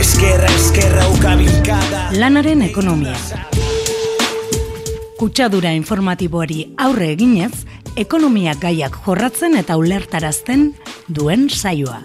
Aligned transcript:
Eskerra, 0.00 0.48
eskerra, 0.56 1.02
ukabilkada 1.12 2.06
Lanaren 2.16 2.62
ekonomia. 2.64 3.12
Kutsadura 5.18 5.74
informatiboari 5.76 6.62
aurre 6.80 7.10
eginez, 7.12 7.66
ekonomia 8.00 8.54
gaiak 8.62 8.96
jorratzen 9.04 9.58
eta 9.60 9.76
ulertarazten 9.76 10.70
duen 11.04 11.50
saioa. 11.50 12.00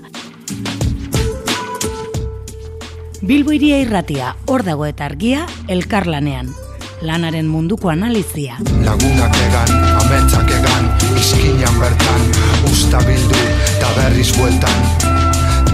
Bilbo 3.23 3.55
iria 3.55 3.79
irratia, 3.85 4.35
hor 4.51 4.67
dago 4.67 4.83
eta 4.91 5.07
argia, 5.07 5.47
elkarlanean. 5.71 6.51
Lanaren 6.99 7.47
munduko 7.47 7.95
analizia. 7.95 8.59
Lagunak 8.83 9.39
egan, 9.47 9.73
ametsak 10.03 10.51
egan, 10.59 10.91
izkinan 11.15 11.79
bertan, 11.79 12.31
usta 12.75 13.07
bildu, 13.07 13.43
eta 13.71 13.97
berriz 14.01 14.33
bueltan. 14.35 15.04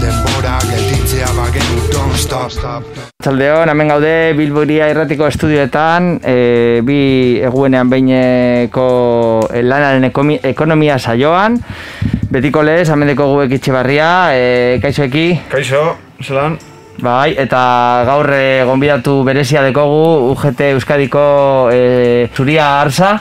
Denbora 0.02 0.56
gelditzea 0.66 1.28
bagenu, 1.36 1.76
don't 1.92 2.16
stop. 2.18 2.88
Txaldeon, 3.22 3.70
hemen 3.70 3.92
gaude 3.92 4.10
Bilboria 4.34 4.88
irratiko 4.90 5.28
estudioetan, 5.30 6.16
e, 6.26 6.80
bi 6.82 6.98
eguenean 7.46 7.92
behineko 7.92 8.86
e, 9.46 9.62
lanaren 9.62 10.08
ekonomia 10.50 10.98
saioan. 10.98 11.60
Betiko 12.34 12.66
lez, 12.66 12.88
amendeko 12.90 13.28
guek 13.36 13.54
itxibarria, 13.60 14.10
e, 14.34 14.78
kaixo 14.82 15.06
eki? 15.06 15.26
Kaixo, 15.54 15.84
zelan? 16.18 16.58
Bai, 16.98 17.36
eta 17.38 17.62
gaur 18.10 18.26
e, 18.34 18.64
gonbidatu 18.66 19.20
berezia 19.26 19.62
dekogu 19.62 20.32
UGT 20.32 20.72
Euskadiko 20.72 21.26
e, 21.70 22.26
zuria 22.34 22.80
arsa. 22.80 23.20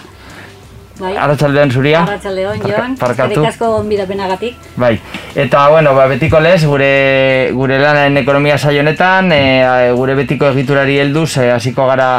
Bai. 1.01 1.15
Arratxaldeon 1.17 1.71
zuria. 1.73 2.03
Arratxaldeon, 2.03 2.59
Jon. 2.61 2.95
parkatu. 2.99 3.31
Eskerrik 3.31 3.49
asko 3.49 3.69
gonbidapenagatik. 3.77 4.67
Bai, 4.77 4.91
eta 5.35 5.63
bueno, 5.73 5.95
ba, 5.97 6.05
betiko 6.11 6.39
lez, 6.39 6.59
gure, 6.65 7.49
gure 7.57 7.79
lanaren 7.81 8.21
ekonomia 8.21 8.57
saio 8.59 8.83
honetan, 8.83 9.31
e, 9.33 9.89
gure 9.97 10.15
betiko 10.19 10.51
egiturari 10.53 10.99
helduz, 11.01 11.31
e, 11.41 11.49
hasiko 11.55 11.87
gara 11.89 12.11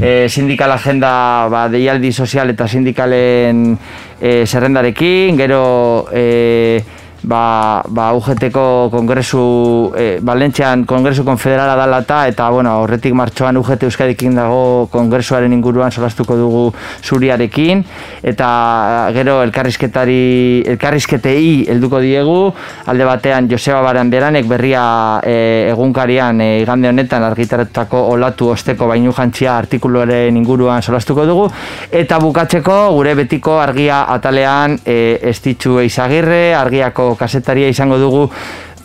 e, 0.00 0.28
sindikal 0.28 0.76
agenda 0.76 1.14
ba, 1.48 1.64
deialdi 1.72 2.12
sozial 2.12 2.52
eta 2.52 2.68
sindikalen 2.68 3.70
e, 4.20 4.44
zerrendarekin, 4.44 5.40
gero 5.40 5.64
e, 6.12 6.82
ba, 7.26 7.82
ba 7.88 8.12
UGT-ko 8.14 8.88
kongresu, 8.90 9.92
e, 9.98 10.18
Balentzean 10.22 10.84
kongresu 10.86 11.24
konfederala 11.26 11.74
dala 11.74 11.98
eta, 12.04 12.20
eta 12.30 12.48
bueno, 12.54 12.76
horretik 12.84 13.14
martxoan 13.18 13.58
UGT 13.58 13.88
Euskadikin 13.88 14.38
dago 14.38 14.86
kongresuaren 14.92 15.52
inguruan 15.52 15.90
solastuko 15.90 16.36
dugu 16.38 16.62
zuriarekin, 17.02 17.82
eta 18.22 19.10
gero 19.16 19.40
elkarrizketari, 19.42 20.62
elkarrizketei 20.76 21.66
helduko 21.74 22.00
diegu, 22.04 22.38
alde 22.86 23.08
batean 23.10 23.50
Joseba 23.50 23.82
Baranderanek 23.82 24.46
berria 24.46 24.84
e, 25.26 25.36
egunkarian 25.72 26.40
e, 26.40 26.48
igande 26.62 26.92
honetan 26.94 27.26
argitaratutako 27.26 28.04
olatu 28.14 28.52
osteko 28.54 28.86
bainu 28.86 29.12
jantzia 29.16 29.56
artikuluaren 29.58 30.38
inguruan 30.38 30.82
solastuko 30.82 31.26
dugu, 31.26 31.50
eta 31.90 32.22
bukatzeko 32.22 32.78
gure 32.94 33.18
betiko 33.18 33.58
argia 33.58 34.04
atalean 34.14 34.78
e, 34.86 35.18
estitxu 35.34 35.80
eizagirre, 35.82 36.54
argiako 36.54 37.15
kasetaria 37.16 37.68
izango 37.68 37.98
dugu 37.98 38.30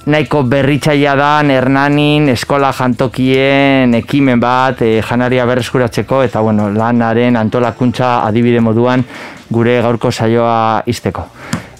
nahiko 0.05 0.41
berritzailea 0.49 1.15
da 1.15 1.41
Hernanin 1.45 2.29
eskola 2.33 2.71
jantokien 2.73 3.93
ekimen 3.93 4.39
bat 4.39 4.81
e, 4.81 5.01
janaria 5.05 5.45
berreskuratzeko 5.45 6.23
eta 6.23 6.41
bueno, 6.41 6.69
lanaren 6.73 7.37
antolakuntza 7.37 8.23
adibide 8.25 8.59
moduan 8.59 9.03
gure 9.49 9.81
gaurko 9.81 10.11
saioa 10.11 10.81
izteko. 10.87 11.27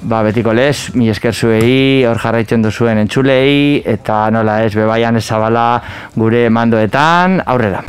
Ba, 0.02 0.24
betiko 0.26 0.54
lez, 0.54 0.94
mi 0.98 1.10
esker 1.10 1.34
zuei, 1.34 2.04
hor 2.10 2.18
jarraitzen 2.18 2.62
duzuen 2.66 2.98
entzulei, 2.98 3.84
eta 3.86 4.32
nola 4.34 4.64
ez, 4.66 4.74
bebaian 4.74 5.18
ezabala 5.18 5.82
gure 6.16 6.48
mandoetan, 6.50 7.42
aurrera. 7.46 7.84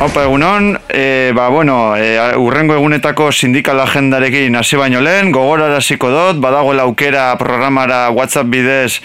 Opa, 0.00 0.22
egunon, 0.24 0.78
e, 0.88 1.30
ba, 1.36 1.50
bueno, 1.52 1.94
e, 1.94 2.14
urrengo 2.40 2.72
egunetako 2.72 3.26
sindikal 3.36 3.82
agendarekin 3.82 4.56
hasi 4.56 4.78
baino 4.80 5.02
lehen, 5.04 5.28
gogoraraziko 5.28 6.08
dut, 6.08 6.38
badagoela 6.40 6.86
aukera 6.88 7.26
programara 7.36 8.06
WhatsApp 8.08 8.48
bidez 8.48 9.02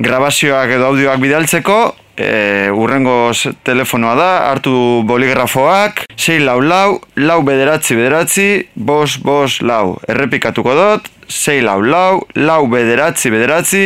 grabazioak 0.00 0.72
edo 0.78 0.86
audioak 0.88 1.20
bidaltzeko, 1.20 1.76
e, 2.16 2.70
urrengo 2.72 3.34
telefonoa 3.68 4.16
da, 4.16 4.30
hartu 4.48 4.72
boligrafoak, 5.04 6.06
6 6.16 6.40
lau 6.48 6.56
lau, 6.64 7.02
lau 7.20 7.42
bederatzi 7.44 8.00
bederatzi, 8.00 8.48
bos 8.74 9.18
bos 9.20 9.60
lau. 9.60 9.98
Errepikatuko 10.08 10.72
dut, 10.72 11.12
6 11.30 11.62
lau 11.64 11.78
lau, 11.80 12.26
lau 12.34 12.66
bederatzi 12.68 13.30
bederatzi, 13.30 13.84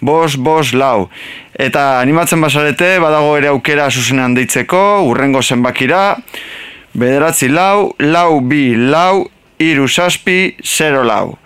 bos 0.00 0.36
bos 0.38 0.72
lau. 0.72 1.08
Eta 1.52 1.98
animatzen 2.00 2.40
basarete, 2.40 2.96
badago 3.02 3.34
ere 3.36 3.50
aukera 3.50 3.90
zuzenean 3.90 4.36
deitzeko, 4.38 5.02
urrengo 5.10 5.42
zenbakira, 5.42 6.16
bederatzi 6.94 7.50
lau, 7.50 7.92
lau 7.98 8.40
bi 8.40 8.76
lau, 8.76 9.26
iru 9.58 9.88
saspi, 9.88 10.56
zero 10.62 11.02
lau. 11.04 11.36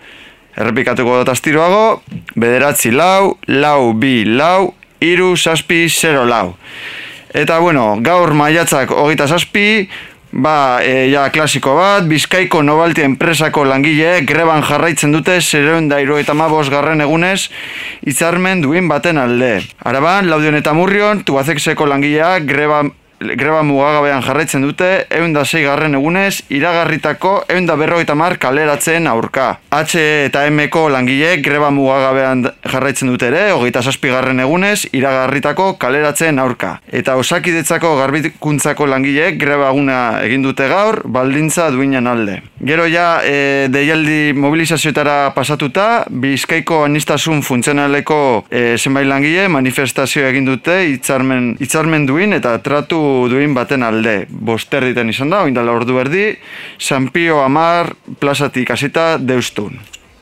Errepikatuko 0.55 1.21
dut 1.21 1.31
astiroago, 1.31 2.01
bederatzi 2.35 2.91
lau, 2.91 3.37
lau 3.47 3.93
bi 3.97 4.21
lau, 4.27 4.73
iru 5.01 5.33
saspi, 5.35 5.87
zero 5.89 6.25
lau. 6.29 6.53
Eta 7.31 7.59
bueno, 7.63 7.95
gaur 8.03 8.33
maiatzak 8.35 8.91
hogeita 8.91 9.27
zazpi, 9.27 9.87
ba, 10.31 10.79
e, 10.83 11.09
ja, 11.11 11.29
klasiko 11.29 11.75
bat, 11.75 12.07
Bizkaiko 12.07 12.61
Nobalti 12.63 13.03
enpresako 13.05 13.65
langileek 13.67 14.25
greban 14.27 14.63
jarraitzen 14.63 15.11
dute 15.11 15.39
zereun 15.41 15.89
da 15.89 15.99
eta 15.99 16.33
garren 16.69 17.01
egunez 17.01 17.49
hitzarmen 18.05 18.61
duin 18.61 18.87
baten 18.87 19.17
alde. 19.17 19.61
Araban, 19.83 20.29
Laudion 20.29 20.55
eta 20.55 20.73
Murrion, 20.73 21.23
Tubazekseko 21.23 21.85
langileak 21.85 22.45
greba 22.45 22.83
greba 23.37 23.61
mugagabean 23.63 24.23
jarraitzen 24.25 24.63
dute, 24.65 24.89
egun 25.13 25.33
da 25.33 25.43
garren 25.51 25.95
egunez, 25.95 26.43
iragarritako 26.49 27.33
egun 27.49 27.65
da 27.65 27.75
berrogeita 27.75 28.15
mar 28.15 28.37
kaleratzen 28.41 29.07
aurka. 29.07 29.59
H 29.71 29.99
eta 30.27 30.45
M-ko 30.49 30.87
langileek 30.89 31.43
greba 31.45 31.69
mugagabean 31.71 32.45
jarraitzen 32.65 33.11
dute 33.11 33.27
ere, 33.27 33.51
hogeita 33.51 33.81
garren 34.01 34.39
egunez, 34.39 34.87
iragarritako 34.91 35.77
kaleratzen 35.77 36.39
aurka. 36.39 36.79
Eta 36.87 37.15
osakidetzako 37.15 37.95
garbikuntzako 37.97 38.85
langileek 38.85 39.37
greba 39.37 39.69
eguna 39.69 40.21
egin 40.23 40.41
dute 40.41 40.67
gaur, 40.67 41.01
baldintza 41.05 41.69
duinen 41.71 42.07
alde. 42.07 42.41
Gero 42.61 42.85
ja, 42.87 43.21
e, 43.23 43.67
deialdi 43.69 44.33
mobilizazioetara 44.33 45.33
pasatuta, 45.35 46.05
Bizkaiko 46.09 46.83
anistasun 46.85 47.41
funtzionaleko 47.41 48.45
e, 48.49 48.77
zenbait 48.77 49.07
langile 49.07 49.47
manifestazio 49.49 50.27
egin 50.27 50.45
dute 50.45 50.81
hitzarmen 50.91 51.55
hitzarmen 51.61 52.05
duin 52.05 52.33
eta 52.37 52.57
tratu 52.63 53.01
duin 53.31 53.55
baten 53.57 53.83
alde. 53.83 54.25
Bosterriten 54.29 55.09
izan 55.09 55.31
da, 55.33 55.43
oindala 55.47 55.73
ordu 55.75 55.99
erdi, 56.01 56.27
San 56.77 57.09
Pio 57.13 57.41
Amar 57.43 57.93
plazatik 58.19 58.71
hasita 58.71 59.15
deustun. 59.17 59.79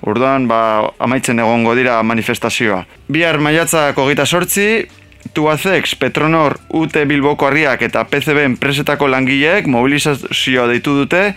Orduan, 0.08 0.48
ba, 0.48 0.62
amaitzen 1.00 1.40
egongo 1.44 1.76
dira 1.76 1.98
manifestazioa. 2.08 2.86
Bihar 3.12 3.40
maiatzak 3.44 3.98
hogeita 4.00 4.26
sortzi, 4.26 4.86
Tuazex, 5.34 5.96
Petronor, 6.00 6.56
UT 6.70 6.96
Bilboko 7.08 7.50
Harriak 7.50 7.82
eta 7.86 8.06
PCB 8.08 8.46
enpresetako 8.48 9.10
langileek 9.12 9.68
mobilizazioa 9.68 10.70
deitu 10.72 10.96
dute 11.02 11.34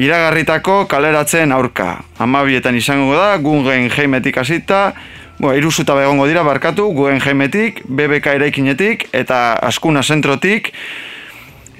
iragarritako 0.00 0.86
kaleratzen 0.88 1.52
aurka. 1.52 1.98
Amabietan 2.18 2.76
izango 2.76 3.12
da, 3.14 3.36
Gungen 3.36 3.90
Heimetik 3.92 4.38
hasita, 4.40 4.92
Bueno, 5.42 5.58
iru 5.58 5.72
zutabe 5.74 6.04
egongo 6.04 6.28
dira 6.30 6.44
barkatu, 6.46 6.84
Guggenheimetik, 6.94 7.80
BBK 7.82 8.36
eraikinetik 8.36 9.08
eta 9.10 9.38
Askuna 9.66 10.04
zentrotik 10.06 10.68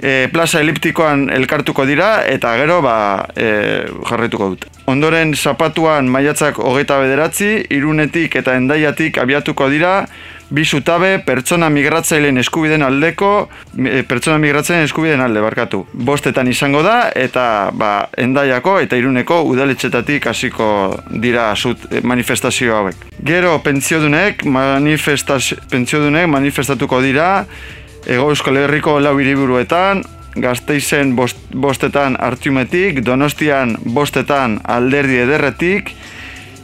e, 0.02 0.26
plaza 0.34 0.58
eliptikoan 0.64 1.28
elkartuko 1.30 1.86
dira 1.86 2.08
eta 2.26 2.56
gero 2.58 2.80
ba, 2.82 2.96
e, 3.38 3.46
jarraituko 4.08 4.48
dute. 4.56 4.72
Ondoren 4.90 5.36
zapatuan 5.38 6.10
maiatzak 6.10 6.58
hogeita 6.58 6.98
bederatzi, 7.04 7.52
irunetik 7.70 8.34
eta 8.42 8.56
endaiatik 8.58 9.22
abiatuko 9.22 9.70
dira 9.70 9.92
bi 10.52 10.64
zutabe 10.64 11.16
pertsona 11.24 11.68
migratzaileen 11.72 12.38
eskubiden 12.42 12.82
aldeko, 12.84 13.48
e, 13.78 14.02
pertsona 14.08 14.36
migratzaileen 14.42 14.84
eskubiden 14.84 15.20
alde, 15.24 15.40
barkatu. 15.40 15.82
Bostetan 15.92 16.48
izango 16.48 16.82
da, 16.84 16.96
eta 17.16 17.44
ba, 17.72 17.92
endaiako 18.20 18.76
eta 18.84 18.98
iruneko 19.00 19.42
udaletxetatik 19.48 20.28
hasiko 20.28 20.68
dira 21.24 21.48
zut, 21.56 21.88
e, 21.90 22.02
manifestazio 22.04 22.76
hauek. 22.76 23.06
Gero 23.24 23.56
pentsiodunek, 23.64 24.44
manifestazio, 24.44 25.56
pentsiodunek 25.72 26.28
manifestatuko 26.28 27.00
dira, 27.04 27.30
Ego 28.02 28.32
Euskal 28.32 28.58
Herriko 28.58 28.98
lau 29.00 29.14
hiriburuetan, 29.20 30.02
Gasteizen 30.42 31.12
bost, 31.16 31.38
bostetan 31.54 32.16
Artiumetik, 32.18 33.02
Donostian 33.06 33.76
bostetan 33.94 34.58
Alderdi 34.64 35.20
Ederretik, 35.22 35.92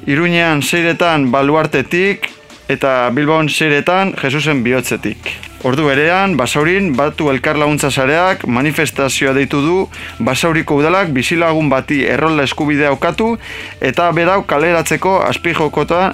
Iruñean 0.08 0.62
seiretan 0.62 1.30
Baluartetik, 1.30 2.26
eta 2.68 3.10
Bilbon 3.14 3.48
seiretan 3.48 4.14
Jesusen 4.22 4.62
bihotzetik. 4.64 5.30
Ordu 5.66 5.88
berean, 5.88 6.36
Basaurin 6.38 6.92
batu 6.94 7.30
elkar 7.32 7.58
laguntza 7.58 7.90
sareak 7.90 8.44
manifestazioa 8.46 9.32
deitu 9.34 9.62
du 9.64 9.78
Basauriko 10.22 10.76
udalak 10.78 11.10
bizilagun 11.16 11.70
bati 11.72 12.04
errolda 12.06 12.44
eskubidea 12.46 12.92
okatu 12.94 13.32
eta 13.80 14.10
berau 14.12 14.44
kaleratzeko 14.46 15.18
azpijokota, 15.26 16.12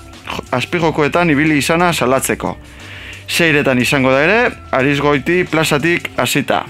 azpijokoetan 0.50 1.30
ibili 1.30 1.58
izana 1.58 1.92
salatzeko. 1.92 2.56
Seiretan 3.28 3.80
izango 3.80 4.12
da 4.12 4.24
ere, 4.24 4.40
Arizgoiti 4.72 5.44
plazatik 5.50 6.10
hasita. 6.16 6.64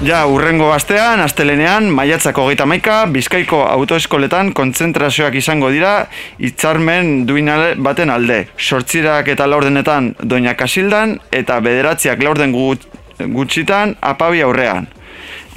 Ja, 0.00 0.22
urrengo 0.24 0.70
astean, 0.72 1.20
astelenean, 1.20 1.90
maiatzako 1.92 2.46
hogeita 2.46 2.64
maika, 2.64 3.02
Bizkaiko 3.12 3.58
autoeskoletan 3.68 4.54
kontzentrazioak 4.56 5.34
izango 5.36 5.68
dira 5.68 6.06
hitzarmen 6.40 7.26
duinale 7.28 7.74
baten 7.76 8.08
alde. 8.08 8.38
Sortzirak 8.56 9.28
eta 9.28 9.44
laurdenetan 9.44 10.14
doina 10.22 10.54
kasildan 10.56 11.18
eta 11.36 11.58
bederatziak 11.60 12.22
laurden 12.24 12.54
gut, 12.56 12.86
gutxitan 13.34 13.92
apabi 14.00 14.40
aurrean. 14.40 14.88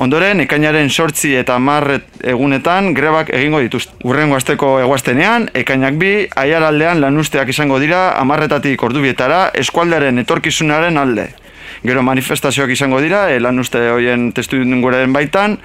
Ondoren, 0.03 0.41
ekainaren 0.43 0.91
sortzi 0.91 1.31
eta 1.39 1.55
marret 1.59 2.27
egunetan 2.33 2.91
grebak 2.97 3.31
egingo 3.31 3.61
dituzte. 3.63 3.95
Urrengo 4.03 4.35
asteko 4.35 4.73
eguaztenean, 4.81 5.47
ekainak 5.55 5.95
bi, 6.01 6.11
aiaraldean 6.35 6.99
lanusteak 6.99 7.55
izango 7.55 7.79
dira 7.79 8.09
amarretatik 8.19 8.83
ordubietara 8.83 9.45
eskualdearen 9.63 10.19
etorkizunaren 10.25 10.99
alde. 10.99 11.29
Gero 11.83 12.03
manifestazioak 12.03 12.71
izango 12.71 13.01
dira, 13.03 13.25
e, 13.33 13.39
lan 13.43 13.59
uste 13.59 13.79
hoien 13.91 14.31
testu 14.31 14.61
baitan, 15.11 15.57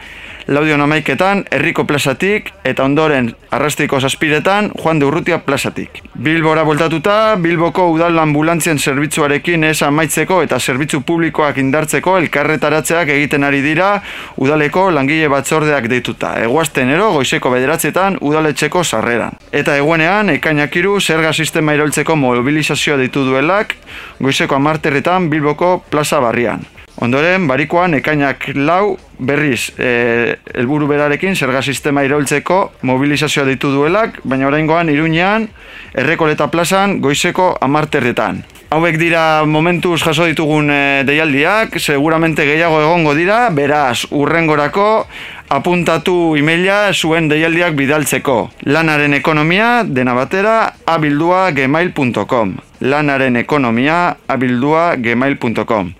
laudion 0.49 0.81
amaiketan, 0.81 1.43
herriko 1.53 1.85
plazatik, 1.85 2.53
eta 2.65 2.85
ondoren 2.85 3.35
arrastiko 3.53 4.00
zazpiretan, 4.00 4.71
Juan 4.81 4.99
de 4.99 5.06
Urrutia 5.06 5.39
plazatik. 5.45 6.00
Bilbora 6.15 6.62
voltatuta, 6.65 7.37
Bilboko 7.37 7.89
udal 7.93 8.19
ambulantzien 8.19 8.79
zerbitzuarekin 8.79 9.65
ez 9.69 9.83
amaitzeko 9.83 10.41
eta 10.43 10.59
zerbitzu 10.59 11.03
publikoak 11.06 11.61
indartzeko 11.61 12.17
elkarretaratzeak 12.23 13.12
egiten 13.15 13.45
ari 13.45 13.61
dira 13.62 13.91
udaleko 14.37 14.89
langile 14.91 15.29
batzordeak 15.29 15.89
deituta. 15.93 16.33
Egoazten 16.45 16.95
ero, 16.97 17.11
goizeko 17.17 17.53
bederatzetan, 17.53 18.19
udaletxeko 18.21 18.85
sarreran. 18.85 19.37
Eta 19.53 19.77
eguenean, 19.77 20.33
ekainakiru, 20.39 20.97
zerga 21.00 21.33
sistema 21.33 21.77
iroltzeko 21.77 22.17
mobilizazioa 22.17 22.97
ditu 22.97 23.27
duelak, 23.29 23.77
goizeko 24.19 24.56
amarterretan, 24.56 25.29
Bilboko 25.31 25.83
plaza 25.91 26.21
barrian. 26.25 26.65
Ondoren, 27.05 27.47
barikoan 27.47 27.95
ekainak 28.00 28.49
lau 28.56 28.97
berriz 29.19 29.73
e, 29.79 30.37
helburu 30.55 30.87
berarekin 30.88 31.37
zerga 31.37 31.62
sistema 31.62 32.05
iraultzeko 32.06 32.61
mobilizazioa 32.82 33.47
ditu 33.49 33.73
duelak, 33.75 34.20
baina 34.25 34.47
oraingoan 34.49 34.91
iruñean 34.93 35.49
errekoleta 35.94 36.50
plazan 36.50 37.00
goizeko 37.00 37.56
amarterretan. 37.61 38.44
Hauek 38.69 38.99
dira 39.00 39.47
momentuz 39.49 40.03
jaso 40.05 40.26
ditugun 40.29 40.69
e, 40.69 41.03
deialdiak, 41.09 41.79
seguramente 41.81 42.44
gehiago 42.44 42.82
egongo 42.82 43.15
dira, 43.17 43.49
beraz, 43.49 44.05
urrengorako 44.12 45.06
apuntatu 45.49 46.37
emaila 46.37 46.93
zuen 46.93 47.31
deialdiak 47.31 47.73
bidaltzeko. 47.79 48.50
Lanaren 48.69 49.17
ekonomia, 49.17 49.85
dena 49.85 50.12
batera, 50.12 50.75
abildua 50.85 51.49
gmail.com. 51.56 52.59
Lanaren 52.85 53.41
ekonomia, 53.41 54.19
abildua 54.29 54.94
gmail.com. 55.00 55.94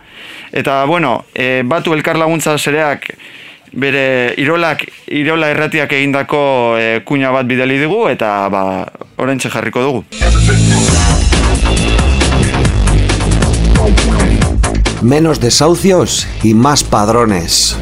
Eta, 0.53 0.85
bueno, 0.85 1.25
e, 1.35 1.63
batu 1.65 1.93
elkar 1.95 2.19
laguntza 2.19 2.57
zereak 2.59 3.11
bere 3.73 4.35
irolak, 4.41 4.87
irola 5.13 5.51
erratiak 5.53 5.93
egindako 5.93 6.77
e, 6.81 7.01
kuña 7.05 7.31
bat 7.35 7.47
bideli 7.47 7.79
dugu 7.83 8.09
eta 8.09 8.49
ba, 8.49 8.63
orentxe 9.17 9.51
jarriko 9.53 9.83
dugu. 9.83 10.05
Menos 15.03 15.41
desahucios 15.41 16.27
y 16.43 16.55
más 16.55 16.83
padrones. 16.83 17.77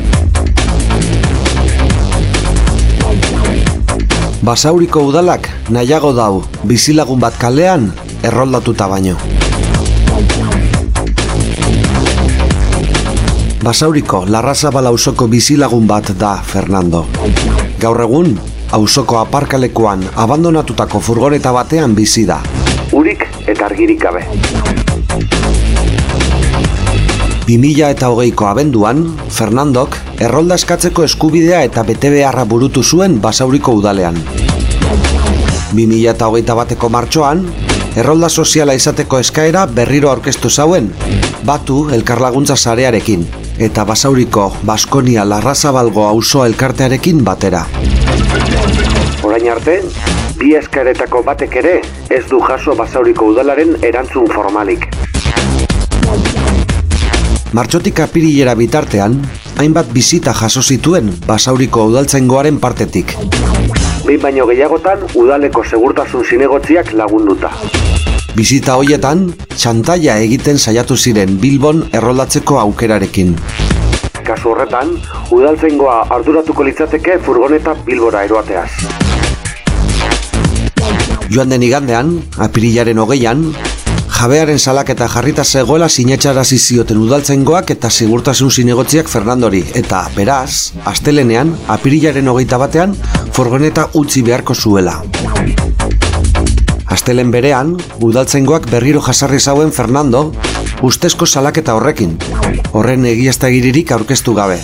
Basauriko 4.43 5.01
udalak 5.03 5.49
nahiago 5.71 6.13
dau 6.13 6.45
bizilagun 6.63 7.19
bat 7.19 7.35
kalean 7.41 7.91
erroldatuta 8.23 8.87
baino. 8.87 9.36
Basauriko 13.67 14.21
larrazabala 14.31 14.93
ausoko 14.95 15.27
bizilagun 15.27 15.89
bat 15.91 16.13
da 16.15 16.37
Fernando. 16.39 17.01
Gaur 17.83 17.99
egun, 18.05 18.29
auzoko 18.79 19.17
aparkalekuan 19.19 20.05
abandonatutako 20.25 21.01
furgoneta 21.03 21.51
batean 21.51 21.97
bizi 21.97 22.23
da. 22.29 22.37
Urik 22.95 23.25
eta 23.43 23.65
argirik 23.67 23.99
gabe. 24.05 24.21
2000 27.49 27.89
eta 27.89 28.11
hogeiko 28.15 28.47
abenduan, 28.47 29.01
Fernandok 29.35 29.99
errolda 30.23 30.55
eskatzeko 30.63 31.03
eskubidea 31.09 31.65
eta 31.67 31.83
bete 31.89 32.13
beharra 32.15 32.45
burutu 32.45 32.85
zuen 32.85 33.19
basauriko 33.25 33.75
udalean. 33.81 34.21
2000 35.73 36.13
eta 36.13 36.29
hogeita 36.31 36.55
bateko 36.55 36.93
martxoan, 36.99 37.43
errolda 37.97 38.31
soziala 38.31 38.79
izateko 38.79 39.19
eskaera 39.27 39.67
berriro 39.67 40.13
aurkeztu 40.15 40.55
zauen, 40.55 40.93
batu 41.43 41.89
elkarlaguntza 41.99 42.55
sarearekin, 42.55 43.27
eta 43.59 43.85
basauriko 43.89 44.51
Baskonia 44.69 45.25
Larrazabalgo 45.25 46.05
auzo 46.07 46.45
elkartearekin 46.45 47.25
batera. 47.25 47.65
Orain 49.25 49.49
arte, 49.49 49.81
bi 50.37 50.53
eskaretako 50.59 51.23
batek 51.25 51.57
ere 51.63 51.75
ez 52.11 52.25
du 52.29 52.41
jaso 52.45 52.77
basauriko 52.77 53.33
udalaren 53.33 53.77
erantzun 53.83 54.29
formalik. 54.35 54.87
Martxotik 57.57 58.01
apirilera 58.05 58.55
bitartean, 58.55 59.17
hainbat 59.57 59.89
bizita 59.93 60.35
jaso 60.37 60.61
zituen 60.63 61.09
basauriko 61.27 61.87
udaltzaingoaren 61.89 62.61
partetik. 62.61 63.17
Behin 64.05 64.21
baino 64.23 64.47
gehiagotan 64.47 65.09
udaleko 65.15 65.65
segurtasun 65.65 66.25
zinegotziak 66.29 66.93
lagunduta. 66.93 67.55
Bizita 68.37 68.75
hoietan, 68.77 69.31
txantaia 69.49 70.19
egiten 70.21 70.59
saiatu 70.61 70.93
ziren 71.01 71.39
Bilbon 71.41 71.79
erroldatzeko 71.97 72.59
aukerarekin. 72.61 73.31
Kasu 74.27 74.51
horretan, 74.51 74.91
udaltzengoa 75.33 76.03
arduratuko 76.13 76.67
litzateke 76.67 77.17
furgoneta 77.25 77.73
Bilbora 77.87 78.27
eroateaz. 78.29 78.69
Joan 81.33 81.55
den 81.55 81.65
igandean, 81.65 82.13
apirilaren 82.37 83.01
hogeian, 83.01 83.47
jabearen 84.19 84.61
salaketa 84.61 85.09
jarrita 85.09 85.45
zegoela 85.45 85.89
sinetxarazi 85.89 86.59
zioten 86.59 87.01
udaltzengoak 87.07 87.73
eta 87.79 87.89
sigurtasun 87.89 88.53
zinegotziak 88.53 89.09
Fernandori. 89.09 89.65
Eta, 89.81 90.05
beraz, 90.17 90.77
astelenean, 90.85 91.57
apirilaren 91.73 92.29
hogeita 92.29 92.61
batean, 92.61 92.93
furgoneta 93.33 93.89
utzi 93.95 94.27
beharko 94.29 94.55
zuela. 94.55 95.01
Astelen 96.87 97.33
berean, 97.35 97.73
udaltzengoak 97.99 98.69
berriro 98.71 99.01
jasarri 99.03 99.41
zauen 99.41 99.73
Fernando, 99.75 100.31
ustezko 100.87 101.27
salaketa 101.27 101.75
horrekin, 101.75 102.13
horren 102.79 103.05
egiaztagiririk 103.11 103.91
aurkeztu 103.97 104.35
gabe. 104.37 104.61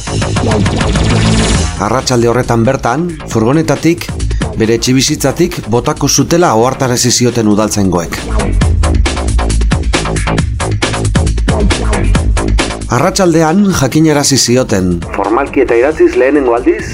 Arratsalde 1.83 2.31
horretan 2.31 2.62
bertan, 2.69 3.09
furgonetatik, 3.33 4.07
bere 4.59 4.79
etxibizitzatik 4.79 5.59
botako 5.73 6.09
zutela 6.09 6.55
ohartarazi 6.55 7.11
zioten 7.11 7.50
udaltzengoek. 7.50 8.19
Arratsaldean 12.93 13.64
jakinarazi 13.73 14.37
zioten. 14.37 14.99
Formalki 15.17 15.62
eta 15.64 15.75
idatziz 15.81 16.12
lehenengo 16.21 16.55
aldiz? 16.55 16.85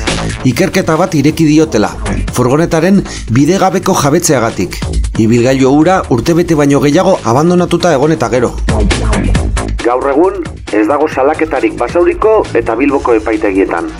Ikerketa 0.47 0.95
bat 0.97 1.17
ireki 1.19 1.49
diotela, 1.51 1.91
furgonetaren 2.37 3.03
bidegabeko 3.35 3.97
jabetzeagatik, 3.99 4.79
ibilgailu 5.19 5.71
ura 5.75 6.03
urtebete 6.15 6.55
baino 6.55 6.81
gehiago 6.81 7.19
abandonatuta 7.25 7.93
egon 7.97 8.15
eta 8.15 8.29
gero. 8.31 8.53
Gaur 9.83 10.07
egun, 10.13 10.39
ez 10.73 10.87
dago 10.87 11.09
salaketarik 11.09 11.75
basauriko 11.79 12.35
eta 12.55 12.77
bilboko 12.79 13.17
epaitegietan. 13.19 13.91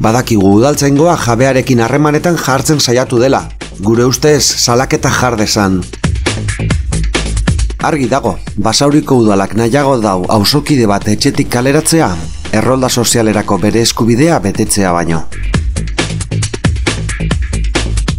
Badakigu 0.00 0.54
udaltzaingoa 0.58 1.16
jabearekin 1.20 1.80
harremanetan 1.84 2.36
jartzen 2.40 2.80
saiatu 2.80 3.20
dela. 3.20 3.42
Gure 3.84 4.06
ustez 4.08 4.42
salaketa 4.42 5.10
jardezan. 5.12 5.82
Argi 7.84 8.08
dago, 8.08 8.36
basauriko 8.56 9.20
udalak 9.20 9.54
nahiago 9.54 9.98
dau 10.00 10.22
auzokide 10.38 10.86
bat 10.88 11.08
etxetik 11.08 11.50
kaleratzea, 11.52 12.08
errolda 12.56 12.88
sozialerako 12.88 13.58
bere 13.62 13.84
eskubidea 13.84 14.40
betetzea 14.40 14.92
baino. 14.96 15.26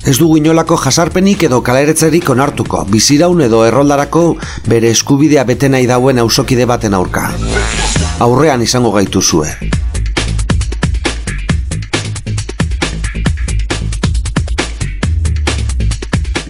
Ez 0.08 0.16
dugu 0.16 0.38
inolako 0.40 0.78
jasarpenik 0.80 1.42
edo 1.50 1.58
kaleretzerik 1.60 2.30
onartuko, 2.32 2.86
biziraun 2.88 3.42
edo 3.44 3.66
erroldarako 3.68 4.22
bere 4.72 4.88
eskubidea 4.96 5.44
bete 5.44 5.68
nahi 5.68 5.84
dauen 5.90 6.22
ausokide 6.24 6.64
baten 6.70 6.96
aurka. 6.96 7.26
Aurrean 8.24 8.64
izango 8.64 8.94
gaitu 8.96 9.20
zue. 9.22 9.52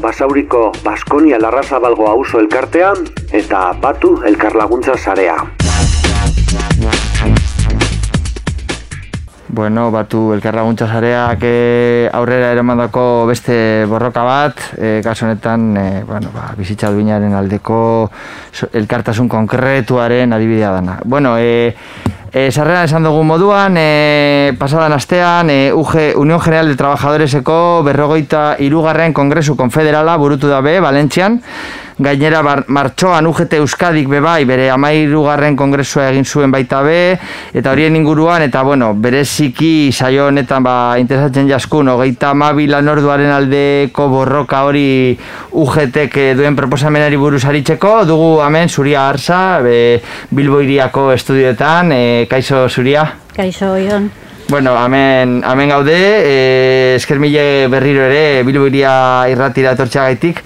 Basauriko 0.05 0.67
Baskonia 0.85 1.41
Larrazabalgo 1.41 2.11
auzo 2.13 2.37
elkartea 2.45 2.93
eta 3.41 3.71
Batu 3.81 4.19
elkarlaguntza 4.33 5.01
sarea. 5.01 5.41
Bueno, 9.57 9.89
batu 9.89 10.35
elkarlaguntza 10.35 10.85
zareak 10.85 11.41
e, 11.41 12.09
aurrera 12.13 12.51
eramandako 12.53 13.25
beste 13.25 13.87
borroka 13.89 14.21
bat, 14.21 14.59
e, 14.77 14.99
kasu 15.01 15.25
honetan, 15.25 15.63
e, 15.81 15.85
bueno, 16.05 16.29
ba, 16.29 16.51
bizitza 16.53 16.91
duinaren 16.93 17.33
aldeko 17.33 17.79
elkartasun 18.77 19.25
konkretuaren 19.25 20.37
adibidea 20.37 20.75
dana. 20.75 20.99
Bueno, 21.05 21.39
e, 21.41 21.73
e, 22.29 22.51
sarreran 22.51 22.85
esan 22.85 23.09
dugu 23.09 23.23
moduan, 23.25 23.81
e, 23.81 24.53
pasadan 24.61 24.93
astean, 24.93 25.49
e, 25.49 25.73
UG, 25.73 26.13
Unión 26.21 26.39
General 26.39 26.69
de 26.69 26.77
Trabajadoreseko 26.77 27.81
berrogeita 27.81 28.59
irugarren 28.61 29.17
kongresu 29.17 29.57
konfederala 29.57 30.19
burutu 30.21 30.53
dabe, 30.53 30.77
Valentzian, 30.85 31.41
Gainera 31.97 32.43
bar, 32.45 32.59
martxoan 32.69 33.25
UGT 33.25 33.55
Euskadik 33.57 34.05
bebai 34.11 34.43
bere 34.45 34.67
amairugarren 34.69 35.55
kongresua 35.57 36.11
egin 36.11 36.27
zuen 36.29 36.51
baita 36.53 36.83
be 36.85 37.17
eta 37.57 37.71
horien 37.71 37.95
inguruan 37.97 38.45
eta 38.45 38.61
bueno, 38.61 38.91
bereziki 38.93 39.89
saio 39.91 40.27
honetan 40.29 40.61
ba, 40.61 40.75
interesatzen 41.01 41.49
jaskun 41.49 41.89
hogeita 41.89 42.35
amabi 42.35 42.67
lanorduaren 42.69 43.33
aldeko 43.33 44.07
borroka 44.13 44.61
hori 44.69 45.17
UGTek 45.57 46.19
eh, 46.21 46.29
duen 46.37 46.59
proposamenari 46.59 47.17
buruz 47.17 47.41
aritzeko 47.49 48.03
dugu 48.05 48.29
hemen 48.45 48.69
Zuria 48.69 49.07
Arsa 49.09 49.41
be, 49.65 49.97
Bilbo 50.29 50.61
iriako 50.61 51.09
estudioetan 51.17 51.91
e, 51.97 52.05
Kaixo 52.29 52.67
Zuria 52.69 53.07
Kaixo, 53.33 53.73
Ion. 53.77 54.11
Bueno, 54.49 54.77
hemen, 54.79 55.41
hemen 55.43 55.69
gaude, 55.69 55.97
e, 55.97 56.95
esker 56.95 57.19
mile 57.19 57.67
berriro 57.73 58.05
ere 58.05 58.43
Bilbo 58.45 58.69
iria 58.69 59.25
irratira 59.29 59.73
etortxeagaitik. 59.75 60.45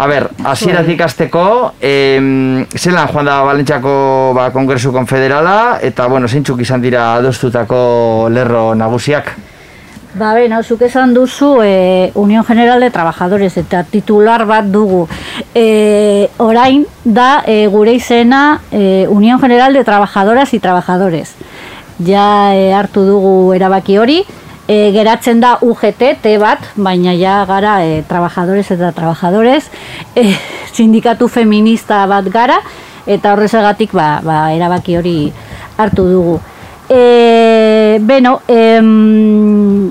A 0.00 0.06
ber, 0.08 0.30
hasieratik 0.48 1.02
hasteko, 1.04 1.74
em, 1.78 2.64
zelan 2.72 3.10
joan 3.12 3.26
da 3.28 3.42
Balentxako 3.44 4.32
ba, 4.32 4.46
Kongresu 4.50 4.94
Konfederala, 4.94 5.76
eta, 5.84 6.06
bueno, 6.08 6.26
zeintzuk 6.26 6.62
izan 6.64 6.80
dira 6.80 7.02
adostutako 7.18 8.30
lerro 8.32 8.70
nagusiak? 8.74 9.34
Ba, 10.14 10.32
beno, 10.32 10.62
zuk 10.64 10.80
esan 10.88 11.12
duzu 11.12 11.50
e, 11.62 12.10
Unión 12.14 12.46
General 12.48 12.80
de 12.80 12.88
Trabajadores 12.90 13.58
eta 13.60 13.84
titular 13.84 14.46
bat 14.48 14.64
dugu. 14.72 15.04
E, 15.54 16.30
orain 16.38 16.86
da 17.04 17.44
e, 17.44 17.66
gure 17.68 17.92
izena 17.92 18.62
e, 18.72 19.04
Unión 19.06 19.38
General 19.38 19.76
de 19.76 19.84
Trabajadoras 19.84 20.54
y 20.54 20.60
Trabajadores. 20.60 21.36
Ja 22.00 22.56
e, 22.56 22.72
hartu 22.72 23.04
dugu 23.04 23.52
erabaki 23.52 23.98
hori, 23.98 24.24
e, 24.70 24.92
geratzen 24.92 25.40
da 25.42 25.56
UGT, 25.60 26.02
T 26.22 26.36
bat, 26.38 26.62
baina 26.78 27.10
ja 27.18 27.40
gara 27.48 27.80
e, 27.82 28.04
trabajadores 28.06 28.68
eta 28.70 28.92
trabajadores, 28.94 29.66
e, 30.14 30.28
sindikatu 30.76 31.26
feminista 31.26 32.04
bat 32.06 32.28
gara, 32.30 32.60
eta 33.10 33.32
horrezagatik 33.34 33.90
ba, 33.98 34.20
ba, 34.22 34.36
erabaki 34.54 34.94
hori 35.00 35.16
hartu 35.76 36.04
dugu. 36.12 36.36
E, 36.86 37.98
beno, 38.06 38.36
em, 38.46 39.90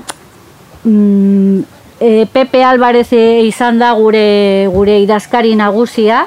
e, 2.00 2.24
Pepe 2.32 2.64
Alvarez 2.64 3.10
izan 3.12 3.78
da 3.78 3.92
gure 3.98 4.66
gure 4.72 4.96
idazkari 5.04 5.52
nagusia. 5.60 6.24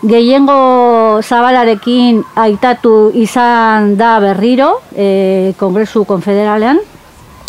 Gehiengo 0.00 1.20
zabalarekin 1.26 2.22
aitatu 2.38 3.10
izan 3.18 3.96
da 3.98 4.14
berriro 4.22 4.70
e, 4.94 5.52
Kongresu 5.58 6.06
Konfederalean, 6.08 6.78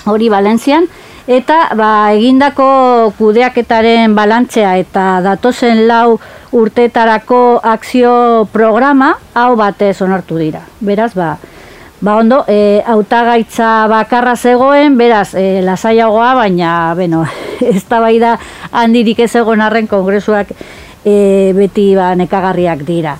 hori 0.06 0.30
Valentzian, 0.30 0.88
eta 1.28 1.70
ba, 1.78 2.12
egindako 2.16 3.14
kudeaketaren 3.18 4.16
balantzea 4.16 4.76
eta 4.82 5.22
datozen 5.22 5.86
lau 5.88 6.20
urtetarako 6.52 7.62
akzio 7.64 8.48
programa 8.52 9.16
hau 9.34 9.56
batez 9.56 10.02
onartu 10.02 10.38
dira. 10.42 10.66
Beraz, 10.82 11.14
ba, 11.16 11.38
Ba 12.02 12.16
ondo, 12.18 12.40
e, 12.50 12.82
hautagaitza 12.82 13.86
bakarra 13.86 14.34
zegoen, 14.36 14.96
beraz, 14.98 15.36
e, 15.38 15.62
lasaiagoa, 15.62 16.32
baina, 16.34 16.96
beno, 16.98 17.22
ez 17.62 17.86
da 17.86 18.40
handirik 18.72 19.20
ez 19.20 19.36
egon 19.36 19.62
arren 19.62 19.86
kongresuak 19.86 20.50
e, 21.06 21.54
beti 21.54 21.94
ba, 21.94 22.16
nekagarriak 22.16 22.82
dira. 22.88 23.20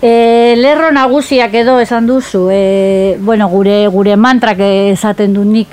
E, 0.00 0.54
lerro 0.56 0.90
nagusiak 0.92 1.52
edo 1.60 1.78
esan 1.78 2.06
duzu, 2.06 2.48
e, 2.50 3.18
bueno, 3.20 3.50
gure, 3.52 3.86
gure 3.88 4.16
mantrak 4.16 4.60
esaten 4.64 5.34
du 5.34 5.44
nik, 5.44 5.68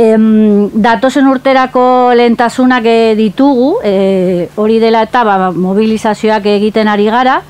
em, 0.00 0.70
datozen 0.72 1.28
urterako 1.28 2.12
lehentasunak 2.16 2.86
e, 2.88 3.14
ditugu, 3.18 3.74
e, 3.84 4.48
hori 4.56 4.78
dela 4.80 5.02
eta 5.04 5.24
ba, 5.28 5.50
mobilizazioak 5.52 6.46
egiten 6.56 6.88
ari 6.88 7.10
gara, 7.12 7.40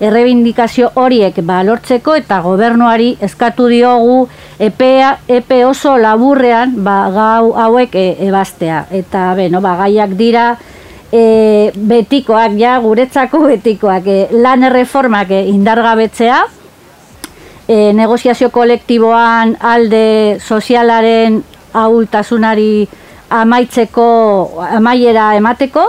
errebindikazio 0.00 0.90
horiek 0.98 1.38
ba, 1.46 1.60
lortzeko 1.62 2.16
eta 2.18 2.40
gobernuari 2.42 3.12
eskatu 3.22 3.68
diogu 3.70 4.24
epea, 4.58 5.18
epe 5.28 5.62
oso 5.68 5.96
laburrean 6.00 6.74
ba, 6.82 6.98
gau 7.14 7.52
hauek 7.54 7.94
e, 7.94 8.06
ebastea. 8.26 8.86
Eta 8.90 9.28
beno, 9.38 9.62
ba, 9.62 9.76
gaiak 9.84 10.16
dira 10.18 10.48
e, 11.12 11.70
betikoak, 11.76 12.58
ja, 12.58 12.78
guretzako 12.82 13.44
betikoak, 13.52 14.10
e, 14.10 14.26
lan 14.32 14.66
erreformak 14.66 15.30
e, 15.30 15.44
indargabetzea, 15.52 16.42
e, 17.68 17.92
negoziazio 17.94 18.50
kolektiboan 18.50 19.54
alde 19.62 20.40
sozialaren 20.42 21.42
ahultasunari 21.72 22.88
amaitzeko, 23.30 24.10
amaiera 24.70 25.34
emateko, 25.36 25.88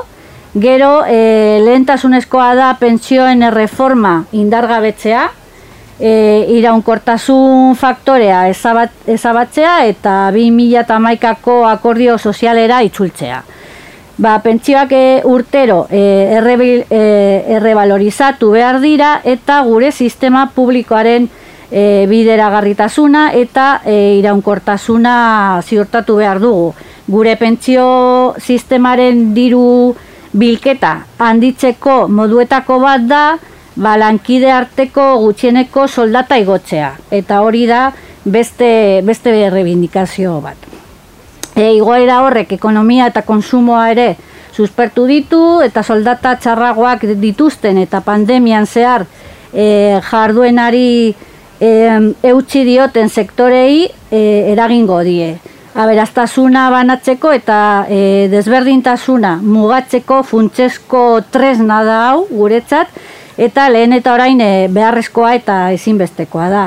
Gero, 0.54 1.06
e, 1.08 1.62
lehentasunezkoa 1.64 2.50
da 2.56 2.74
pentsioen 2.76 3.40
erreforma 3.48 4.26
indargabetzea, 4.36 5.30
e, 5.96 6.12
iraunkortasun 6.58 7.78
faktorea 7.80 8.42
ezabat, 8.50 8.92
ezabatzea 9.08 9.86
eta 9.88 10.16
2008ko 10.36 11.62
akordio 11.70 12.18
sozialera 12.18 12.82
itzultzea. 12.84 13.40
Ba, 14.22 14.36
pentsioak 14.44 14.92
e, 14.92 15.22
urtero 15.24 15.86
e, 15.90 16.02
errebil, 16.36 16.84
e, 16.90 17.02
errebalorizatu 17.56 18.52
behar 18.52 18.82
dira 18.84 19.22
eta 19.24 19.62
gure 19.64 19.94
sistema 19.94 20.50
publikoaren 20.54 21.30
e, 21.72 22.06
bideragarritasuna 22.08 23.32
eta 23.40 23.82
e, 23.86 24.18
iraunkortasuna 24.20 25.62
ziurtatu 25.64 26.18
behar 26.20 26.42
dugu. 26.44 26.74
Gure 27.08 27.36
pentsio 27.40 28.36
sistemaren 28.38 29.32
diru 29.34 29.96
bilketa 30.32 30.94
handitzeko 31.20 32.06
moduetako 32.08 32.80
bat 32.84 33.08
da 33.08 33.24
ba, 33.76 33.96
lankide 33.98 34.52
arteko 34.52 35.18
gutxieneko 35.24 35.88
soldata 35.88 36.38
igotzea. 36.38 36.92
Eta 37.12 37.42
hori 37.42 37.66
da 37.68 37.90
beste, 38.26 39.02
beste 39.04 39.34
errebindikazio 39.48 40.40
bat. 40.44 40.68
E, 41.56 41.72
igoera 41.76 42.22
horrek 42.26 42.54
ekonomia 42.56 43.08
eta 43.12 43.24
konsumoa 43.28 43.90
ere 43.92 44.14
suspertu 44.52 45.06
ditu 45.08 45.62
eta 45.64 45.84
soldata 45.84 46.36
txarragoak 46.40 47.06
dituzten 47.20 47.80
eta 47.80 48.02
pandemian 48.04 48.68
zehar 48.68 49.06
e, 49.54 50.00
jarduenari 50.04 51.16
e, 51.62 51.72
eutxi 52.34 52.66
dioten 52.66 53.10
sektorei 53.10 53.86
e, 54.10 54.22
eragingo 54.52 55.00
die 55.06 55.36
aberastasuna 55.72 56.66
banatzeko 56.74 57.32
eta 57.32 57.58
e, 57.88 58.28
desberdintasuna 58.32 59.38
mugatzeko 59.44 60.22
funtsesko 60.28 61.04
tresna 61.32 61.82
da 61.88 62.00
hau 62.10 62.26
guretzat 62.32 62.92
eta 63.38 63.70
lehen 63.72 63.94
eta 63.96 64.14
orain 64.18 64.42
e, 64.42 64.68
beharrezkoa 64.74 65.36
eta 65.38 65.60
ezinbestekoa 65.78 66.50
da. 66.52 66.66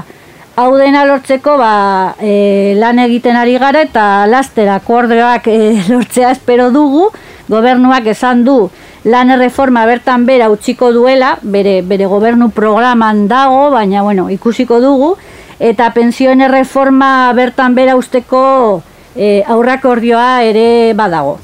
Hau 0.54 0.70
dena 0.78 1.02
lortzeko 1.04 1.56
ba, 1.58 2.14
e, 2.22 2.74
lan 2.78 3.00
egiten 3.02 3.36
ari 3.36 3.58
gara 3.58 3.82
eta 3.82 4.04
laster 4.30 4.70
akordioak 4.70 5.50
e, 5.50 5.58
lortzea 5.90 6.30
espero 6.32 6.70
dugu, 6.72 7.10
gobernuak 7.50 8.06
esan 8.14 8.44
du 8.46 8.70
lan 9.04 9.30
erreforma 9.30 9.84
bertan 9.86 10.24
bera 10.26 10.48
utziko 10.50 10.90
duela, 10.92 11.36
bere, 11.42 11.82
bere 11.82 12.06
gobernu 12.08 12.50
programan 12.50 13.26
dago, 13.28 13.70
baina 13.70 14.02
bueno, 14.02 14.30
ikusiko 14.32 14.80
dugu, 14.80 15.14
eta 15.60 15.90
pensioen 15.94 16.40
erreforma 16.40 17.32
bertan 17.36 17.74
bera 17.76 17.96
usteko 17.96 18.82
e, 19.14 19.42
aurrak 19.46 19.84
ordioa 19.84 20.42
ere 20.42 20.94
badago. 20.96 21.38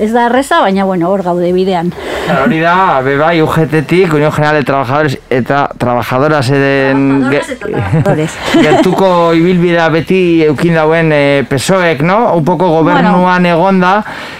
Ez 0.00 0.08
da 0.08 0.24
erreza, 0.30 0.62
baina 0.64 0.86
bueno, 0.88 1.10
hor 1.12 1.20
gaude 1.22 1.50
bidean. 1.52 1.90
Hori 2.32 2.62
da, 2.62 3.02
bebai 3.04 3.42
UGT-tik, 3.44 4.14
Unión 4.16 4.32
General 4.32 4.56
de 4.56 4.64
Trabajadores 4.64 5.18
eta 5.28 5.66
Trabajadoras 5.76 6.48
eden 6.48 7.26
Trabajadoras 7.28 7.50
eta 7.50 7.66
trabajadores. 7.66 8.36
gertuko 8.64 9.10
ibilbidea 9.36 9.90
beti 9.92 10.22
eukin 10.46 10.78
dauen 10.80 11.12
e, 11.12 11.44
PSOEk, 11.44 12.00
no? 12.08 12.32
Un 12.38 12.44
poco 12.44 12.70
gobernuan 12.72 13.44
egonda. 13.52 13.98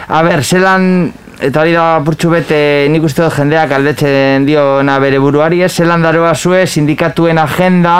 A 0.08 0.22
ber, 0.24 0.40
zelan 0.40 1.12
eta 1.42 1.62
hori 1.64 1.74
da 1.74 1.86
purtsu 2.04 2.30
bete 2.30 2.60
nik 2.92 3.02
uste 3.08 3.24
dut 3.24 3.34
jendeak 3.34 3.74
aldetzen 3.74 4.46
diona 4.46 4.98
bere 5.02 5.18
buruari, 5.22 5.62
ez 5.66 5.72
zelan 5.72 6.04
daroa 6.06 6.34
zue 6.34 6.66
sindikatuen 6.66 7.38
agenda 7.42 7.96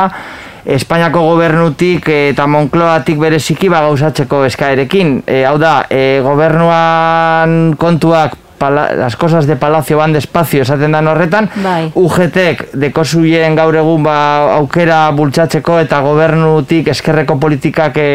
Espainiako 0.63 1.25
gobernutik 1.27 2.07
eta 2.15 2.47
Moncloatik 2.47 3.19
bereziki 3.19 3.67
ba 3.67 3.81
gauzatzeko 3.83 4.45
eskaerekin. 4.47 5.17
E, 5.27 5.41
hau 5.43 5.57
da, 5.59 5.89
e, 5.91 6.21
gobernuan 6.23 7.75
kontuak 7.75 8.37
pala, 8.63 8.95
las 8.95 9.17
cosas 9.17 9.49
de 9.49 9.57
palacio 9.57 9.97
van 9.99 10.13
despacio 10.13 10.63
esaten 10.63 10.93
dan 10.95 11.09
horretan, 11.11 11.49
Bai. 11.65 11.91
UGTek 11.99 12.69
dekozuien 12.79 13.57
gaur 13.59 13.75
egun 13.75 14.05
ba, 14.07 14.15
aukera 14.55 15.01
bultzatzeko 15.19 15.81
eta 15.83 15.99
gobernutik 16.05 16.93
eskerreko 16.95 17.41
politikak 17.43 17.99
e, 17.99 18.07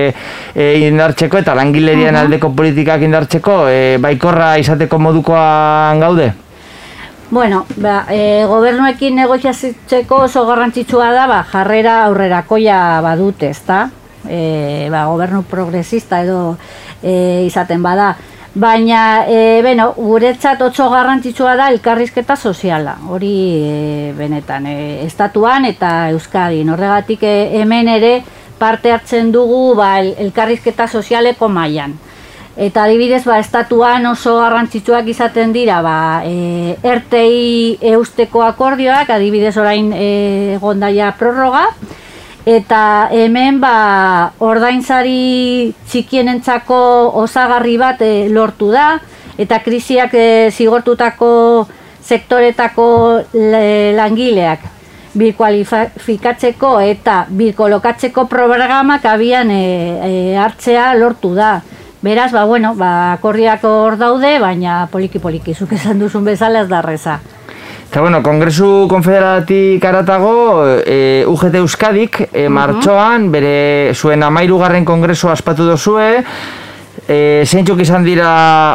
e, 0.56 0.68
indartzeko 0.88 1.42
eta 1.44 1.56
langilerian 1.58 2.16
aldeko 2.16 2.54
politikak 2.56 3.04
indartzeko 3.04 3.58
e, 3.68 3.82
baikorra 4.00 4.54
izateko 4.64 5.02
modukoan 5.04 6.00
gaude? 6.00 6.30
Bueno, 7.30 7.66
ba, 7.76 8.06
e, 8.08 8.46
gobernuekin 8.48 9.20
negoziatzeko 9.20 10.22
oso 10.30 10.46
garrantzitsua 10.48 11.12
da, 11.12 11.28
ba, 11.28 11.42
jarrera 11.52 11.98
aurrerakoia 12.06 12.80
badute, 13.04 13.52
ezta? 13.52 13.90
E, 14.24 14.88
ba, 14.96 15.04
gobernu 15.12 15.44
progresista 15.52 16.24
edo 16.24 16.56
e, 17.04 17.44
izaten 17.52 17.84
bada. 17.84 18.14
Baina, 18.58 19.26
e, 19.30 19.62
bueno, 19.62 19.92
guretzat 19.94 20.62
oso 20.66 20.88
garrantzitsua 20.90 21.52
da 21.60 21.68
elkarrizketa 21.70 22.34
soziala, 22.36 22.96
hori 23.06 23.34
e, 23.54 24.14
benetan, 24.18 24.66
e, 24.66 25.04
estatuan 25.06 25.68
eta 25.70 26.10
Euskadin. 26.10 26.72
Horregatik 26.74 27.22
e, 27.22 27.34
hemen 27.60 27.92
ere 27.94 28.24
parte 28.58 28.90
hartzen 28.92 29.30
dugu 29.32 29.76
ba, 29.78 30.00
el- 30.02 30.16
elkarrizketa 30.26 30.88
sozialeko 30.88 31.52
mailan. 31.54 31.94
Eta 32.58 32.88
adibidez, 32.88 33.22
ba, 33.30 33.38
estatuan 33.38 34.10
oso 34.10 34.40
garrantzitsuak 34.40 35.06
izaten 35.14 35.54
dira, 35.54 35.84
ba, 35.86 36.24
e, 36.26 36.80
ertei 36.82 37.78
eusteko 37.94 38.42
akordioak, 38.42 39.12
adibidez 39.14 39.54
orain 39.62 39.94
e, 39.94 40.56
egondaia 40.58 41.12
prorroga, 41.20 41.68
eta 42.48 43.10
hemen 43.12 43.60
ba, 43.60 44.32
ordainsari 44.40 45.74
txikienentzako 45.90 46.78
osagarri 47.20 47.76
bat 47.82 48.02
e, 48.02 48.30
lortu 48.32 48.72
da, 48.72 49.02
eta 49.38 49.60
krisiak 49.66 50.16
e, 50.16 50.28
zigortutako 50.56 51.68
sektoretako 52.08 52.88
le- 53.36 53.92
langileak 53.98 54.64
birkualifikatzeko 55.18 56.78
eta 56.88 57.26
birkolokatzeko 57.30 58.28
programak 58.32 59.06
abian 59.10 59.52
e, 59.52 59.64
e, 60.08 60.12
hartzea 60.38 60.94
lortu 60.96 61.34
da. 61.36 61.58
Beraz, 62.02 62.30
ba, 62.32 62.46
bueno, 62.46 62.76
ba, 62.78 63.14
akordiak 63.18 63.64
hor 63.66 63.98
daude, 63.98 64.38
baina 64.40 64.86
poliki-poliki, 64.92 65.56
zuk 65.58 65.74
esan 65.74 66.00
duzun 66.00 66.24
bezala 66.24 66.62
ez 66.62 66.70
da 66.70 66.84
reza. 66.86 67.20
Eta 67.88 68.02
bueno, 68.02 68.22
Kongresu 68.22 68.86
Konfederatik 68.90 69.84
aratago, 69.86 70.68
e, 70.86 71.24
UGT 71.26 71.56
Euskadik, 71.62 72.20
e, 72.34 72.50
martxoan, 72.50 73.32
bere 73.32 73.94
zuen 73.96 74.24
amairugarren 74.28 74.86
kongresua 74.86 75.32
aspatu 75.34 75.66
dozue, 75.66 76.24
e, 77.08 77.44
zeintzuk 77.48 77.80
izan 77.82 78.04
dira 78.04 78.30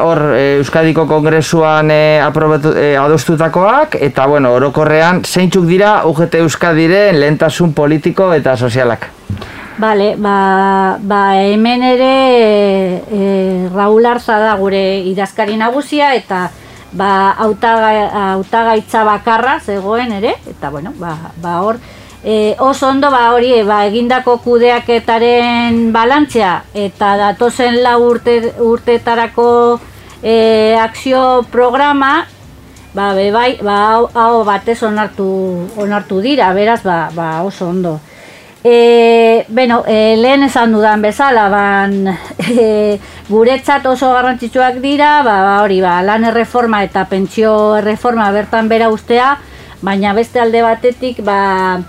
hor 0.07 0.23
e, 0.33 0.45
Euskadiko 0.63 1.05
Kongresuan 1.07 1.93
e, 1.93 2.21
aprobatu, 2.25 2.73
e, 2.73 2.95
adostutakoak, 2.97 3.99
eta 4.01 4.27
bueno, 4.27 4.55
orokorrean, 4.57 5.23
zeintzuk 5.29 5.69
dira 5.69 6.01
UGT 6.09 6.41
Euskadiren 6.41 7.21
lehentasun 7.21 7.77
politiko 7.77 8.33
eta 8.33 8.57
sozialak. 8.57 9.11
Bale, 9.79 10.15
ba, 10.21 10.99
ba 11.01 11.21
hemen 11.41 11.83
ere 11.83 12.11
e, 13.09 13.69
Raul 13.73 14.07
Arza 14.07 14.39
da 14.41 14.57
gure 14.61 14.83
idazkari 15.13 15.57
nagusia 15.61 16.13
eta 16.17 16.49
ba 16.93 17.33
hautagaitza 17.41 19.05
bakarra 19.05 19.59
zegoen 19.61 20.13
ere 20.13 20.35
eta 20.51 20.71
bueno, 20.71 20.93
ba, 20.99 21.17
ba 21.41 21.61
hor 21.63 21.79
e, 22.25 22.55
oso 22.59 22.89
ondo 22.89 23.11
ba 23.11 23.33
hori 23.33 23.63
ba, 23.63 23.87
egindako 23.87 24.39
kudeaketaren 24.45 25.93
balantzea 25.93 26.63
eta 26.75 27.17
datozen 27.17 27.83
lau 27.83 27.99
urte, 28.11 28.37
urtetarako 28.61 29.81
e, 30.23 30.77
akzio 30.81 31.43
programa 31.51 32.27
ba, 32.95 33.15
be 33.15 33.31
bai, 33.33 33.59
ba, 33.63 33.77
hau, 33.93 34.09
hau 34.15 34.45
batez 34.45 34.83
onartu, 34.85 35.27
onartu 35.81 36.21
dira, 36.21 36.53
beraz, 36.55 36.83
ba, 36.85 37.09
ba 37.15 37.43
oso 37.43 37.69
ondo. 37.69 37.99
E, 38.65 39.45
bueno, 39.49 39.83
e, 39.89 40.17
lehen 40.17 40.45
esan 40.45 40.73
dudan 40.73 41.03
bezala, 41.03 41.49
ban, 41.51 42.07
e, 42.47 42.99
guretzat 43.29 43.87
oso 43.91 44.13
garrantzitsuak 44.15 44.79
dira, 44.85 45.23
ba, 45.27 45.41
ba, 45.43 45.57
hori, 45.65 45.81
ba, 45.83 45.97
lan 46.07 46.29
erreforma 46.31 46.85
eta 46.87 47.09
pentsio 47.11 47.79
erreforma 47.81 48.31
bertan 48.31 48.71
bera 48.71 48.91
ustea, 48.95 49.35
baina 49.83 50.15
beste 50.15 50.39
alde 50.39 50.63
batetik, 50.63 51.25
ba, 51.27 51.83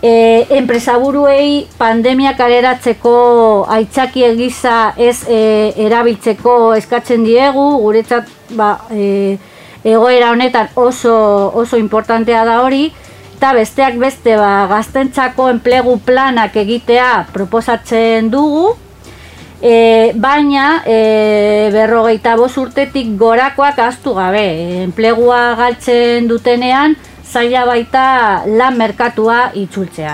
e, 0.00 0.46
enpresaburuei 0.56 1.66
pandemia 1.76 2.32
kaleratzeko 2.38 3.66
aitzaki 3.68 4.24
gisa 4.38 4.94
ez 4.96 5.26
e, 5.28 5.74
erabiltzeko 5.76 6.74
eskatzen 6.78 7.24
diegu, 7.26 7.68
guretzat 7.82 8.30
ba, 8.56 8.78
e, 8.90 9.36
egoera 9.84 10.32
honetan 10.32 10.72
oso, 10.74 11.18
oso 11.54 11.76
importantea 11.76 12.44
da 12.48 12.62
hori, 12.62 12.88
eta 13.38 13.52
besteak 13.54 13.94
beste 14.02 14.34
ba, 14.34 14.66
gaztentzako 14.66 15.44
enplegu 15.52 15.92
planak 16.02 16.58
egitea 16.58 17.30
proposatzen 17.32 18.34
dugu, 18.34 18.74
E, 19.58 20.12
baina 20.14 20.84
e, 20.86 21.66
berrogeita 21.74 22.36
bost 22.38 22.60
urtetik 22.62 23.08
gorakoak 23.18 23.80
astu 23.82 24.12
gabe. 24.14 24.44
Enplegua 24.84 25.56
galtzen 25.58 26.28
dutenean 26.30 26.94
zaila 27.26 27.64
baita 27.66 28.04
lan 28.46 28.78
merkatua 28.78 29.48
itzultzea. 29.58 30.12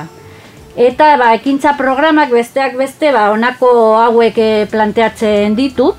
Eta 0.80 1.10
ba, 1.20 1.34
ekintza 1.36 1.74
programak 1.76 2.32
besteak 2.32 2.78
beste 2.80 3.12
ba, 3.12 3.26
honako 3.34 3.68
hauek 4.06 4.40
e, 4.40 4.48
planteatzen 4.72 5.52
ditu. 5.60 5.90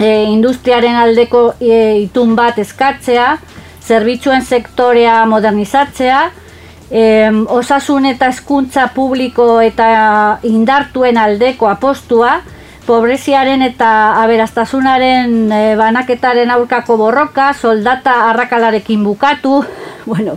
E, 0.00 0.24
industriaren 0.32 0.96
aldeko 0.96 1.50
e, 1.60 2.06
itun 2.06 2.32
bat 2.40 2.56
eskatzea, 2.64 3.34
zerbitzuen 3.86 4.42
sektorea 4.42 5.24
modernizatzea, 5.30 6.20
em, 6.90 7.44
osasun 7.50 8.06
eta 8.06 8.30
hezkuntza 8.32 8.88
publiko 8.94 9.60
eta 9.62 10.40
indartuen 10.46 11.18
aldeko 11.18 11.70
apostua, 11.70 12.40
pobreziaren 12.86 13.62
eta 13.66 13.90
aberastasunaren 14.22 15.52
e, 15.52 15.60
banaketaren 15.78 16.50
aurkako 16.54 16.96
borroka, 17.00 17.50
soldata 17.54 18.14
arrakalarekin 18.30 19.02
bukatu, 19.04 19.60
bueno, 20.10 20.36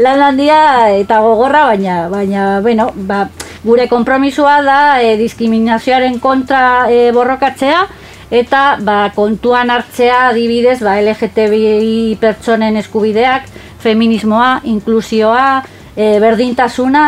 lan 0.00 0.22
handia 0.30 0.60
eta 0.96 1.20
gogorra, 1.20 1.66
baina, 1.72 2.08
baina 2.08 2.60
bueno, 2.64 2.90
ba, 2.94 3.26
gure 3.64 3.88
konpromisoa 3.88 4.60
da 4.64 4.80
e, 5.04 5.16
diskriminazioaren 5.20 6.18
kontra 6.20 6.88
e, 6.88 7.10
borrokatzea, 7.12 7.84
eta 8.30 8.78
ba, 8.80 9.10
kontuan 9.14 9.70
hartzea 9.70 10.28
adibidez 10.30 10.78
ba, 10.84 10.96
LGTBI 11.02 12.16
pertsonen 12.20 12.78
eskubideak, 12.80 13.48
feminismoa, 13.82 14.60
inklusioa, 14.70 15.64
e, 15.96 16.18
berdintasuna, 16.22 17.04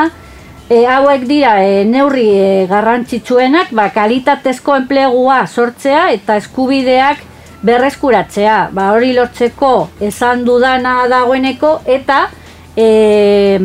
e, 0.69 0.85
hauek 0.87 1.27
dira 1.29 1.57
e, 1.63 1.85
neurri 1.85 2.27
e, 2.35 2.67
garrantzitsuenak 2.71 3.73
ba, 3.77 3.89
kalitatezko 3.95 4.77
enplegua 4.83 5.45
sortzea 5.47 6.11
eta 6.17 6.37
eskubideak 6.41 7.23
berreskuratzea. 7.63 8.59
Ba, 8.75 8.91
hori 8.97 9.13
lortzeko 9.17 9.73
esan 10.03 10.47
dudana 10.49 11.03
dagoeneko 11.13 11.77
eta 11.87 12.25
e, 12.77 13.61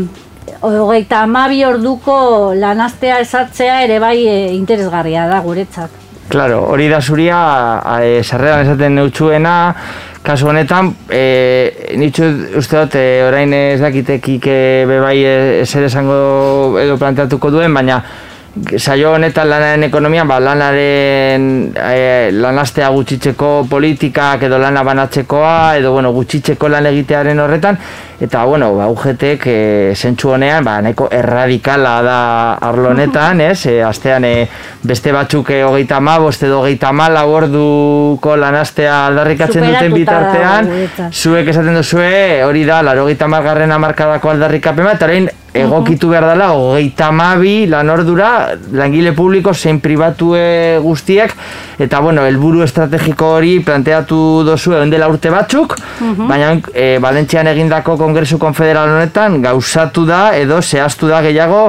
hogeita 0.62 1.24
amabi 1.26 1.64
orduko 1.66 2.18
lanastea 2.58 3.22
esartzea 3.26 3.82
ere 3.86 4.02
bai 4.04 4.18
e, 4.28 4.38
interesgarria 4.56 5.28
da 5.32 5.42
guretzat. 5.46 6.07
Claro, 6.28 6.66
hori 6.68 6.90
da 6.90 7.00
zuria, 7.00 7.82
e, 8.04 8.22
sarreran 8.22 8.66
esaten 8.66 8.98
neutxuena, 9.00 9.54
kasu 10.28 10.50
honetan, 10.52 10.90
e, 11.08 11.94
nitxu 11.96 12.28
uste 12.60 12.82
dut, 12.82 12.98
e, 13.00 13.22
orain 13.24 13.54
ez 13.56 13.80
dakitekik 13.80 14.50
e, 14.52 14.58
bebai 14.90 15.16
ezer 15.64 15.88
esango 15.88 16.76
edo 16.84 16.98
planteatuko 17.00 17.54
duen, 17.56 17.72
baina 17.74 18.02
saio 18.78 19.14
honetan 19.14 19.50
lanaren 19.50 19.84
ekonomian, 19.88 20.28
ba, 20.28 20.40
lanaren 20.44 21.48
e, 21.76 22.32
lanastea 22.32 22.90
gutxitzeko 22.94 23.52
politikak 23.70 24.44
edo 24.48 24.60
lana 24.62 24.84
banatzekoa, 24.84 25.78
edo 25.80 25.94
bueno, 25.96 26.12
gutxitzeko 26.16 26.70
lan 26.72 26.90
egitearen 26.92 27.40
horretan, 27.40 27.80
eta 28.22 28.44
bueno, 28.46 28.74
ba, 28.76 28.88
UGTek 28.94 29.48
e, 29.48 29.58
zentsu 29.96 30.34
honean, 30.36 30.66
ba, 30.66 30.78
nahiko 30.82 31.10
erradikala 31.14 31.96
da 32.06 32.20
arlo 32.70 32.92
honetan, 32.94 33.42
ez? 33.46 33.66
E, 33.70 33.78
astean 33.86 34.26
e, 34.26 34.34
beste 34.88 35.14
batzuk 35.16 35.52
e, 35.54 35.62
hogeita 35.64 36.00
ma, 36.04 36.18
boste 36.22 36.52
hogeita 36.52 36.92
ma 36.92 37.10
orduko 37.24 38.36
lanastea 38.36 39.06
aldarrikatzen 39.08 39.66
duten 39.68 39.94
bitartean, 39.94 40.72
zuek 41.12 41.50
esaten 41.54 41.76
duzue, 41.78 42.44
hori 42.46 42.66
da, 42.66 42.82
laro 42.82 43.08
hogeita 43.08 43.28
margarren 43.32 43.72
amarkadako 43.72 44.36
aldarrikapen 44.36 44.90
bat, 44.90 44.98
eta 44.98 45.12
orain 45.12 45.30
egokitu 45.64 46.10
behar 46.12 46.28
dela 46.32 46.52
hogeita 46.56 47.12
mabi 47.12 47.68
lan 47.70 47.90
ordura 47.90 48.30
langile 48.72 49.14
publiko 49.18 49.54
zein 49.54 49.80
pribatue 49.80 50.80
guztiek. 50.84 51.34
Eta 51.78 52.00
bueno, 52.02 52.24
helburu 52.26 52.64
estrategiko 52.66 53.34
hori 53.38 53.60
planteatu 53.66 54.44
dozu 54.48 54.74
egon 54.74 54.90
dela 54.90 55.10
urte 55.12 55.30
batzuk. 55.34 55.76
Baina 56.18 56.56
e, 56.74 56.98
Valentzian 57.04 57.48
egindako 57.52 57.98
Kongresu 58.00 58.40
Konfederal 58.42 58.96
honetan 58.96 59.42
gauzatu 59.44 60.06
da 60.08 60.22
edo 60.38 60.62
zehaztu 60.62 61.10
da 61.12 61.22
gehiago 61.26 61.62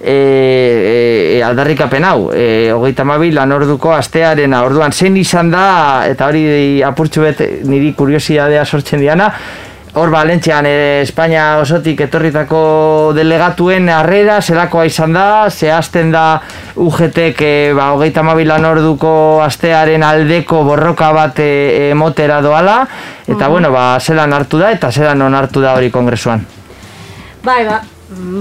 e, 0.00 0.16
e, 0.16 1.42
aldarrikapen 1.42 2.06
hau. 2.06 2.30
E, 2.34 2.70
hogeita 2.74 3.04
mabi 3.08 3.32
lan 3.34 3.52
orduko 3.58 3.94
astearena 3.96 4.62
orduan. 4.66 4.94
Zein 4.94 5.16
izan 5.18 5.50
da 5.50 5.66
eta 6.06 6.30
hori 6.30 6.82
apurtxu 6.86 7.26
bet 7.26 7.46
niri 7.66 7.92
kuriosidadea 7.98 8.64
sortzen 8.64 9.02
diana 9.02 9.32
Hor 9.96 10.10
Valentzian 10.12 10.66
e, 10.68 11.00
Espainia 11.00 11.56
osotik 11.56 12.02
etorritako 12.04 12.58
delegatuen 13.16 13.88
harrera 13.88 14.42
zelakoa 14.42 14.82
izan 14.84 15.14
da, 15.16 15.48
zehazten 15.48 16.10
da 16.12 16.24
UGTek 16.84 17.40
e, 17.40 17.52
ba, 17.72 17.86
hogeita 17.96 18.20
mabilan 18.26 18.66
orduko 18.68 19.12
astearen 19.40 20.04
aldeko 20.04 20.60
borroka 20.68 21.08
bat 21.16 21.40
e, 21.40 21.48
emotera 21.94 22.42
doala, 22.44 22.82
eta 23.24 23.48
bueno, 23.48 23.70
ba, 23.72 23.86
zelan 23.96 24.36
hartu 24.36 24.60
da 24.60 24.74
eta 24.76 24.92
zelan 24.92 25.24
non 25.24 25.34
hartu 25.34 25.64
da 25.64 25.72
hori 25.78 25.88
kongresuan. 25.94 26.44
Bai, 27.46 27.62
ba, 27.64 27.80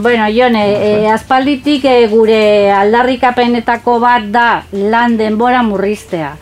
bueno, 0.04 0.28
Jone, 0.36 0.66
e, 0.76 1.08
aspalditik 1.08 1.88
e, 1.88 2.02
gure 2.12 2.42
aldarrikapenetako 2.82 4.02
bat 4.04 4.28
da 4.28 4.50
lan 4.76 5.16
denbora 5.16 5.64
murriztea. 5.64 6.36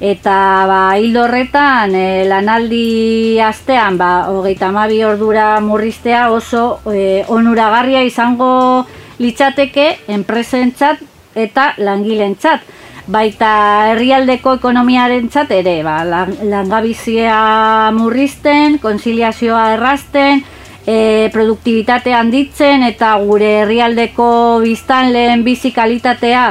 Eta 0.00 0.64
ba, 0.64 0.96
hildo 0.96 1.26
horretan 1.26 1.92
e, 1.92 2.24
lanaldi 2.24 3.36
astean 3.44 3.98
ba, 4.00 4.30
hogeita 4.32 4.70
mabi 4.72 5.02
ordura 5.04 5.58
murriztea 5.60 6.30
oso 6.32 6.80
e, 6.88 7.20
onuragarria 7.28 8.00
izango 8.08 8.86
litzateke 9.20 10.06
enpresentzat 10.08 11.02
eta 11.36 11.74
langilentzat. 11.76 12.64
Baita 13.12 13.50
herrialdeko 13.90 14.54
ekonomiarentzat 14.56 15.52
ere, 15.52 15.76
ba, 15.84 15.98
lang, 16.08 16.32
langabizia 16.48 17.90
murrizten, 17.92 18.78
konziliazioa 18.80 19.66
errazten, 19.74 20.40
e, 20.86 21.28
produktibitatea 21.36 22.24
handitzen 22.24 22.88
eta 22.88 23.12
gure 23.20 23.52
herrialdeko 23.66 24.32
biztan 24.64 25.12
lehen 25.12 25.44
bizi 25.44 25.76
kalitatea 25.76 26.48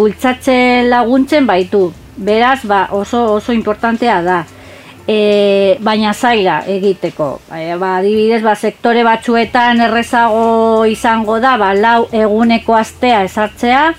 bultzatzen 0.00 0.88
laguntzen 0.88 1.44
baitu 1.44 1.90
beraz 2.16 2.64
ba, 2.64 2.88
oso 2.92 3.34
oso 3.34 3.52
importantea 3.52 4.22
da. 4.22 4.44
E, 5.06 5.76
baina 5.80 6.12
zaila 6.12 6.62
egiteko. 6.66 7.40
E, 7.54 7.76
ba, 7.78 7.96
adibidez, 8.00 8.42
ba, 8.42 8.56
sektore 8.58 9.04
batzuetan 9.06 9.80
errezago 9.86 10.84
izango 10.90 11.38
da, 11.40 11.56
ba, 11.60 11.72
lau 11.74 12.08
eguneko 12.10 12.74
astea 12.74 13.22
esartzea, 13.28 13.92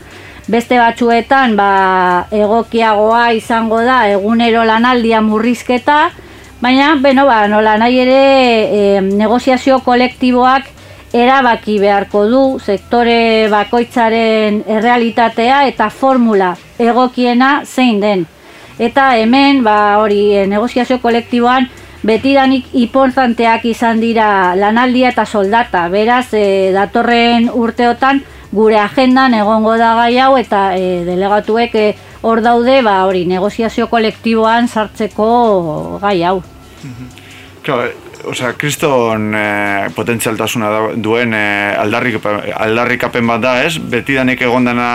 beste 0.48 0.80
batzuetan 0.80 1.56
ba, 1.56 2.28
egokiagoa 2.32 3.32
izango 3.36 3.82
da 3.84 4.02
egunero 4.12 4.66
lanaldia 4.68 5.22
murrizketa, 5.22 6.10
baina, 6.60 6.96
beno, 7.00 7.28
ba, 7.30 7.46
nola 7.48 7.78
nahi 7.80 8.02
ere 8.04 8.22
e, 8.68 9.02
negoziazio 9.02 9.80
kolektiboak 9.86 10.77
erabaki 11.14 11.78
beharko 11.80 12.26
du 12.28 12.42
sektore 12.60 13.48
bakoitzaren 13.52 14.64
errealitatea 14.68 15.66
eta 15.70 15.90
formula 15.90 16.56
egokiena 16.80 17.62
zein 17.66 18.02
den. 18.02 18.26
Eta 18.78 19.16
hemen, 19.18 19.64
ba, 19.66 19.98
hori, 19.98 20.36
e, 20.38 20.46
negoziazio 20.48 21.00
kolektiboan, 21.02 21.66
betidanik 22.06 22.68
importanteak 22.78 23.66
izan 23.66 24.02
dira 24.04 24.56
lanaldia 24.56 25.10
eta 25.10 25.26
soldata. 25.26 25.88
Beraz, 25.90 26.28
e, 26.38 26.72
datorren 26.76 27.50
urteotan, 27.50 28.22
gure 28.52 28.78
agendan 28.80 29.34
egongo 29.34 29.76
da 29.78 29.96
gai 29.98 30.20
hau 30.22 30.36
eta 30.38 30.76
e, 30.78 31.02
delegatuek 31.08 31.76
e, 31.76 31.88
hor 32.22 32.44
daude, 32.46 32.82
ba, 32.86 33.00
hori, 33.10 33.26
negoziazio 33.26 33.88
kolektiboan 33.90 34.68
sartzeko 34.68 36.00
gai 36.04 36.22
hau. 36.24 36.42
Claro, 37.66 37.90
osea, 38.32 38.54
kriston 38.60 39.32
e, 39.36 39.46
potentzialtasuna 39.96 40.72
duen 40.96 41.34
e, 41.34 41.46
aldarrik, 41.78 42.20
aldarrikapen 42.56 43.28
bat 43.28 43.42
da, 43.44 43.56
ez? 43.64 43.78
Betidanik 43.78 44.42
egondana 44.46 44.90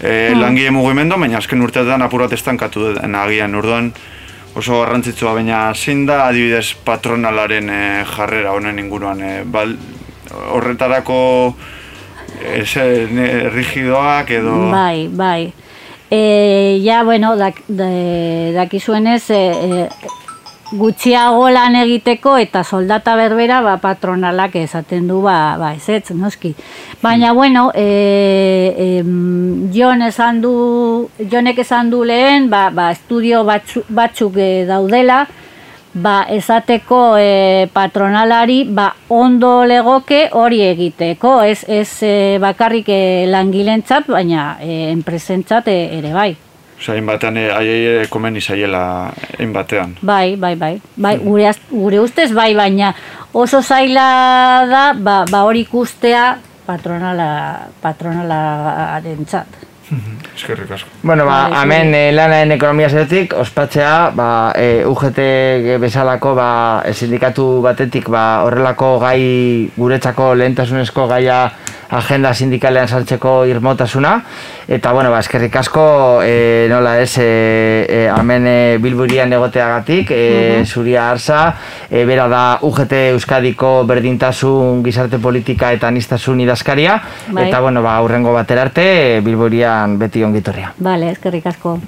e, 0.00 0.32
langile 0.38 0.72
mugimendu, 0.74 1.18
baina 1.20 1.38
azken 1.40 1.62
urteetan 1.62 2.02
apur 2.02 2.26
bat 2.26 2.34
estankatu 2.36 2.92
den 2.96 3.16
agian 3.18 3.54
orduan 3.58 3.92
oso 4.58 4.82
garrantzitsua, 4.82 5.34
baina 5.38 5.64
zein 5.74 6.04
da 6.06 6.26
adibidez 6.26 6.74
patronalaren 6.84 7.70
e, 7.72 7.82
jarrera 8.16 8.56
honen 8.56 8.80
inguruan, 8.82 9.22
e, 9.22 9.32
bal, 9.44 9.76
horretarako 10.52 11.20
e, 12.42 13.48
rigidoak 13.52 14.32
edo... 14.40 14.56
Bai, 14.72 15.08
bai. 15.08 15.52
E, 16.12 16.80
ja, 16.84 17.02
bueno, 17.04 17.36
dak, 17.40 17.62
dakizuenez, 17.68 19.30
e, 19.30 19.40
e, 19.48 19.88
gutxiago 20.72 21.48
lan 21.52 21.76
egiteko 21.76 22.36
eta 22.40 22.62
soldata 22.64 23.14
berbera 23.18 23.60
ba, 23.64 23.76
patronalak 23.82 24.56
esaten 24.56 25.06
du 25.08 25.20
ba, 25.24 25.56
ba 25.60 25.72
ez 25.76 25.88
ez, 25.88 26.16
noski. 26.16 26.54
Baina, 27.02 27.32
bueno, 27.32 27.70
e, 27.74 28.72
e, 28.76 28.88
jon 29.74 30.02
esan 30.02 30.40
du, 30.40 30.52
jonek 31.30 31.62
esan 31.64 31.90
du 31.90 32.02
lehen, 32.04 32.48
ba, 32.50 32.70
ba, 32.70 32.90
estudio 32.92 33.44
batzu, 33.44 33.84
batzuk 33.88 34.38
e, 34.40 34.50
daudela, 34.68 35.26
ba, 35.92 36.22
esateko 36.32 37.02
e, 37.20 37.68
patronalari 37.72 38.62
ba, 38.64 38.92
ondo 39.08 39.64
legoke 39.68 40.28
hori 40.32 40.62
egiteko, 40.70 41.42
ez, 41.42 41.64
ez 41.68 41.90
e, 42.00 42.14
bakarrik 42.40 42.88
e, 42.88 43.02
langilentzat, 43.28 44.08
baina 44.08 44.56
e, 44.60 44.88
enpresentzat 44.94 45.68
e, 45.68 45.78
ere 45.98 46.16
bai. 46.16 46.32
Osa, 46.82 46.96
batean, 47.06 47.36
eh, 47.38 47.54
aiei 47.54 48.06
komen 48.10 48.36
izaiela 48.36 49.12
batean. 49.54 49.94
Bai, 50.02 50.34
bai, 50.36 50.56
bai. 50.58 50.80
bai 50.96 51.12
gure, 51.22 51.52
gure 51.70 52.00
ustez, 52.02 52.32
bai, 52.34 52.56
baina 52.58 52.90
oso 53.32 53.62
zaila 53.62 54.66
da, 54.66 54.80
ba, 54.98 55.20
ba 55.30 55.44
hori 55.46 55.62
ikustea 55.62 56.24
patronala, 56.66 57.68
patronala 57.80 58.40
arentzat. 58.96 59.60
Eskerrik 60.34 60.72
asko. 60.74 60.90
Bueno, 61.04 61.22
ba, 61.28 61.44
bai, 61.52 61.60
hemen 61.60 61.94
eh, 61.94 62.10
lanaen 62.16 62.56
ekonomia 62.56 62.88
zeretik, 62.90 63.36
ospatzea, 63.38 64.10
ba, 64.18 64.28
e, 64.58 64.82
UGT 64.88 65.20
bezalako, 65.78 66.34
ba, 66.34 66.48
sindikatu 66.90 67.60
batetik, 67.62 68.10
ba, 68.10 68.42
horrelako 68.48 68.96
gai, 69.04 69.70
guretzako 69.76 70.32
lehentasunezko 70.34 71.06
gaia 71.14 71.44
agenda 71.92 72.32
sindikalean 72.34 72.88
sartzeko 72.88 73.42
irmotasuna 73.48 74.14
eta 74.68 74.92
bueno, 74.92 75.10
ba, 75.10 75.20
eskerrik 75.20 75.56
asko 75.56 76.20
e, 76.24 76.66
nola 76.70 76.98
ez 77.02 77.16
e, 77.18 77.86
e, 77.88 78.08
amen 78.08 78.46
e, 78.46 78.78
bilburian 78.82 79.32
egoteagatik 79.32 80.10
e, 80.10 80.22
uh 80.62 80.70
zuria 80.72 81.10
arsa 81.10 81.54
e, 81.90 82.04
bera 82.06 82.28
da 82.28 82.58
UGT 82.62 82.92
Euskadiko 83.12 83.84
berdintasun 83.84 84.82
gizarte 84.84 85.18
politika 85.18 85.72
eta 85.72 85.88
anistasun 85.88 86.40
idazkaria. 86.40 87.00
Bai. 87.28 87.48
eta 87.48 87.60
bueno, 87.60 87.82
ba, 87.82 87.96
aurrengo 87.96 88.32
batera 88.32 88.62
arte 88.62 89.20
bilburian 89.24 89.98
beti 89.98 90.22
ongitorria 90.24 90.72
Vale, 90.78 91.10
eskerrik 91.10 91.46
asko 91.46 91.78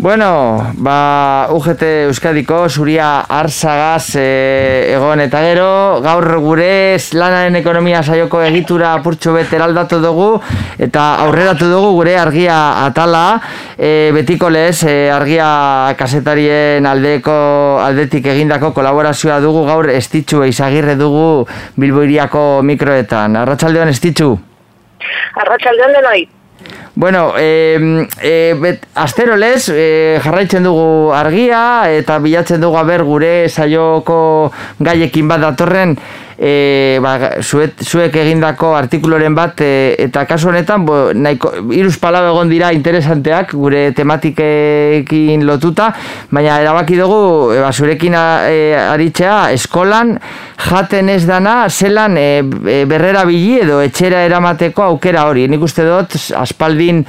Bueno, 0.00 0.74
ba, 0.74 1.48
UGT 1.50 1.82
Euskadiko 2.06 2.68
zuria 2.70 3.24
arsagaz 3.34 4.14
e, 4.14 4.92
egon 4.94 5.18
eta 5.24 5.40
gero, 5.42 5.98
gaur 6.04 6.36
gure 6.38 6.94
lanaren 7.18 7.58
ekonomia 7.58 8.04
saioko 8.06 8.44
egitura 8.46 8.92
apurtxo 8.94 9.34
bet 9.34 9.50
eraldatu 9.58 9.98
dugu 9.98 10.28
eta 10.78 11.08
aurreratu 11.24 11.66
dugu 11.66 11.90
gure 11.96 12.14
argia 12.14 12.60
atala 12.84 13.40
e, 13.74 14.12
betiko 14.14 14.52
lez, 14.54 14.84
e, 14.86 15.10
argia 15.10 15.50
kasetarien 15.98 16.86
aldeko 16.86 17.82
aldetik 17.82 18.30
egindako 18.38 18.70
kolaborazioa 18.78 19.42
dugu 19.42 19.66
gaur 19.66 19.90
estitxu 19.98 20.46
eizagirre 20.46 20.94
dugu 20.94 21.42
bilboiriako 21.74 22.62
mikroetan. 22.62 23.34
Arratxaldeon 23.42 23.90
estitxu? 23.98 24.34
Arratxaldeon 25.42 25.98
denoi. 25.98 26.28
Bueno, 26.94 27.32
e, 27.38 28.06
e, 28.20 28.54
bet, 28.58 28.86
astero 28.94 29.36
lez, 29.36 29.68
e, 29.70 30.18
jarraitzen 30.24 30.64
dugu 30.66 31.12
argia 31.14 31.60
eta 31.94 32.18
bilatzen 32.18 32.60
dugu 32.60 32.78
aber 32.80 33.04
gure 33.06 33.48
saioko 33.48 34.50
gaiekin 34.82 35.28
bat 35.30 35.44
datorren 35.46 35.94
e, 36.38 36.98
ba, 37.02 37.14
zuet, 37.42 37.82
zuek 37.82 38.14
egindako 38.22 38.70
artikuloren 38.78 39.34
bat 39.34 39.60
e, 39.64 39.70
eta 40.06 40.24
kasu 40.28 40.52
honetan 40.52 40.84
bo, 40.86 40.98
nahiko, 41.12 41.50
iruz 41.74 41.96
palau 42.00 42.22
egon 42.30 42.52
dira 42.52 42.70
interesanteak 42.76 43.54
gure 43.58 43.88
tematikekin 43.96 45.42
lotuta 45.48 45.90
baina 46.30 46.60
erabaki 46.62 46.98
dugu 47.00 47.50
e, 47.56 47.60
ba, 47.64 47.72
zurekin 47.72 48.14
e, 48.14 48.54
aritzea 48.78 49.40
eskolan 49.56 50.14
jaten 50.68 51.10
ez 51.10 51.24
dana 51.26 51.56
zelan 51.68 52.16
e, 52.18 52.28
e, 52.42 52.84
berrera 52.88 53.24
bili 53.28 53.58
edo 53.64 53.80
etxera 53.82 54.22
eramateko 54.26 54.86
aukera 54.92 55.26
hori. 55.28 55.48
Nik 55.50 55.66
uste 55.66 55.86
dut 55.86 56.14
aspaldin 56.38 57.04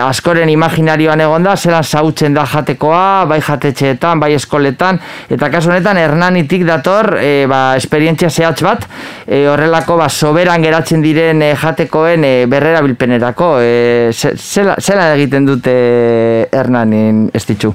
askoren 0.00 0.48
imaginarioan 0.48 1.20
egonda, 1.20 1.54
zela 1.56 1.82
zautzen 1.82 2.34
da 2.34 2.44
jatekoa, 2.48 3.24
bai 3.28 3.40
jatetxeetan, 3.44 4.20
bai 4.22 4.32
eskoletan, 4.36 5.00
eta 5.32 5.50
kasu 5.52 5.72
honetan 5.72 6.00
hernanitik 6.00 6.64
dator, 6.68 7.16
e, 7.20 7.46
ba, 7.50 7.76
esperientzia 7.76 8.30
zehatz 8.30 8.62
bat, 8.64 8.86
e, 9.26 9.44
horrelako 9.52 9.98
ba, 10.00 10.08
soberan 10.08 10.64
geratzen 10.64 11.04
diren 11.04 11.42
e, 11.44 11.52
jatekoen 11.60 12.24
e, 12.24 12.34
berrera 12.50 12.82
bilpenerako, 12.84 13.54
e, 13.60 13.72
zela, 14.12 14.78
zela 14.80 15.12
egiten 15.16 15.48
dute 15.48 15.74
hernanin 16.52 17.26
ez 17.34 17.44
ditzu? 17.48 17.74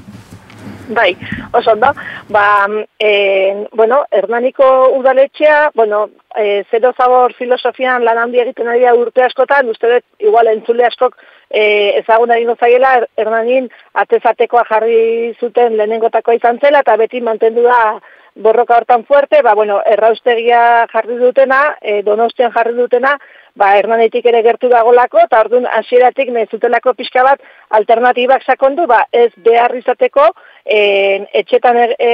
Bai, 0.88 1.16
oso 1.52 1.72
ondo, 1.72 1.92
ba, 2.28 2.66
e, 2.98 3.66
bueno, 3.72 4.06
hernaniko 4.10 4.88
udaletxea, 4.96 5.70
bueno, 5.74 6.08
e, 6.34 6.64
zero 6.70 6.94
zabor 6.96 7.34
filosofian 7.34 8.04
lan 8.04 8.18
handi 8.18 8.40
egiten 8.40 8.68
ari 8.72 8.86
urte 8.96 9.22
askotan, 9.22 9.68
uste 9.68 9.90
dut, 9.92 10.04
igual 10.18 10.48
entzule 10.48 10.86
askok 10.86 11.18
e, 11.50 11.98
ezagun 12.00 12.32
egin 12.32 12.56
zaiela, 12.56 12.94
er, 13.00 13.08
ernanin 13.20 13.68
atezatekoa 13.92 14.64
jarri 14.70 15.34
zuten 15.40 15.76
lehenengotakoa 15.76 16.40
izan 16.40 16.60
zela, 16.62 16.80
eta 16.80 16.96
beti 16.96 17.20
mantendu 17.20 17.66
da 17.68 17.98
borroka 18.38 18.76
hortan 18.76 19.04
fuerte, 19.04 19.42
ba, 19.42 19.54
bueno, 19.54 19.80
erraustegia 19.84 20.86
jarri 20.92 21.18
dutena, 21.18 21.76
e, 21.82 22.02
donostian 22.06 22.52
jarri 22.54 22.76
dutena, 22.76 23.16
ba, 23.58 23.72
hernanetik 23.76 24.26
ere 24.30 24.42
gertu 24.46 24.70
dagolako, 24.70 25.24
eta 25.26 25.40
orduan 25.42 25.66
hasieratik 25.80 26.30
nahi 26.34 26.46
zutelako 26.52 26.94
pixka 26.98 27.24
bat 27.26 27.42
alternatibak 27.78 28.46
sakondu, 28.46 28.86
ba, 28.86 29.02
ez 29.12 29.32
behar 29.44 29.74
izateko, 29.80 30.28
e, 30.68 31.24
etxetan 31.40 31.78
er, 31.80 31.94
e, 31.98 32.10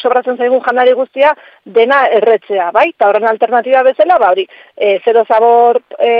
sobratzen 0.00 0.38
zaigun 0.40 0.62
janari 0.64 0.94
guztia, 0.96 1.34
dena 1.76 2.04
erretzea, 2.18 2.70
bai? 2.72 2.88
Eta 2.94 3.08
horren 3.10 3.28
alternatiba 3.28 3.82
bezala, 3.86 4.18
ba, 4.22 4.30
hori, 4.32 4.46
e, 4.74 4.98
zero 5.04 5.24
zabor 5.28 5.80
e, 5.98 6.12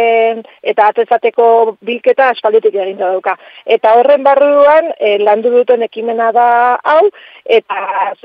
eta 0.72 0.90
atezateko 0.92 1.46
bilketa 1.81 2.29
asfalditik 2.35 2.77
egin 2.85 3.00
dauka. 3.00 3.37
Eta 3.64 3.94
horren 3.98 4.24
barruan, 4.27 4.92
e, 4.98 5.16
landu 5.24 5.55
duten 5.55 5.83
ekimena 5.88 6.31
da 6.37 6.48
hau, 6.85 7.09
eta 7.44 7.81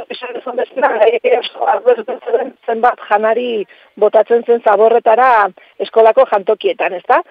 esan 0.09 0.35
duzun 0.35 0.59
bezala, 0.59 0.99
zenbat 2.67 2.99
janari 3.09 3.65
botatzen 3.99 4.43
zen 4.47 4.61
zaborretara 4.63 5.49
eskolako 5.83 6.25
jantokietan, 6.31 6.93
ezta? 6.99 7.21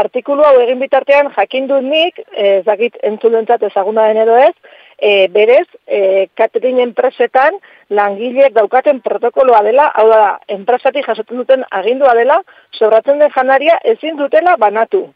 Artikulu 0.00 0.44
hau 0.44 0.58
egin 0.64 0.80
bitartean 0.82 1.32
jakin 1.36 1.68
dut 1.70 1.84
nik, 1.84 2.20
ez 2.32 2.64
dakit 2.66 2.96
entzulentzat 3.02 3.64
ezaguna 3.70 4.08
den 4.08 4.22
edo 4.24 4.36
ez, 4.48 4.54
e, 4.98 5.28
berez, 5.28 5.66
e, 5.86 6.28
katering 6.36 6.80
enpresetan 6.82 7.56
langileek 7.94 8.52
daukaten 8.54 9.00
protokoloa 9.00 9.62
dela, 9.62 9.88
hau 9.94 10.08
da, 10.10 10.38
enpresatik 10.48 11.06
jasotzen 11.06 11.38
duten 11.40 11.64
agindua 11.70 12.14
dela, 12.18 12.42
sobratzen 12.72 13.22
den 13.22 13.32
janaria 13.34 13.78
ezin 13.94 14.18
dutela 14.18 14.56
banatu. 14.56 15.06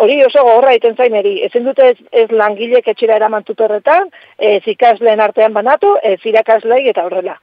Hori 0.00 0.14
oso 0.24 0.40
gogorra 0.46 0.72
egiten 0.72 0.94
zain 0.96 1.14
eri, 1.18 1.34
ezin 1.44 1.66
dute 1.66 1.90
ez, 1.92 1.96
ez 2.22 2.28
langilek 2.32 2.86
etxera 2.88 3.18
eraman 3.20 3.44
tutorretan, 3.44 4.08
ez 4.50 4.62
ikasleen 4.72 5.20
artean 5.20 5.52
banatu, 5.52 5.90
ez 6.02 6.16
irakaslei 6.24 6.86
eta 6.88 7.04
horrela. 7.04 7.34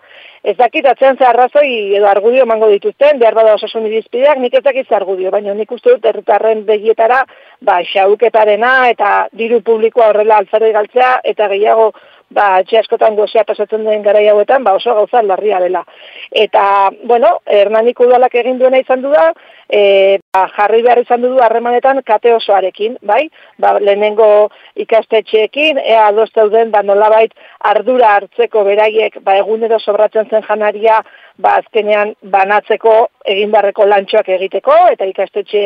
Ez 0.41 0.55
dakit 0.57 0.85
atzean 0.89 1.19
ze 1.19 1.27
arrazoi 1.27 1.69
edo 1.99 2.07
argudio 2.09 2.47
emango 2.47 2.69
dituzten, 2.71 3.19
behar 3.21 3.37
bada 3.37 3.53
osasun 3.59 3.85
irizpideak, 3.89 4.41
nik 4.41 4.57
ez 4.57 4.63
dakit 4.65 4.91
argudio, 4.99 5.29
baina 5.35 5.53
nik 5.53 5.71
uste 5.77 5.93
dut 5.93 6.09
erritarren 6.09 6.65
begietara, 6.65 7.23
ba, 7.61 7.77
xauketarena 7.91 8.73
eta 8.89 9.11
diru 9.37 9.61
publikoa 9.61 10.09
horrela 10.09 10.41
altzare 10.41 10.71
galtzea, 10.73 11.17
eta 11.35 11.51
gehiago 11.53 11.91
ba, 12.29 12.47
etxe 12.61 12.79
askotan 12.81 13.15
gozea 13.15 13.43
pasatzen 13.47 13.85
den 13.87 14.03
gara 14.03 14.21
hauetan, 14.31 14.63
ba, 14.63 14.75
oso 14.75 14.93
gauza 14.95 15.21
larria 15.23 15.59
dela. 15.63 15.83
Eta, 16.31 16.89
bueno, 17.07 17.37
hernanik 17.45 17.99
udalak 18.03 18.35
egin 18.35 18.59
duena 18.59 18.81
izan 18.83 19.01
du 19.01 19.11
da, 19.13 19.29
e, 19.69 20.19
ba, 20.33 20.47
jarri 20.57 20.81
behar 20.85 21.01
izan 21.03 21.23
du 21.23 21.35
harremanetan 21.43 22.01
kate 22.07 22.33
osoarekin, 22.35 22.97
bai? 23.01 23.27
Ba, 23.61 23.77
lehenengo 23.79 24.49
ikastetxeekin, 24.75 25.79
ea 25.83 26.07
adoz 26.07 26.29
dauden, 26.35 26.71
ba, 26.71 26.83
nolabait 26.83 27.33
ardura 27.71 28.15
hartzeko 28.17 28.63
beraiek, 28.67 29.21
ba, 29.23 29.37
egunero 29.43 29.79
sobratzen 29.79 30.29
zen 30.29 30.45
janaria, 30.47 31.01
ba, 31.37 31.57
azkenean 31.61 32.13
banatzeko 32.33 32.93
egin 33.33 33.51
barreko 33.53 33.85
lantxoak 33.87 34.29
egiteko, 34.37 34.75
eta 34.93 35.07
ikastetxe 35.09 35.63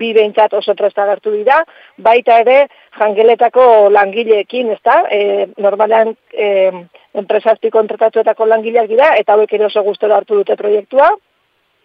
bi 0.00 0.12
behintzat 0.16 0.56
oso 0.58 0.74
prestagartu 0.78 1.32
dira, 1.34 1.62
baita 2.08 2.40
ere 2.44 2.58
jangeletako 2.98 3.88
langileekin, 3.94 4.72
ezta? 4.76 5.02
E, 5.10 5.46
normalean 5.62 6.14
e, 6.32 6.50
enpresazpi 7.16 7.72
kontratatuetako 7.72 8.48
langileak 8.52 8.90
dira, 8.92 9.14
eta 9.20 9.36
hauek 9.36 9.56
ere 9.56 9.70
oso 9.70 9.82
guztera 9.86 10.20
hartu 10.20 10.42
dute 10.42 10.56
proiektua, 10.60 11.14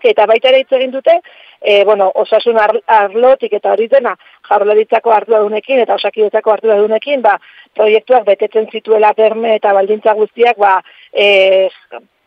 eta 0.09 0.25
baita 0.25 0.49
ere 0.49 0.63
hitz 0.63 0.71
egin 0.73 0.91
dute, 0.91 1.13
e, 1.61 1.83
bueno, 1.85 2.09
osasun 2.23 2.57
arlotik 2.59 3.53
eta 3.53 3.71
hori 3.71 3.87
dena 3.87 4.15
jarrolaritzako 4.49 5.13
arduradunekin 5.13 5.83
eta 5.83 5.97
osakidetzako 5.99 6.55
arduradunekin, 6.55 7.21
ba, 7.21 7.35
proiektuak 7.77 8.25
betetzen 8.25 8.67
zituela 8.71 9.13
berme 9.17 9.55
eta 9.59 9.73
baldintza 9.77 10.17
guztiak, 10.17 10.57
ba, 10.57 10.79
e, 11.13 11.59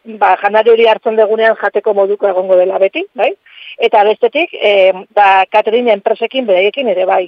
ba, 0.05 0.35
janari 0.43 0.71
hori 0.71 0.87
hartzen 0.91 1.17
degunean 1.17 1.57
jateko 1.61 1.95
moduko 1.95 2.29
egongo 2.29 2.57
dela 2.61 2.79
beti, 2.79 3.05
bai? 3.15 3.33
Eta 3.89 4.05
bestetik, 4.05 4.55
e, 4.55 4.93
ba, 5.17 5.47
Katerin 5.51 5.89
enpresekin 5.97 6.47
bereiekin 6.47 6.89
ere 6.93 7.07
bai. 7.11 7.25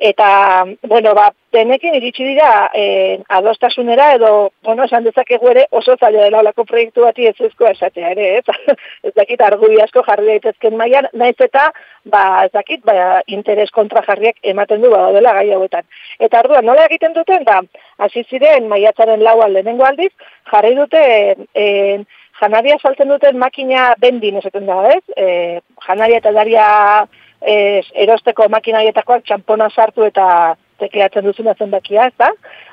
Eta, 0.00 0.64
bueno, 0.88 1.12
ba, 1.14 1.26
denekin 1.52 1.94
iritsi 1.98 2.24
dira 2.24 2.70
e, 2.72 3.18
adostasunera 3.36 4.14
edo, 4.14 4.30
bueno, 4.64 4.86
esan 4.88 5.04
dezakegu 5.04 5.50
ere 5.50 5.66
oso 5.76 5.96
zaila 6.00 6.22
dela 6.24 6.38
olako 6.40 6.64
proiektu 6.64 7.04
bati 7.04 7.26
ez 7.28 7.34
ezkoa 7.36 7.74
esatea 7.74 8.12
ere, 8.14 8.28
ez? 8.38 8.76
ez 9.10 9.12
dakit 9.18 9.42
argudi 9.44 9.76
asko 9.84 10.00
jarri 10.06 10.30
daitezken 10.30 10.78
maian, 10.80 11.10
naiz 11.12 11.36
eta, 11.36 11.66
ba, 12.08 12.22
ez 12.46 12.52
dakit, 12.54 12.80
ba, 12.86 13.20
interes 13.26 13.68
kontra 13.76 14.00
jarriak 14.06 14.40
ematen 14.54 14.80
du 14.80 14.88
ba, 14.94 15.10
dela 15.12 15.34
gai 15.36 15.50
hauetan. 15.52 15.84
Eta 16.18 16.40
arduan, 16.40 16.64
nola 16.64 16.86
egiten 16.88 17.12
duten, 17.18 17.44
ba, 17.44 17.60
hasi 17.98 18.24
ziren 18.30 18.72
maiatzaren 18.72 19.20
lauan 19.26 19.52
lehenengo 19.52 19.84
aldiz, 19.84 20.14
jarri 20.48 20.72
dute, 20.80 21.04
e, 21.52 21.66
janaria 22.40 22.78
saltzen 22.80 23.08
duten 23.08 23.38
makina 23.38 23.94
bendin 24.00 24.38
esaten 24.40 24.66
da, 24.66 24.80
ez? 24.94 25.02
E, 25.16 25.60
janaria 25.86 26.20
eta 26.22 26.32
daria 26.32 26.66
e, 27.40 27.82
erosteko 28.04 28.48
makinaietakoak 28.52 29.24
txampona 29.24 29.70
sartu 29.70 30.06
eta 30.08 30.56
tekeatzen 30.80 31.26
duzuna 31.26 31.54
zenbakia, 31.58 32.08
ez 32.08 32.16
da? 32.18 32.30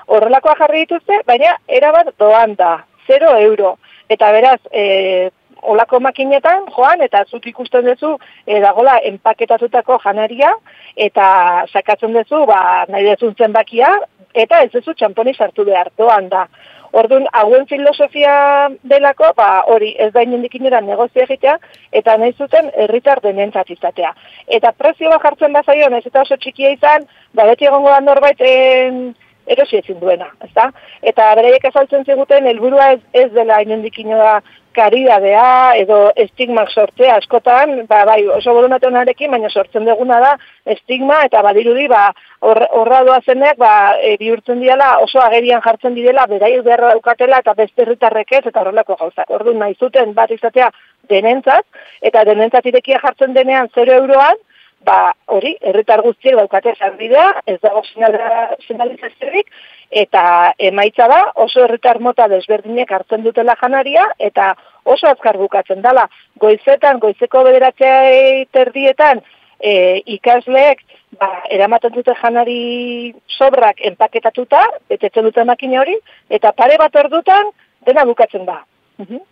Horrelakoa 0.07 0.55
jarri 0.61 0.85
dituzte, 0.85 1.21
baina 1.27 1.57
erabat 1.67 2.13
doan 2.19 2.55
da, 2.59 2.77
0 3.07 3.33
euro. 3.43 3.75
Eta 4.09 4.31
beraz, 4.31 4.59
e, 4.71 5.29
olako 5.67 5.99
makinetan, 5.99 6.69
joan, 6.75 7.01
eta 7.03 7.23
zut 7.27 7.47
ikusten 7.49 7.87
duzu, 7.89 8.13
e, 8.45 8.61
dagola, 8.63 8.97
enpaketatutako 9.09 9.99
janaria, 10.03 10.53
eta 10.95 11.27
sakatzen 11.73 12.15
duzu, 12.15 12.45
ba, 12.47 12.85
nahi 12.91 13.09
dezun 13.09 13.35
zenbakia, 13.35 13.91
eta 14.33 14.61
ez 14.63 14.71
duzu 14.71 14.93
txamponi 14.93 15.33
sartu 15.35 15.65
behar, 15.67 15.91
doan 15.97 16.29
da. 16.31 16.45
Orduan, 16.91 17.27
hauen 17.33 17.65
filosofia 17.67 18.69
delako, 18.83 19.33
ba, 19.35 19.63
hori 19.67 19.93
ez 19.99 20.11
da 20.13 20.23
inendik 20.23 20.55
inera 20.55 20.81
negozio 20.81 21.23
egitea, 21.23 21.57
eta 21.91 22.17
nahi 22.17 22.33
zuten 22.37 22.71
herritar 22.75 23.21
denentzat 23.23 23.69
izatea. 23.75 24.13
Eta 24.47 24.71
prezio 24.71 25.11
bat 25.11 25.23
jartzen 25.23 25.53
da 25.53 25.63
zaio, 25.65 25.89
ez 25.97 26.05
eta 26.05 26.21
oso 26.21 26.37
txikia 26.37 26.71
izan, 26.77 27.07
ba, 27.33 27.45
beti 27.51 27.67
egongo 27.67 27.89
da 27.91 27.99
norbait 28.01 28.41
en, 28.41 29.15
erosi 29.47 29.79
ezin 29.79 29.99
duena, 29.99 30.29
ez 30.43 30.51
da? 30.55 30.69
Eta 31.01 31.29
bereiek 31.39 31.65
azaltzen 31.69 32.05
ziguten, 32.05 32.47
helburua 32.47 32.91
ez, 32.95 33.01
ez 33.13 33.29
dela 33.35 33.61
inendik 33.63 33.99
inera 34.03 34.39
karidadea 34.77 35.75
edo 35.81 35.97
estigmak 36.23 36.69
sortzea 36.71 37.17
askotan, 37.17 37.73
ba, 37.89 38.03
bai, 38.09 38.19
oso 38.37 38.53
boronate 38.55 38.87
honarekin, 38.89 39.31
baina 39.33 39.49
sortzen 39.49 39.85
duguna 39.89 40.19
da 40.23 40.33
estigma 40.75 41.23
eta 41.25 41.41
badirudi 41.45 41.87
ba, 41.91 42.03
horra 42.41 43.03
doa 43.07 43.19
zenek 43.25 43.57
ba, 43.61 43.71
e, 44.01 44.15
bihurtzen 44.21 44.61
diala 44.61 44.89
oso 45.05 45.21
agerian 45.23 45.63
jartzen 45.65 45.95
direla, 45.97 46.27
berai 46.29 46.53
beharra 46.65 46.93
daukatela 46.95 47.41
eta 47.43 47.55
beste 47.57 47.85
herritarrek 47.85 48.35
ez 48.39 48.43
eta 48.45 48.61
horrelako 48.61 48.99
gauza. 48.99 49.25
Ordu 49.39 49.55
nahi 49.57 49.75
zuten 49.79 50.13
bat 50.17 50.31
izatea 50.31 50.69
denentzat, 51.09 51.65
eta 52.01 52.23
denentzat 52.27 52.69
irekia 52.69 53.01
jartzen 53.03 53.33
denean 53.33 53.71
0 53.75 53.97
euroan, 54.03 54.37
ba, 54.85 55.13
hori, 55.33 55.55
herritar 55.61 56.03
guztiek 56.05 56.37
daukate 56.37 56.73
zarbidea, 56.77 57.41
ez 57.49 57.57
dago 57.63 57.81
sinalizaziorik, 57.87 59.49
eta 59.91 60.53
emaitza 60.57 61.07
da 61.07 61.19
oso 61.35 61.63
herritar 61.63 61.99
mota 61.99 62.27
desberdinek 62.27 62.91
hartzen 62.91 63.23
dutela 63.23 63.55
janaria 63.61 64.03
eta 64.19 64.53
oso 64.83 65.07
azkar 65.07 65.37
bukatzen 65.37 65.81
dela. 65.81 66.07
Goizetan, 66.39 66.99
goizeko 66.99 67.43
bederatzea 67.43 68.45
terdietan 68.51 69.21
e, 69.59 70.01
ikasleek 70.17 70.83
ba, 71.19 71.29
eramaten 71.49 71.93
dute 71.95 72.13
janari 72.21 73.13
sobrak 73.37 73.81
enpaketatuta, 73.89 74.63
betetzen 74.89 75.27
dute 75.27 75.43
makina 75.43 75.81
hori, 75.81 75.95
eta 76.29 76.51
pare 76.51 76.77
bat 76.77 76.95
ordutan 76.95 77.51
dena 77.87 78.05
bukatzen 78.05 78.45
da. 78.45 78.63
Mhm. 78.97 79.23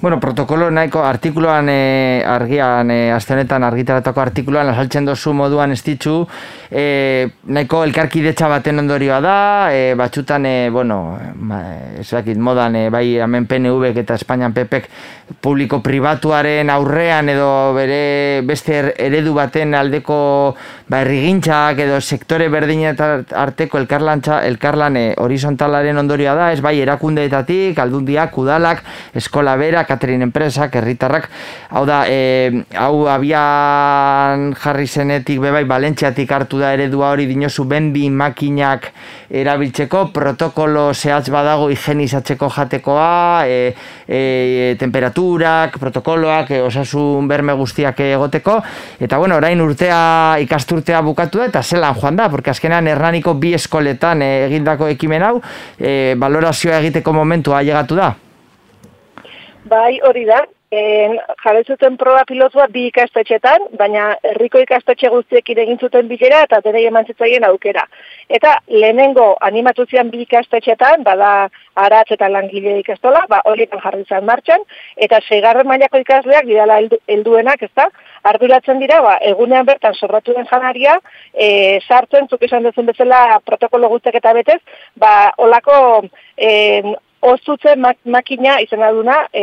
Bueno, 0.00 0.18
protokolo 0.18 0.70
nahiko 0.70 1.02
artikuluan 1.04 1.68
e, 1.68 2.22
argian 2.24 2.90
e, 2.90 3.12
aste 3.12 3.34
honetan 3.34 3.64
argitaratako 3.64 4.22
artikuluan 4.22 4.70
asaltzen 4.72 5.04
dozu 5.04 5.34
moduan 5.36 5.74
estitzu 5.74 6.14
e, 6.70 7.28
nahiko 7.52 7.82
elkarkidetza 7.84 8.48
baten 8.48 8.80
ondorioa 8.80 9.18
da 9.20 9.34
e, 9.76 9.92
batxutan 10.00 10.46
e, 10.48 10.54
bueno 10.72 11.18
ez 12.00 12.08
dakit 12.08 12.40
modan 12.40 12.76
e, 12.76 12.86
bai 12.88 13.18
hemen 13.20 13.44
PNV 13.44 13.92
eta 14.00 14.16
Espainian 14.16 14.54
PPek 14.56 14.88
publiko 15.44 15.82
pribatuaren 15.84 16.72
aurrean 16.72 17.28
edo 17.28 17.50
bere 17.76 18.40
beste 18.48 18.78
er, 18.78 18.90
eredu 18.96 19.34
baten 19.36 19.76
aldeko 19.76 20.20
ba, 20.88 21.02
errigintzak 21.04 21.84
edo 21.84 22.00
sektore 22.00 22.48
berdinetan 22.48 23.26
arteko 23.36 23.78
elkarlantza 23.84 24.40
elkarlan 24.48 24.96
horizontalaren 25.20 26.00
ondorioa 26.00 26.34
da 26.40 26.50
ez 26.56 26.64
bai 26.64 26.78
erakundeetatik 26.80 27.78
aldundiak 27.78 28.40
udalak 28.40 28.82
eskola 29.14 29.58
berak 29.80 29.88
Catering 29.88 30.22
enpresak, 30.22 30.76
herritarrak, 30.76 31.28
hau 31.70 31.84
da, 31.86 32.04
e, 32.06 32.64
hau 32.76 33.08
abian 33.08 34.52
jarri 34.54 34.86
zenetik 34.86 35.40
bebai 35.40 35.64
Valentziatik 35.64 36.30
hartu 36.30 36.58
da 36.58 36.72
eredua 36.74 37.10
hori 37.10 37.26
dinosu 37.26 37.64
benbi 37.64 38.10
makinak 38.10 38.92
erabiltzeko, 39.30 40.10
protokolo 40.12 40.92
zehatz 40.92 41.30
badago 41.30 41.70
higienizatzeko 41.70 42.50
jatekoa, 42.50 43.46
e, 43.46 43.74
e, 44.06 44.76
temperaturak, 44.78 45.78
protokoloak, 45.78 46.50
e, 46.50 46.62
osasun 46.62 47.28
berme 47.28 47.54
guztiak 47.54 48.00
egoteko, 48.00 48.60
eta 49.00 49.18
bueno, 49.18 49.36
orain 49.36 49.60
urtea 49.60 50.38
ikasturtea 50.40 51.00
bukatu 51.02 51.38
da, 51.38 51.50
eta 51.50 51.62
zelan 51.62 51.94
joan 51.94 52.16
da, 52.16 52.28
porque 52.28 52.50
azkenean 52.50 52.86
hernaniko 52.86 53.34
bi 53.34 53.54
eskoletan 53.54 54.22
e, 54.22 54.32
egindako 54.48 54.90
ekimen 54.90 55.22
hau, 55.22 55.38
e, 55.78 56.16
valorazioa 56.18 56.80
egiteko 56.82 57.12
momentua 57.12 57.62
llegatu 57.62 57.96
da. 57.96 58.14
Bai, 59.68 60.00
hori 60.00 60.24
da. 60.24 60.46
En, 60.70 61.16
jarri 61.42 61.64
zuten 61.66 61.96
proba 61.98 62.20
pilotua 62.28 62.68
bi 62.70 62.84
ikastetxetan, 62.86 63.64
baina 63.78 64.04
herriko 64.22 64.60
ikastetxe 64.62 65.08
guztiek 65.10 65.48
egin 65.50 65.80
zuten 65.82 66.06
bilera 66.06 66.44
eta 66.46 66.60
dere 66.62 66.84
eman 66.86 67.08
zitzaien 67.10 67.42
aukera. 67.48 67.82
Eta 68.38 68.52
lehenengo 68.68 69.32
animatu 69.48 69.88
zian 69.90 70.12
bi 70.12 70.22
ikastetxetan, 70.22 71.02
bada 71.02 71.48
aratz 71.74 72.12
eta 72.14 72.28
langile 72.30 72.76
ikastola, 72.84 73.24
ba, 73.28 73.42
horietan 73.50 73.82
jarri 73.82 74.06
zen 74.06 74.24
martxan, 74.30 74.62
eta 75.08 75.18
segarren 75.26 75.66
mailako 75.66 76.04
ikasleak 76.04 76.46
bidala 76.46 76.78
helduenak, 77.08 77.66
ez 77.66 77.72
da, 77.74 77.90
arduratzen 78.30 78.78
dira, 78.78 79.02
ba, 79.02 79.18
egunean 79.34 79.66
bertan 79.66 79.98
sobratu 79.98 80.38
den 80.38 80.46
janaria, 80.46 81.00
e, 81.34 81.80
sartzen, 81.88 82.30
zuk 82.30 82.46
esan 82.46 82.62
duzun 82.70 82.86
bezala 82.94 83.40
protokolo 83.44 83.90
guztiak 83.90 84.22
eta 84.22 84.38
betez, 84.38 84.60
ba, 84.94 85.32
olako 85.36 86.04
e, 86.38 86.94
Ozutze 87.20 87.74
mak 87.76 87.98
makina 88.04 88.54
izan 88.64 88.82
aduna 88.82 89.16
e, 89.36 89.42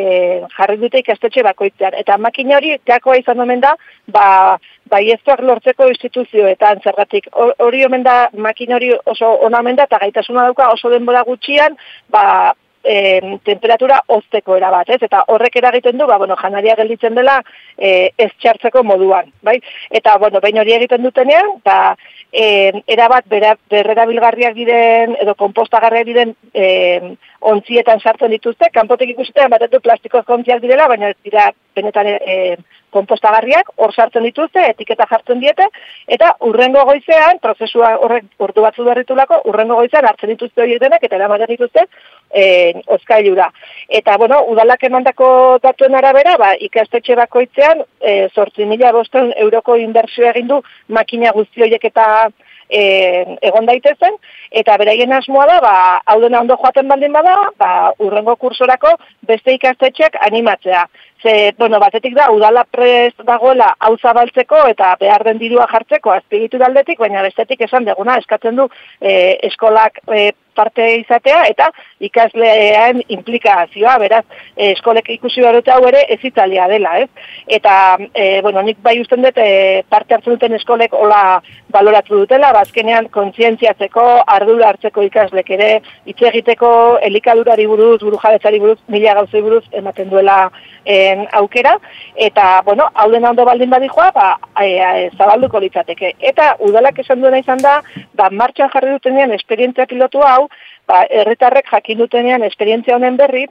jarri 0.57 0.77
dute 0.81 1.01
ikastetxe 1.03 1.43
bakoitzean. 1.45 1.93
Eta 1.99 2.17
makina 2.17 2.57
hori 2.57 2.73
gakoa 2.89 3.17
izan 3.19 3.39
omen 3.39 3.61
da, 3.61 3.75
ba, 4.07 4.57
bai 4.89 5.03
lortzeko 5.41 5.87
instituzioetan 5.87 6.81
zergatik. 6.83 7.27
Hori 7.33 7.85
omen 7.85 8.03
da, 8.03 8.29
makina 8.33 8.75
hori 8.75 8.93
oso 9.05 9.29
ona 9.45 9.59
omen 9.59 9.75
da, 9.75 9.83
eta 9.83 9.99
gaitasuna 9.99 10.47
dauka 10.49 10.71
oso 10.73 10.89
denbora 10.89 11.23
gutxian, 11.23 11.77
ba, 12.09 12.53
e, 12.87 13.37
temperatura 13.45 13.99
ozteko 14.07 14.55
erabat, 14.57 14.89
ez? 14.95 15.01
Eta 15.07 15.23
horrek 15.33 15.59
eragiten 15.59 15.97
du, 15.99 16.07
ba, 16.09 16.17
bueno, 16.21 16.37
janaria 16.39 16.75
gelditzen 16.79 17.17
dela 17.17 17.37
e, 17.75 18.11
ez 18.17 18.29
txartzeko 18.39 18.83
moduan, 18.87 19.31
bai? 19.43 19.57
Eta, 19.99 20.17
bueno, 20.21 20.41
bain 20.43 20.59
hori 20.61 20.75
egiten 20.77 21.03
dutenean, 21.03 21.57
ba, 21.67 21.95
e, 22.31 22.71
erabat 22.87 23.27
berrera 23.29 24.07
bilgarriak 24.09 24.55
diren, 24.55 25.17
edo 25.21 25.35
kompostagarriak 25.35 26.07
diren 26.07 26.33
e, 26.53 27.15
ontzietan 27.51 27.99
sartzen 27.99 28.33
dituzte, 28.33 28.71
kanpotek 28.73 29.13
ikustean 29.15 29.51
batetu 29.53 29.81
plastikoz 29.83 30.23
kontziak 30.25 30.63
direla, 30.63 30.87
baina 30.87 31.11
ez 31.11 31.19
dira 31.23 31.51
benetan 31.75 32.15
e, 32.15 32.55
kompostagarriak, 32.95 33.71
hor 33.77 33.93
sartzen 33.93 34.23
dituzte, 34.23 34.63
etiketa 34.71 35.07
jartzen 35.09 35.41
diete, 35.43 35.67
eta 36.07 36.33
urrengo 36.47 36.83
goizean, 36.87 37.41
prozesua 37.43 37.95
horrek 38.03 38.29
urdu 38.43 38.63
batzu 38.63 38.85
berritulako, 38.87 39.41
urrengo 39.51 39.75
goizean 39.81 40.07
hartzen 40.07 40.31
dituzte 40.33 40.63
horiek 40.63 40.81
denek, 40.81 41.03
eta 41.03 41.19
eramaten 41.19 41.51
dituzte, 41.51 41.85
e, 42.31 42.73
ozkailura. 42.97 43.49
Eta, 43.99 44.17
bueno, 44.17 44.41
udalak 44.53 44.83
emandako 44.87 45.29
datuen 45.63 45.95
arabera, 45.99 46.37
ba, 46.39 46.53
ikastetxe 46.69 47.15
bakoitzean, 47.19 47.83
e, 48.01 48.17
sortzi 48.33 48.65
mila 48.65 48.91
bosten 48.95 49.33
euroko 49.35 49.77
inbertsio 49.83 50.27
egin 50.31 50.51
du 50.51 50.61
makina 50.87 51.33
guzti 51.35 51.67
horiek 51.67 51.89
eta 51.91 52.07
e, 52.69 52.81
egon 53.47 53.67
daitezen, 53.67 54.17
eta 54.61 54.77
beraien 54.79 55.13
asmoa 55.15 55.47
da, 55.49 55.59
ba, 55.63 55.75
hau 56.05 56.19
dena 56.23 56.41
ondo 56.43 56.57
joaten 56.59 56.87
baldin 56.87 57.15
bada, 57.15 57.35
ba, 57.59 57.71
urrengo 58.03 58.35
kursorako 58.35 58.95
beste 59.27 59.55
ikastetxeak 59.57 60.19
animatzea. 60.27 60.85
Ze, 61.21 61.53
bueno, 61.57 61.79
batetik 61.79 62.13
da, 62.13 62.29
udala 62.29 62.63
prest 62.69 63.23
dagoela 63.25 63.71
hau 63.79 63.95
zabaltzeko 63.97 64.67
eta 64.69 64.91
behar 64.99 65.23
den 65.25 65.39
dirua 65.41 65.65
jartzeko 65.71 66.13
azpigitu 66.13 66.59
daldetik, 66.61 66.99
baina 66.99 67.23
bestetik 67.25 67.63
esan 67.65 67.87
deguna, 67.89 68.19
eskatzen 68.21 68.59
du 68.59 68.67
e, 69.01 69.37
eskolak 69.49 69.97
e, 70.13 70.29
parte 70.57 70.85
izatea 71.01 71.43
eta 71.51 71.69
ikaslean 72.07 73.01
implikazioa, 73.13 73.97
beraz, 74.01 74.23
e, 74.55 74.71
eskolek 74.71 75.11
ikusi 75.17 75.43
behar 75.43 75.59
hau 75.73 75.81
ere 75.89 76.03
ez 76.13 76.19
italia 76.25 76.67
dela, 76.71 76.95
ez? 77.03 77.09
Eta, 77.59 77.73
e, 78.13 78.41
bueno, 78.45 78.63
nik 78.65 78.81
bai 78.85 78.97
usten 79.01 79.25
dut 79.25 79.37
e, 79.41 79.83
parte 79.89 80.17
hartzen 80.17 80.37
duten 80.37 80.57
eskolek 80.57 80.93
hola 80.97 81.39
baloratu 81.73 82.21
dutela, 82.23 82.53
bazkenean 82.55 83.09
kontzientziatzeko, 83.13 84.05
ardura 84.37 84.71
hartzeko 84.71 85.05
ikaslek 85.09 85.51
ere, 85.57 85.69
hitz 86.09 86.19
egiteko 86.31 86.71
elikadurari 87.09 87.67
buruz, 87.67 87.99
buru 88.03 88.21
buruz, 88.63 88.79
mila 88.87 89.13
gauzei 89.21 89.41
buruz, 89.41 89.63
ematen 89.71 90.09
duela 90.09 90.37
en, 91.11 91.25
aukera, 91.39 91.75
eta, 92.15 92.61
bueno, 92.65 92.89
hau 92.93 93.07
dena 93.11 93.31
ondo 93.31 93.45
baldin 93.45 93.69
badikoa, 93.69 94.09
ba, 94.15 94.27
e, 94.61 94.73
e, 94.75 95.09
zabalduko 95.17 95.61
litzateke. 95.63 96.13
Eta, 96.31 96.55
udalak 96.67 96.99
esan 97.03 97.21
duena 97.21 97.39
izan 97.43 97.63
da, 97.63 97.79
ba, 98.15 98.29
martxan 98.29 98.71
jarri 98.73 98.93
dutenean 98.97 99.33
esperientzia 99.37 99.87
pilotu 99.87 100.23
hau, 100.25 100.47
ba, 100.87 101.03
erretarrek 101.23 101.71
jakin 101.71 102.03
dutenean 102.03 102.45
esperientzia 102.47 102.95
honen 102.95 103.17
berri, 103.17 103.47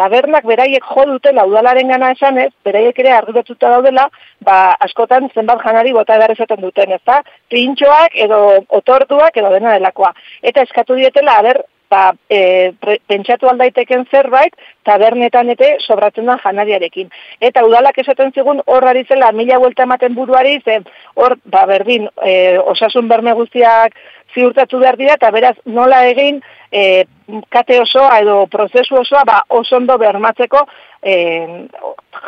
tabernak 0.00 0.46
beraiek 0.46 0.84
jo 0.86 1.04
dutela 1.12 1.44
udalaren 1.48 1.90
gana 1.92 2.12
esanez, 2.14 2.50
beraiek 2.64 2.98
ere 3.02 3.12
arduratuta 3.16 3.72
daudela, 3.74 4.06
ba, 4.46 4.76
askotan 4.86 5.28
zenbat 5.34 5.64
janari 5.64 5.92
bota 5.96 6.16
edarezaten 6.16 6.62
duten, 6.62 6.94
ez 6.96 7.02
da? 7.06 7.20
Pintxoak 7.52 8.16
edo 8.26 8.40
otorduak 8.80 9.36
edo 9.36 9.52
dena 9.56 9.74
delakoa. 9.76 10.12
Eta 10.42 10.64
eskatu 10.68 10.96
dietela, 11.00 11.38
aber, 11.42 11.62
ba, 11.90 12.14
e, 12.30 12.72
pentsatu 13.10 13.48
aldaiteken 13.50 14.06
zerbait, 14.10 14.54
tabernetan 14.86 15.50
ete 15.54 15.72
sobratzen 15.80 16.30
da 16.30 16.38
janariarekin. 16.44 17.10
Eta 17.40 17.64
udalak 17.66 17.98
esaten 17.98 18.32
zigun 18.32 18.62
horrari 18.66 19.04
zela 19.08 19.32
mila 19.32 19.58
vuelta 19.58 19.86
ematen 19.88 20.14
buruari, 20.14 20.60
ze 20.64 20.80
hor, 21.14 21.36
ba, 21.44 21.66
berdin, 21.66 22.08
e, 22.24 22.58
osasun 22.74 23.08
berme 23.10 23.34
guztiak 23.34 23.98
ziurtatu 24.34 24.78
behar 24.78 24.96
dira, 24.96 25.16
eta 25.18 25.30
beraz 25.30 25.56
nola 25.66 26.04
egin 26.08 26.40
e, 26.72 27.04
kate 27.48 27.80
osoa 27.80 28.18
edo 28.22 28.44
prozesu 28.50 29.00
osoa 29.00 29.24
ba, 29.24 29.40
oso 29.48 29.76
ondo 29.76 29.98
bermatzeko 29.98 30.64
e, 31.02 31.14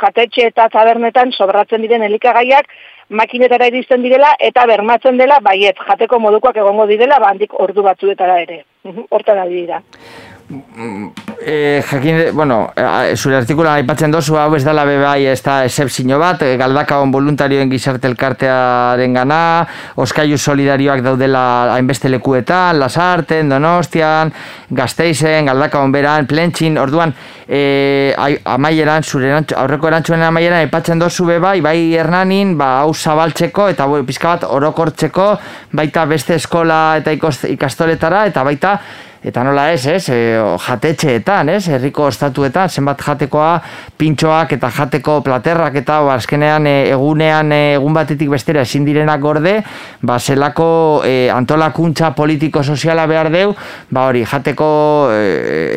jatetxe 0.00 0.48
eta 0.50 0.68
tabernetan 0.72 1.32
sobratzen 1.32 1.82
diren 1.82 2.02
elikagaiak 2.08 2.68
makinetara 3.12 3.68
iristen 3.70 4.02
direla 4.02 4.32
eta 4.40 4.66
bermatzen 4.66 5.18
dela 5.20 5.38
baiet 5.44 5.80
jateko 5.88 6.18
modukoak 6.18 6.56
egongo 6.64 6.86
direla 6.90 7.18
ba 7.20 7.32
handik 7.32 7.54
ordu 7.60 7.82
batzuetara 7.88 8.40
ere. 8.46 8.62
Hortan 9.10 9.38
ari 9.38 9.60
dira. 9.62 9.82
E, 11.44 11.82
jakin, 11.90 12.34
bueno, 12.34 12.70
e, 12.76 13.16
zure 13.16 13.36
artikulan 13.40 13.80
aipatzen 13.80 14.12
dozu 14.14 14.36
hau 14.38 14.52
ez 14.54 14.62
dela 14.62 14.84
bebai 14.86 15.24
ez 15.26 15.40
da 15.42 15.62
esepsino 15.66 16.18
bat, 16.20 16.42
e, 16.46 16.56
galdakaon 16.60 17.10
voluntarioen 17.10 17.70
gizarte 17.70 18.06
elkartearen 18.10 19.16
gana, 19.16 19.40
oskaiu 19.96 20.38
solidarioak 20.38 21.02
daudela 21.02 21.42
hainbeste 21.74 22.12
lekuetan, 22.12 22.78
lasarten, 22.78 23.50
donostian, 23.50 24.32
gazteizen, 24.70 25.50
galdakaon 25.50 25.92
beran, 25.94 26.30
plentxin, 26.30 26.78
orduan, 26.78 27.14
e, 27.48 28.14
amaieran, 28.44 29.02
zure 29.02 29.34
aurreko 29.34 29.90
erantzuen 29.90 30.22
amaieran 30.22 30.62
aipatzen 30.62 31.02
dozu 31.02 31.26
bebai, 31.26 31.58
bai 31.60 31.78
hernanin, 31.98 32.56
ba, 32.58 32.74
hau 32.82 32.94
zabaltzeko, 32.94 33.70
eta 33.74 33.90
boi, 33.90 34.04
pizka 34.06 34.36
bat 34.36 34.46
orokortzeko, 34.46 35.32
baita 35.72 36.06
beste 36.06 36.38
eskola 36.38 36.82
eta 37.02 37.14
ikastoletara, 37.50 38.26
eta 38.30 38.44
baita, 38.46 38.78
eta 39.22 39.44
nola 39.46 39.68
ez, 39.72 39.86
ez, 39.86 40.08
e, 40.10 40.18
jatetxeetan, 40.66 41.52
ez, 41.54 41.62
herriko 41.70 42.08
ostatuetan, 42.10 42.68
zenbat 42.68 43.02
jatekoa, 43.06 43.52
pintxoak 43.98 44.56
eta 44.56 44.70
jateko 44.74 45.20
platerrak 45.22 45.78
eta 45.78 46.00
ba, 46.02 46.16
azkenean 46.18 46.66
e, 46.66 46.74
egunean 46.90 47.52
e, 47.54 47.60
egun 47.76 47.94
batetik 47.94 48.32
bestera 48.32 48.64
ezin 48.66 48.84
direnak 48.88 49.22
gorde, 49.22 49.54
ba, 50.02 50.18
zelako 50.18 50.68
e, 51.06 51.30
antolakuntza 51.30 52.12
politiko-soziala 52.18 53.06
behar 53.06 53.30
deu, 53.34 53.54
ba, 53.90 54.08
hori, 54.10 54.24
jateko 54.26 54.70
e, 55.14 55.22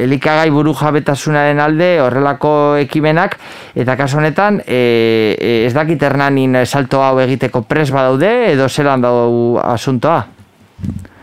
elikagai 0.03 0.49
buru 0.53 0.73
jabetasunaren 0.77 1.61
alde, 1.61 1.91
horrelako 2.01 2.55
ekimenak, 2.81 3.37
eta 3.77 3.97
kaso 3.99 4.17
honetan, 4.17 4.61
e, 4.65 5.35
e, 5.37 5.57
ez 5.67 5.73
dakit 5.77 6.01
hernanin 6.01 6.63
salto 6.65 7.03
hau 7.05 7.19
egiteko 7.21 7.61
pres 7.69 7.91
badaude, 7.93 8.31
edo 8.55 8.69
zelan 8.69 9.05
dau 9.05 9.59
asuntoa? 9.61 10.23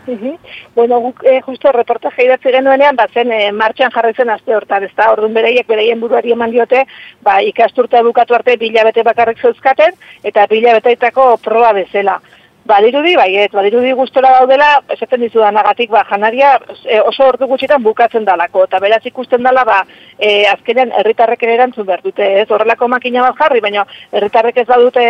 Mhm. 0.07 0.37
Bueno, 0.75 1.01
guk 1.01 1.23
eh, 1.25 1.41
justo 1.43 1.71
reportaje 1.71 2.25
idatzi 2.25 2.51
genuenean, 2.51 2.97
ba, 2.97 3.07
zen 3.15 3.31
eh, 3.31 3.53
martxan 3.53 3.93
jarri 3.95 4.15
zen 4.17 4.31
azte 4.35 4.55
hortan, 4.57 4.83
ez 4.83 4.91
da, 4.97 5.13
orduan 5.13 5.35
bereiek 5.35 5.67
bereien 5.69 6.01
buruari 6.01 6.33
eman 6.35 6.51
diote, 6.51 6.85
ba, 7.23 7.39
ikasturte 7.43 8.03
bukatu 8.03 8.35
arte 8.35 8.57
bilabete 8.59 9.05
bakarrik 9.07 9.39
zeuzkaten, 9.39 9.95
eta 10.25 10.47
bilabeteetako 10.51 11.37
proba 11.45 11.73
bezala. 11.79 12.19
Badirudi, 12.65 13.17
bai, 13.19 13.31
ez, 13.43 13.49
badirudi 13.51 13.91
gustora 13.99 14.29
daudela, 14.37 14.69
esaten 14.95 15.25
dizudanagatik, 15.25 15.91
ba, 15.91 16.05
janaria 16.07 16.53
e, 16.85 17.01
oso 17.01 17.27
ordu 17.27 17.49
gutxitan 17.51 17.83
bukatzen 17.83 18.25
dalako, 18.25 18.69
eta 18.69 18.79
beraz 18.83 19.01
ikusten 19.09 19.43
dala, 19.43 19.65
ba, 19.67 19.81
e, 20.15 20.45
azkenean 20.47 20.93
herritarrek 21.01 21.43
erantzun 21.43 21.89
behar 21.89 22.05
dute, 22.05 22.29
ez, 22.43 22.45
horrelako 22.55 22.87
makina 22.93 23.25
bat 23.27 23.41
jarri, 23.41 23.63
baina 23.65 23.83
herritarrek 24.13 24.61
ez 24.63 24.67
badute 24.69 25.05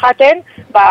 jaten, 0.00 0.40
ba, 0.72 0.86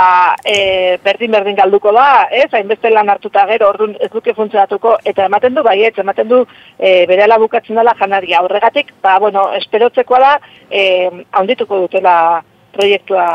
e, 0.46 0.58
berdin 1.06 1.34
berdin 1.34 1.58
galduko 1.58 1.96
da, 1.96 2.28
ez, 2.30 2.46
hainbeste 2.54 2.92
lan 2.94 3.10
hartuta 3.10 3.48
gero, 3.50 3.72
orduan 3.74 3.96
ez 3.98 4.12
duke 4.14 4.36
funtzionatuko, 4.38 5.00
eta 5.04 5.26
ematen 5.26 5.58
du, 5.58 5.64
bai, 5.66 5.80
ez, 5.88 5.96
ematen 5.98 6.30
du, 6.30 6.44
e, 6.78 7.08
bere 7.10 7.26
bukatzen 7.42 7.80
dela 7.80 7.96
janaria, 7.98 8.44
horregatik, 8.46 8.94
ba, 9.02 9.18
bueno, 9.18 9.50
esperotzekoa 9.58 10.22
da, 10.22 10.36
e, 10.70 10.86
haundituko 11.32 11.82
dutela, 11.88 12.18
proiektua 12.74 13.26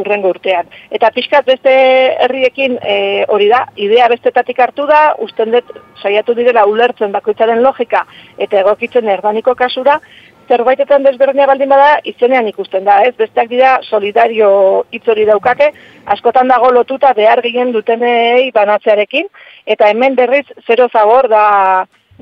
urrengo 0.00 0.32
urtean. 0.34 0.68
Eta 0.90 1.10
pixkat 1.14 1.46
beste 1.46 1.72
herriekin 2.24 2.78
e, 2.82 2.96
hori 3.28 3.50
da, 3.52 3.64
idea 3.76 4.08
bestetatik 4.12 4.58
hartu 4.60 4.86
da, 4.90 5.14
usten 5.24 5.52
dut 5.54 5.70
saiatu 6.02 6.34
direla 6.34 6.66
ulertzen 6.66 7.12
bakoitzaren 7.12 7.62
logika 7.62 8.04
eta 8.38 8.60
egokitzen 8.64 9.08
erdaniko 9.08 9.54
kasura, 9.54 10.00
zerbaitetan 10.50 11.04
desberdina 11.06 11.46
baldin 11.46 11.70
bada 11.70 11.90
izenean 12.10 12.48
ikusten 12.50 12.84
da, 12.88 13.00
ez? 13.06 13.14
Besteak 13.18 13.50
dira 13.52 13.76
solidario 13.86 14.50
hitz 14.90 15.06
hori 15.08 15.26
daukake, 15.28 15.70
askotan 16.14 16.50
dago 16.50 16.72
lotuta 16.74 17.12
behar 17.14 17.42
gehien 17.44 17.70
dutenei 17.76 18.50
banatzearekin, 18.56 19.28
eta 19.74 19.90
hemen 19.92 20.18
berriz 20.18 20.46
zero 20.66 20.88
zabor 20.90 21.28
da 21.30 21.44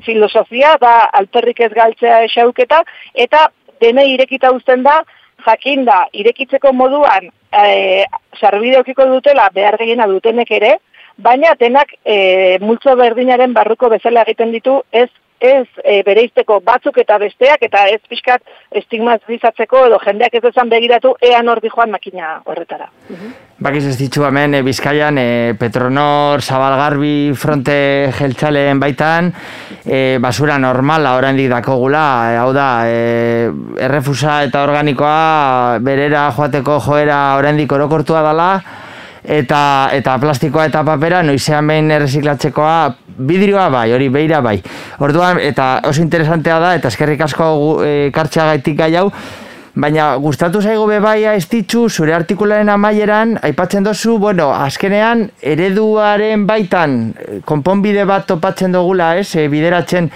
filosofia, 0.05 0.75
da 0.81 1.09
alperrik 1.21 1.63
ez 1.65 1.71
galtzea 1.73 2.21
esauketa, 2.27 2.83
eta 3.25 3.47
dene 3.81 4.05
irekita 4.13 4.51
uzten 4.55 4.85
da, 4.85 5.01
jakinda 5.45 6.05
irekitzeko 6.13 6.73
moduan 6.73 7.29
e, 7.51 8.05
sarbide 8.39 8.83
dutela 8.83 9.49
behar 9.53 9.77
gehiena 9.77 10.07
dutenek 10.07 10.51
ere, 10.51 10.77
baina 11.17 11.53
denak 11.59 11.93
e, 12.05 12.57
multzo 12.61 12.95
berdinaren 12.95 13.53
barruko 13.53 13.89
bezala 13.89 14.23
egiten 14.27 14.51
ditu 14.51 14.81
ez 14.91 15.09
ez 15.39 15.67
e, 15.83 16.01
bereizteko 16.03 16.59
batzuk 16.65 16.97
eta 17.01 17.17
besteak 17.21 17.63
eta 17.63 17.85
ez 17.91 17.99
pixkat 18.09 18.41
estigmatizatzeko 18.81 19.85
edo 19.87 19.99
jendeak 20.03 20.35
ez 20.35 20.43
ezan 20.51 20.69
begiratu 20.69 21.15
ean 21.21 21.47
hor 21.47 21.61
joan 21.63 21.91
makina 21.91 22.41
horretara. 22.45 22.89
Bakiz 23.59 23.85
ez 23.87 23.97
ditzu 23.99 24.23
hemen 24.27 24.55
e, 24.55 24.61
Bizkaian 24.63 25.17
e, 25.17 25.53
Petronor, 25.59 26.41
Zabalgarbi, 26.41 27.31
Fronte 27.35 28.11
Jeltzalen 28.17 28.79
baitan 28.79 29.31
e, 29.85 30.17
basura 30.19 30.57
normala 30.57 31.15
oraindik 31.17 31.49
dakogula, 31.51 32.05
e, 32.31 32.37
hau 32.39 32.51
da 32.53 32.69
e, 32.87 33.49
errefusa 33.79 34.43
eta 34.47 34.63
organikoa 34.67 35.79
berera 35.81 36.29
joateko 36.35 36.79
joera 36.83 37.23
oraindik 37.39 37.71
orokortua 37.71 38.23
dala 38.23 38.51
eta 39.29 39.61
eta 39.93 40.17
plastikoa 40.17 40.65
eta 40.71 40.81
papera 40.85 41.21
noizean 41.23 41.67
behin 41.69 41.91
erreziklatzekoa 41.93 42.77
bidrioa 43.19 43.67
bai, 43.69 43.91
hori 43.93 44.09
beira 44.09 44.41
bai. 44.41 44.57
Orduan 45.05 45.41
eta 45.43 45.79
oso 45.85 46.01
interesantea 46.01 46.57
da 46.59 46.73
eta 46.79 46.89
eskerrik 46.89 47.21
asko 47.27 47.83
e, 47.85 48.09
gaitik 48.11 48.77
gai 48.77 48.95
hau. 48.95 49.11
Baina 49.79 50.15
gustatu 50.17 50.61
zaigu 50.61 50.87
be 50.87 50.97
bai 50.99 51.23
estitzu 51.35 51.87
zure 51.89 52.13
artikularen 52.13 52.69
amaieran 52.69 53.37
aipatzen 53.43 53.83
dozu, 53.83 54.17
bueno, 54.17 54.49
azkenean 54.51 55.29
ereduaren 55.41 56.47
baitan 56.47 57.13
konponbide 57.45 58.03
bat 58.05 58.25
topatzen 58.27 58.73
dugula, 58.73 59.15
ez? 59.15 59.35
E, 59.35 59.47
bideratzen 59.47 60.09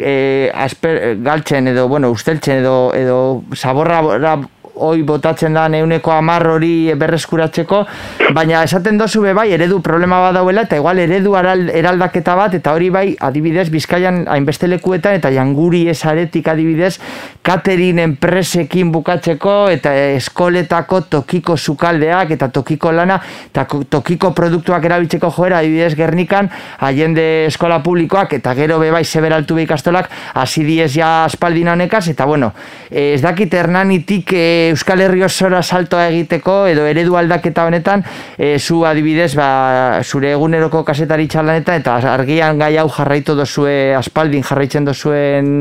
e, 0.00 0.50
asper, 0.54 1.18
galtzen 1.22 1.68
edo 1.68 1.86
bueno, 1.88 2.10
usteltzen 2.10 2.64
edo 2.64 2.92
edo 2.96 3.44
saborra 3.54 4.00
hoi 4.74 5.02
botatzen 5.06 5.54
da 5.54 5.66
neuneko 5.70 6.10
amar 6.12 6.46
hori 6.50 6.92
berreskuratzeko, 6.98 7.80
baina 8.34 8.62
esaten 8.66 8.98
dozu 8.98 9.22
be 9.22 9.34
bai, 9.36 9.46
eredu 9.54 9.80
problema 9.84 10.18
bat 10.22 10.34
dauela, 10.34 10.64
eta 10.66 10.78
igual 10.80 10.98
eredu 10.98 11.34
eraldaketa 11.38 12.34
bat, 12.38 12.54
eta 12.58 12.74
hori 12.74 12.90
bai, 12.90 13.04
adibidez, 13.20 13.68
bizkaian 13.70 14.24
hainbeste 14.30 14.68
lekuetan, 14.70 15.14
eta 15.20 15.30
janguri 15.34 15.84
esaretik 15.92 16.48
adibidez, 16.50 16.96
katerin 17.46 18.00
enpresekin 18.02 18.90
bukatzeko, 18.94 19.54
eta 19.70 19.94
eskoletako 20.16 21.00
tokiko 21.16 21.56
sukaldeak, 21.56 22.34
eta 22.34 22.50
tokiko 22.54 22.92
lana, 22.92 23.20
eta 23.52 23.66
tokiko 23.90 24.32
produktuak 24.34 24.84
erabiltzeko 24.90 25.30
joera, 25.30 25.62
adibidez, 25.62 25.94
gernikan, 25.98 26.50
haiende 26.80 27.46
eskola 27.46 27.78
publikoak, 27.84 28.34
eta 28.40 28.56
gero 28.58 28.80
be 28.82 28.90
bai, 28.94 29.04
seberaltu 29.04 29.54
behikastolak, 29.60 30.10
hasi 30.34 30.66
diez 30.66 30.90
ja 30.96 31.14
aspaldin 31.28 31.70
honekaz, 31.70 32.08
eta 32.10 32.26
bueno, 32.26 32.50
ez 32.90 33.22
dakit 33.22 33.54
hernanitik, 33.54 34.34
e, 34.34 34.63
Euskal 34.70 35.00
Herri 35.04 35.22
osora 35.26 35.62
saltoa 35.62 36.08
egiteko 36.08 36.56
edo 36.70 36.86
eredu 36.88 37.16
aldaketa 37.20 37.66
honetan 37.68 38.04
e, 38.38 38.58
zu 38.58 38.82
adibidez 38.88 39.32
ba, 39.38 40.00
zure 40.02 40.32
eguneroko 40.34 40.84
kasetari 40.86 41.28
txalanetan 41.28 41.82
eta 41.82 41.96
argian 42.14 42.58
gai 42.58 42.74
hau 42.80 42.88
jarraitu 42.88 43.36
dozue 43.38 43.94
aspaldin 43.96 44.44
jarraitzen 44.46 44.84
dozuen 44.88 45.54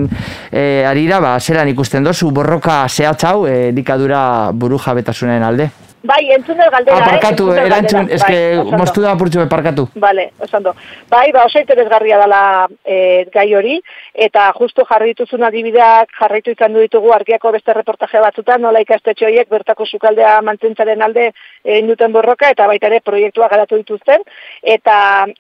e, 0.52 0.84
arira, 0.88 1.20
ba, 1.24 1.38
zelan 1.40 1.72
ikusten 1.74 2.04
dozu 2.04 2.32
borroka 2.32 2.84
zehatzau 2.90 3.48
e, 3.48 3.72
dikadura 3.76 4.52
buru 4.54 4.80
jabetasunen 4.82 5.44
alde? 5.44 5.72
Bai, 6.04 6.34
entzun 6.36 6.60
galdera, 6.60 6.98
ah, 7.00 7.12
parkatu, 7.14 7.46
eh? 7.54 7.62
erantzun, 7.64 8.10
eske 8.12 8.38
bai, 8.58 8.80
mostu 8.82 9.00
da 9.06 9.14
apurtxu 9.16 9.46
parkatu. 9.48 9.86
Vale, 10.04 10.26
osando. 10.44 10.74
Bai, 11.08 11.30
ba, 11.32 11.46
oso 11.48 11.62
interesgarria 11.62 12.18
dela 12.20 12.40
e, 12.84 12.98
gai 13.32 13.46
hori, 13.56 13.78
eta 14.26 14.50
justu 14.58 14.84
jarri 14.90 15.14
dituzun 15.14 15.46
adibideak 15.48 16.12
jarraitu 16.18 16.52
izan 16.52 16.76
du 16.76 16.84
ditugu 16.84 17.14
argiako 17.16 17.54
beste 17.56 17.76
reportaje 17.78 18.20
batzutan, 18.20 18.60
nola 18.66 18.82
ikastetxe 18.84 19.30
horiek 19.30 19.48
bertako 19.54 19.88
sukaldea 19.88 20.34
mantentzaren 20.44 21.06
alde 21.08 21.30
egin 21.64 21.88
duten 21.94 22.12
borroka, 22.12 22.50
eta 22.52 22.68
baita 22.68 22.90
ere 22.92 23.00
proiektua 23.00 23.48
garatu 23.54 23.80
dituzten, 23.80 24.26
eta 24.76 24.98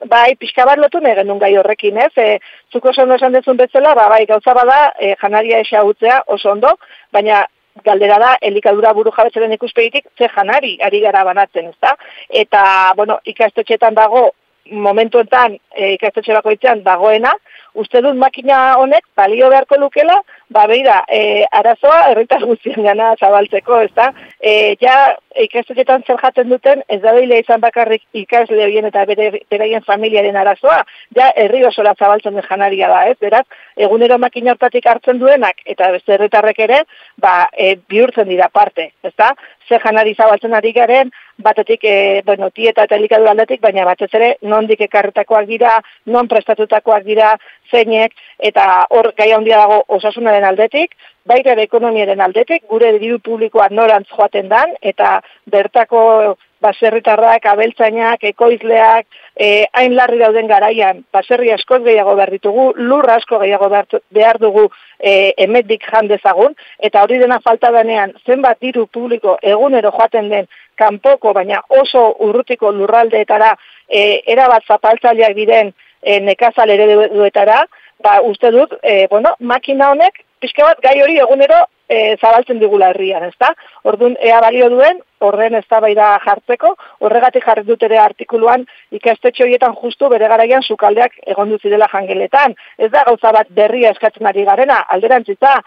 bai, 0.07 0.29
pixka 0.39 0.63
bat 0.69 0.79
lotu 0.79 1.01
negen 1.03 1.33
gai 1.43 1.57
horrekin, 1.59 1.99
ez? 2.05 2.13
E, 2.15 2.39
zuko 2.71 2.93
oso 2.95 3.03
esan 3.17 3.35
dezun 3.35 3.59
bezala, 3.59 3.91
ba, 3.99 4.07
bai, 4.15 4.23
gauza 4.31 4.55
bada, 4.55 4.79
e, 4.95 5.11
janaria 5.19 5.59
esa 5.59 5.83
oso 5.83 6.55
ondo, 6.55 6.77
baina 7.11 7.43
galdera 7.81 8.19
da, 8.19 8.35
elikadura 8.41 8.93
buru 8.93 9.11
jabetzaren 9.15 9.53
ikuspegitik, 9.55 10.05
ze 10.17 10.29
janari 10.35 10.77
ari 10.81 11.01
gara 11.01 11.23
banatzen, 11.23 11.71
ezta? 11.73 11.95
Eta, 12.29 12.93
bueno, 12.95 13.19
ikastetxetan 13.25 13.95
dago, 13.97 14.29
momentuetan 14.71 15.57
e, 15.75 15.93
ikastetxe 15.97 16.33
bakoitzean 16.37 16.83
dagoena, 16.83 17.33
uste 17.73 18.01
dut 18.05 18.15
makina 18.15 18.77
honek 18.79 19.05
balio 19.17 19.49
beharko 19.49 19.79
lukela, 19.81 20.21
ba 20.53 20.67
beira, 20.67 21.03
e, 21.09 21.45
arazoa 21.51 22.09
herritar 22.11 22.45
guztien 22.45 22.85
gana 22.85 23.13
zabaltzeko, 23.19 23.79
ez 23.87 23.91
da? 23.97 24.11
E, 24.39 24.75
ja, 24.81 25.15
ikastetxetan 25.43 26.03
zer 26.05 26.19
jaten 26.21 26.51
duten, 26.53 26.83
ez 26.93 26.99
da 27.01 27.13
behile 27.15 27.39
izan 27.41 27.61
bakarrik 27.63 28.03
ikasle 28.23 28.61
horien 28.63 28.85
eta 28.89 29.05
bere, 29.09 29.31
beraien 29.51 29.83
familiaren 29.87 30.37
arazoa, 30.37 30.83
ja, 31.17 31.31
herri 31.43 31.63
osora 31.65 31.95
zabaltzen 31.97 32.37
den 32.37 32.45
janaria 32.49 32.91
da, 32.91 33.01
ez? 33.09 33.17
Beraz, 33.23 33.43
egunero 33.87 34.19
makina 34.21 34.53
hortatik 34.53 34.87
hartzen 34.91 35.19
duenak, 35.19 35.65
eta 35.65 35.89
beste 35.95 36.15
herritarrek 36.17 36.61
ere, 36.67 36.83
ba, 37.17 37.49
e, 37.57 37.73
bihurtzen 37.89 38.29
dira 38.29 38.49
parte, 38.53 38.91
ez 39.03 39.13
da? 39.17 39.33
Zer 39.69 39.81
janari 39.81 40.13
zabaltzen 40.13 40.53
ari 40.53 40.73
garen, 40.75 41.09
batetik, 41.43 41.83
e, 41.83 42.21
bueno, 42.25 42.51
tieta 42.51 42.85
eta 42.85 42.99
elikadu 42.99 43.27
aldetik, 43.31 43.61
baina 43.63 43.87
batez 43.89 44.11
ere, 44.13 44.35
nondik 44.41 44.85
ekarretakoak 44.85 45.47
dira, 45.49 45.79
non 46.05 46.29
prestatutakoak 46.29 47.07
dira, 47.07 47.33
zeinek, 47.71 48.13
eta 48.39 48.85
hor 48.93 49.11
gai 49.17 49.31
handia 49.33 49.57
dago 49.63 49.81
osasunaren 49.97 50.42
aldetik, 50.43 50.95
baita 51.25 51.55
ekonomiaren 51.63 52.21
aldetik, 52.21 52.65
gure 52.69 52.91
diru 52.99 53.19
publikoa 53.19 53.69
norantz 53.71 54.09
joaten 54.11 54.49
dan, 54.49 54.75
eta 54.81 55.19
bertako 55.51 56.35
baserritarrak, 56.63 57.45
abeltzainak, 57.45 58.23
ekoizleak, 58.31 59.05
e, 59.35 59.65
hain 59.75 59.95
larri 59.97 60.21
dauden 60.21 60.47
garaian, 60.47 61.03
baserri 61.13 61.51
askoz 61.51 61.81
gehiago 61.83 62.15
behar 62.19 62.31
ditugu, 62.31 62.69
lur 62.77 63.09
asko 63.11 63.39
gehiago 63.43 63.69
behar 63.73 64.39
dugu 64.39 64.69
e, 64.99 65.33
emetik 65.45 65.83
jandezagun, 65.91 66.55
eta 66.79 67.03
hori 67.03 67.19
dena 67.19 67.39
falta 67.43 67.71
denean, 67.75 68.15
zenbat 68.25 68.61
diru 68.63 68.87
publiko 68.87 69.37
egunero 69.55 69.91
joaten 69.97 70.29
den 70.31 70.51
kanpoko, 70.79 71.33
baina 71.35 71.61
oso 71.83 72.05
urrutiko 72.27 72.71
lurraldeetara, 72.71 73.53
e, 73.89 74.21
erabat 74.35 74.67
zapaltzaileak 74.67 75.35
diren 75.35 75.73
e, 76.01 76.19
nekazal 76.19 76.71
ere 76.73 77.09
duetara, 77.11 77.63
ba, 78.03 78.19
uste 78.27 78.51
dut, 78.51 78.77
e, 78.83 79.07
bueno, 79.11 79.35
makina 79.39 79.91
honek, 79.91 80.23
pixka 80.43 80.67
bat 80.67 80.83
gai 80.83 80.97
hori 81.01 81.17
egunero 81.23 81.59
e, 81.87 82.15
zabaltzen 82.19 82.59
digula 82.59 82.89
herrian, 82.91 83.25
ezta? 83.29 83.53
Orduan, 83.89 84.15
ea 84.29 84.39
balio 84.43 84.69
duen, 84.73 84.99
horren 85.23 85.55
eztabaida 85.59 86.09
jartzeko, 86.25 86.73
horregatik 87.05 87.45
jarri 87.47 87.63
dut 87.67 87.85
ere 87.87 87.99
artikuluan 88.03 88.65
ikastetxe 88.99 89.45
horietan 89.45 89.77
justu 89.83 90.09
bere 90.13 90.27
garaian 90.31 90.65
sukaldeak 90.65 91.15
egon 91.35 91.53
duzidela 91.55 91.87
jangeletan. 91.93 92.57
Ez 92.77 92.91
da 92.91 93.05
gauza 93.09 93.31
bat 93.37 93.53
berria 93.61 93.93
eskatzen 93.95 94.27
ari 94.31 94.45
garena, 94.49 94.81
alderantzita, 94.95 95.59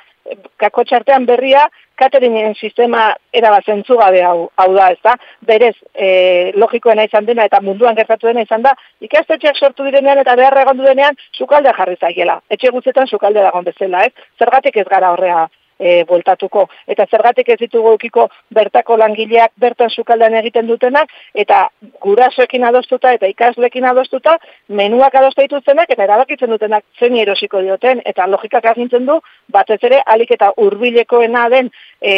kako 0.60 0.84
txartean 0.84 1.26
berria, 1.26 1.66
cateringen 1.96 2.54
sistema 2.54 3.08
era 3.32 3.52
zentzu 3.64 3.96
gabe 3.96 4.22
hau, 4.22 4.48
hau 4.56 4.68
da, 4.74 4.90
ez 4.92 4.98
da? 5.04 5.14
Berez, 5.48 5.74
e, 5.94 6.52
logikoena 6.56 7.06
izan 7.08 7.26
dena 7.28 7.46
eta 7.48 7.60
munduan 7.64 7.96
gertatu 7.96 8.28
dena 8.28 8.44
izan 8.44 8.62
da, 8.62 8.74
ikastetxeak 9.00 9.56
sortu 9.56 9.86
direnean 9.88 10.20
eta 10.22 10.36
beharra 10.36 10.66
egon 10.66 10.82
denean 10.84 11.16
sukaldea 11.32 11.76
jarri 11.78 11.96
zaiela. 12.00 12.40
Etxe 12.50 12.72
guztetan 12.74 13.08
sukalde 13.08 13.44
dagoen 13.44 13.64
bezala, 13.64 14.04
ez? 14.06 14.28
Zergatik 14.38 14.76
ez 14.76 14.88
gara 14.90 15.12
horrea 15.14 15.46
e, 15.78 16.04
voltatuko. 16.08 16.66
Eta 16.86 17.06
zergatik 17.10 17.48
ez 17.48 17.58
ditugu 17.60 17.92
eukiko 17.94 18.28
bertako 18.54 18.96
langileak 19.02 19.52
bertan 19.60 19.90
sukaldean 19.90 20.34
egiten 20.40 20.66
dutenak, 20.66 21.12
eta 21.34 21.66
gurasoekin 22.02 22.64
adostuta 22.64 23.12
eta 23.16 23.30
ikaslekin 23.32 23.84
adostuta, 23.84 24.36
menuak 24.68 25.14
adosta 25.14 25.42
dituztenak 25.46 25.90
eta 25.90 26.06
erabakitzen 26.08 26.50
dutenak 26.50 26.84
zen 26.98 27.16
erosiko 27.16 27.60
dioten, 27.60 28.02
eta 28.04 28.26
logikak 28.26 28.64
agintzen 28.72 29.06
du, 29.06 29.20
batez 29.52 29.82
ere, 29.82 30.02
alik 30.06 30.32
eta 30.38 30.52
urbilekoena 30.56 31.48
den 31.52 31.70
e, 32.00 32.16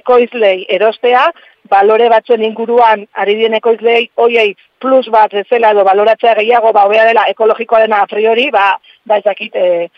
ekoizlei 0.00 0.64
erostea, 0.78 1.26
balore 1.70 2.08
batzuen 2.08 2.44
inguruan 2.46 3.04
ari 3.22 3.34
dien 3.40 3.54
ekoizlei 3.58 4.08
hoiei 4.22 4.54
plus 4.80 5.08
bat 5.10 5.32
zela 5.48 5.72
edo 5.74 5.84
baloratzea 5.84 6.34
gehiago 6.38 6.72
ba 6.72 6.86
dela 6.88 7.26
ekologikoa 7.32 7.80
dena 7.80 8.02
a 8.02 8.06
priori 8.06 8.50
ba 8.50 8.78
ba 9.06 9.18
ezakit 9.22 9.56
e, 9.56 9.88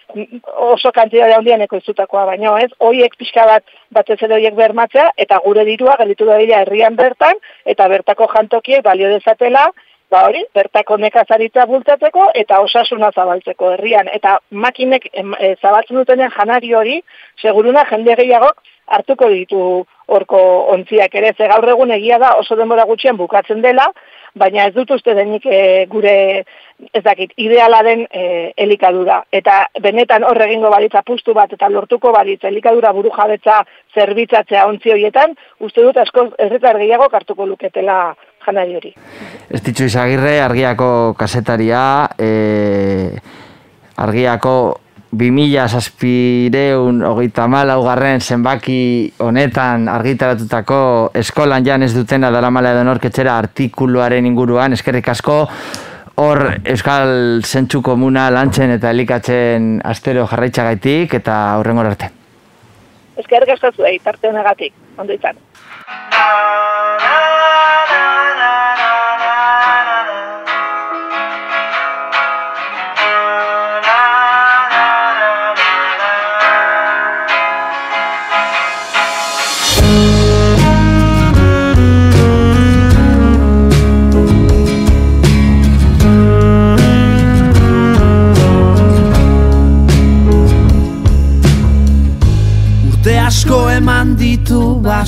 oso 0.69 0.93
kantitate 0.93 1.35
handian 1.35 1.65
ekoiztutakoa 1.67 2.25
baino 2.31 2.57
ez 2.59 2.71
hoiek 2.79 3.17
pixka 3.19 3.47
bat 3.49 3.65
batez 3.99 4.19
ere 4.23 4.39
hoiek 4.39 4.55
bermatzea 4.55 5.11
eta 5.27 5.41
gure 5.45 5.65
dirua 5.65 5.97
gelditu 6.01 6.27
da 6.29 6.39
herrian 6.61 6.97
bertan 6.97 7.37
eta 7.65 7.89
bertako 7.89 8.29
jantokiek 8.35 8.85
balio 8.85 9.09
dezatela 9.09 9.69
ba 10.11 10.23
hori, 10.25 10.43
bertako 10.55 10.97
nekazaritza 10.97 11.67
bultatzeko 11.69 12.31
eta 12.43 12.61
osasuna 12.65 13.11
zabaltzeko 13.15 13.73
herrian. 13.75 14.09
Eta 14.09 14.39
makinek 14.51 15.05
e, 15.13 15.55
zabaltzen 15.61 15.99
dutenean 16.01 16.33
janari 16.33 16.73
hori, 16.75 17.03
seguruna 17.43 17.85
jende 17.91 18.17
gehiagok 18.17 18.63
hartuko 18.89 19.29
ditu 19.33 19.63
horko 20.09 20.41
ontziak 20.73 21.15
ere, 21.21 21.35
ze 21.37 21.49
gaur 21.51 21.69
egun 21.69 21.91
egia 21.93 22.19
da 22.19 22.33
oso 22.41 22.57
denbora 22.57 22.87
gutxian 22.89 23.17
bukatzen 23.17 23.61
dela, 23.63 23.91
baina 24.39 24.65
ez 24.69 24.73
dut 24.75 24.91
uste 24.95 25.15
denik 25.17 25.45
e, 25.47 25.85
gure, 25.91 26.45
ez 26.95 27.03
dakit, 27.05 27.35
ideala 27.37 27.83
den 27.85 28.07
e, 28.09 28.53
elikadura. 28.57 29.21
Eta 29.33 29.59
benetan 29.85 30.25
horre 30.25 30.47
egingo 30.49 30.71
balitza 30.73 31.03
pustu 31.07 31.35
bat 31.37 31.53
eta 31.53 31.69
lortuko 31.73 32.13
balitza 32.15 32.49
elikadura 32.49 32.93
buru 32.97 33.13
jabetza 33.15 33.61
zerbitzatzea 33.95 34.65
ontzi 34.71 34.95
horietan, 34.95 35.37
uste 35.61 35.85
dut 35.85 36.01
asko 36.01 36.31
erretar 36.39 36.81
gehiago 36.81 37.11
kartuko 37.13 37.47
luketela 37.47 38.15
janari 38.47 38.77
hori. 38.81 38.95
Ez 39.51 39.63
ditzu 39.65 39.89
izagirre, 39.91 40.39
argiako 40.41 40.91
kasetaria, 41.19 41.83
e, 42.17 43.11
argiako 43.99 44.55
2000 45.17 45.69
zazpireun 45.69 47.01
hogeita 47.03 47.47
malaugarren 47.49 48.21
zenbaki 48.21 49.13
honetan 49.25 49.89
argitaratutako 49.89 50.81
eskolan 51.17 51.65
jan 51.65 51.83
ez 51.83 51.95
dutena 51.97 52.31
dara 52.31 52.51
mala 52.51 52.75
edo 52.77 52.85
norketxera 52.85 53.39
artikuluaren 53.39 54.27
inguruan, 54.29 54.77
eskerrik 54.77 55.09
asko 55.09 55.39
hor 56.19 56.43
euskal 56.67 57.41
zentsu 57.47 57.81
komuna 57.83 58.29
lantzen 58.35 58.75
eta 58.77 58.91
elikatzen 58.91 59.79
astero 59.85 60.27
jarraitzagaitik 60.29 61.15
eta 61.23 61.35
horrengor 61.61 61.93
arte. 61.95 62.11
Eskerrik 63.19 63.55
asko 63.57 63.73
zuei, 63.81 63.99
tarte 64.05 64.29
honegatik, 64.29 64.75
ondo 64.99 65.17
izan. 65.17 65.39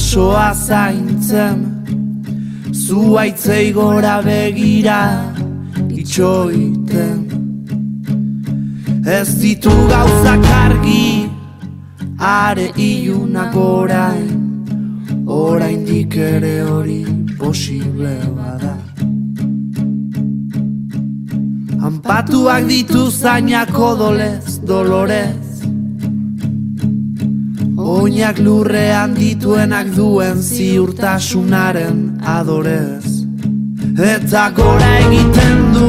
Basoa 0.01 0.55
zaintzen. 0.55 1.59
Zuaitzei 2.72 3.72
gora 3.72 4.22
begira 4.22 5.01
itxoiten. 6.01 7.18
Ez 9.18 9.28
ditu 9.40 9.74
gauzak 9.90 10.44
argi 10.64 11.28
are 12.18 12.72
iunak 12.76 13.55
orain. 13.57 14.38
Orain 15.26 15.84
ere 16.16 16.57
hori 16.70 17.05
posible 17.38 18.16
bada. 18.38 18.74
Ampatuak 21.86 22.64
ditu 22.72 23.11
zainak 23.11 23.78
odolez, 23.78 24.61
dolorez 24.64 25.39
Oinak 27.91 28.38
lurrean 28.38 29.16
dituenak 29.16 29.88
duen 29.97 30.38
ziurtasunaren 30.38 32.20
adorez. 32.22 33.09
Eta 33.99 34.45
gora 34.55 34.91
egiten 35.01 35.64
du 35.74 35.88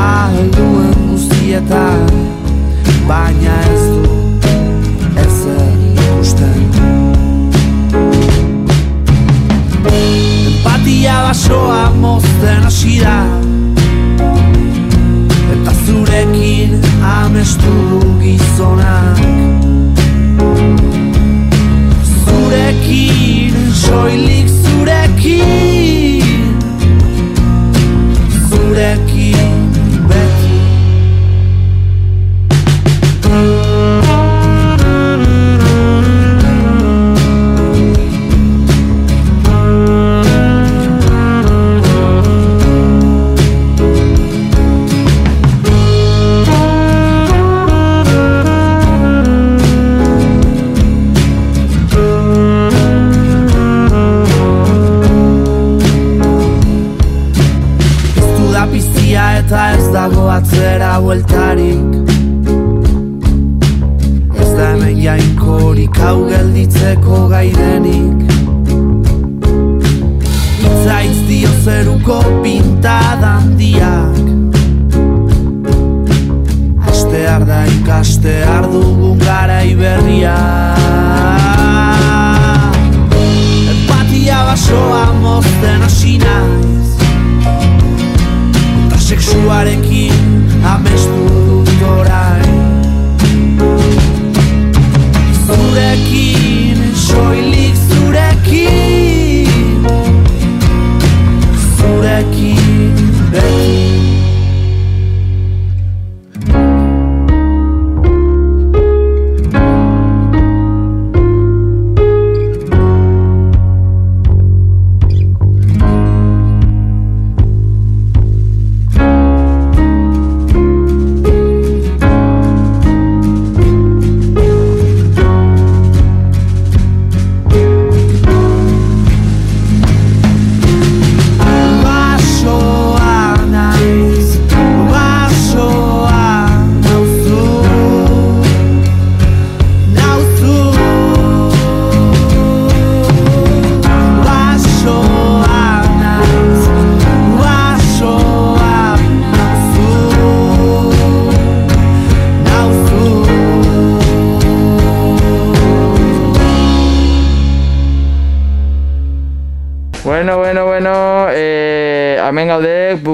Alduen 0.00 0.94
guztietan 1.10 2.08
Baina 3.06 3.58
ez 3.68 3.82
du 3.90 4.14
Ez 5.22 5.36
ikusten. 5.92 6.64
Empatia 9.92 11.18
basoa 11.28 11.82
mozten 12.00 12.64
asira 12.70 13.18
Eta 15.52 15.76
zurekin 15.84 16.80
amestu 17.12 17.76
gizonak 18.24 19.61
zurekin 25.22 25.51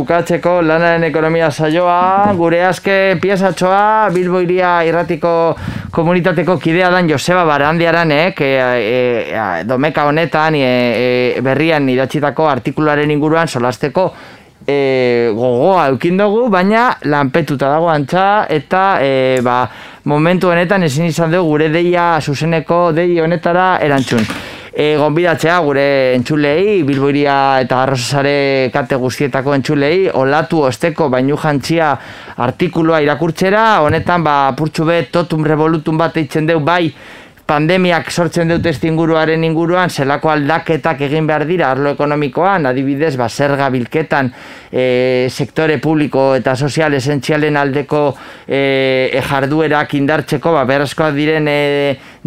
bukatzeko 0.09 0.63
lanaren 0.65 1.03
ekonomia 1.05 1.51
saioa, 1.53 2.33
gure 2.33 2.63
azke 2.65 3.19
piezatxoa, 3.21 4.09
Bilbo 4.15 4.41
iria 4.41 4.79
irratiko 4.89 5.33
komunitateko 5.93 6.57
kidea 6.57 6.89
dan 6.95 7.11
Joseba 7.11 7.45
Barandiaranek, 7.45 8.41
e, 8.41 8.49
e, 8.89 9.43
domeka 9.69 10.07
honetan 10.09 10.57
e, 10.57 11.37
berrian 11.45 11.93
idatxitako 11.93 12.49
artikuluaren 12.49 13.13
inguruan 13.13 13.53
solasteko 13.53 14.09
e, 14.65 15.29
gogoa 15.37 15.91
eukin 15.93 16.17
dugu, 16.17 16.49
baina 16.49 16.89
lanpetuta 17.05 17.69
dago 17.77 17.93
antza 17.93 18.47
eta 18.49 19.03
e, 19.05 19.43
ba, 19.45 19.67
momentu 20.09 20.49
honetan 20.49 20.89
ezin 20.89 21.13
izan 21.13 21.37
dugu 21.37 21.53
gure 21.53 21.69
deia 21.69 22.15
zuzeneko 22.25 22.87
dei 22.97 23.11
honetara 23.21 23.75
erantzun 23.85 24.48
e, 24.79 24.95
gonbidatzea 24.95 25.59
gure 25.67 26.15
entzulei, 26.15 26.85
Bilboiria 26.87 27.59
eta 27.65 27.81
Arrozasare 27.83 28.71
kate 28.71 28.95
guztietako 29.03 29.57
entzulei, 29.57 30.07
olatu 30.15 30.63
osteko 30.69 31.09
bainu 31.11 31.35
jantzia 31.43 31.91
artikulua 32.47 33.01
irakurtzera, 33.03 33.65
honetan 33.83 34.23
ba, 34.23 34.37
purtsu 34.55 34.87
bet 34.87 35.11
totum 35.11 35.43
revolutum 35.43 35.99
bat 35.99 36.21
eitzen 36.23 36.47
deu 36.47 36.61
bai, 36.63 36.93
pandemiak 37.49 38.11
sortzen 38.13 38.51
dut 38.53 38.67
inguruaren 38.85 39.45
inguruan, 39.45 39.91
zelako 39.91 40.31
aldaketak 40.31 41.01
egin 41.07 41.27
behar 41.27 41.47
dira 41.49 41.71
arlo 41.73 41.95
ekonomikoan, 41.97 42.67
adibidez, 42.69 43.17
ba, 43.17 43.29
zerga 43.29 43.71
bilketan, 43.73 44.31
e, 44.71 45.27
sektore 45.31 45.79
publiko 45.81 46.35
eta 46.37 46.55
sozial 46.57 46.95
esentzialen 46.95 47.57
aldeko 47.57 48.03
e, 48.47 49.11
e 49.13 49.23
jarduerak 49.31 49.95
indartzeko, 49.97 50.53
ba, 50.59 50.67
berazkoak 50.69 51.17
diren 51.17 51.49
e, 51.49 51.59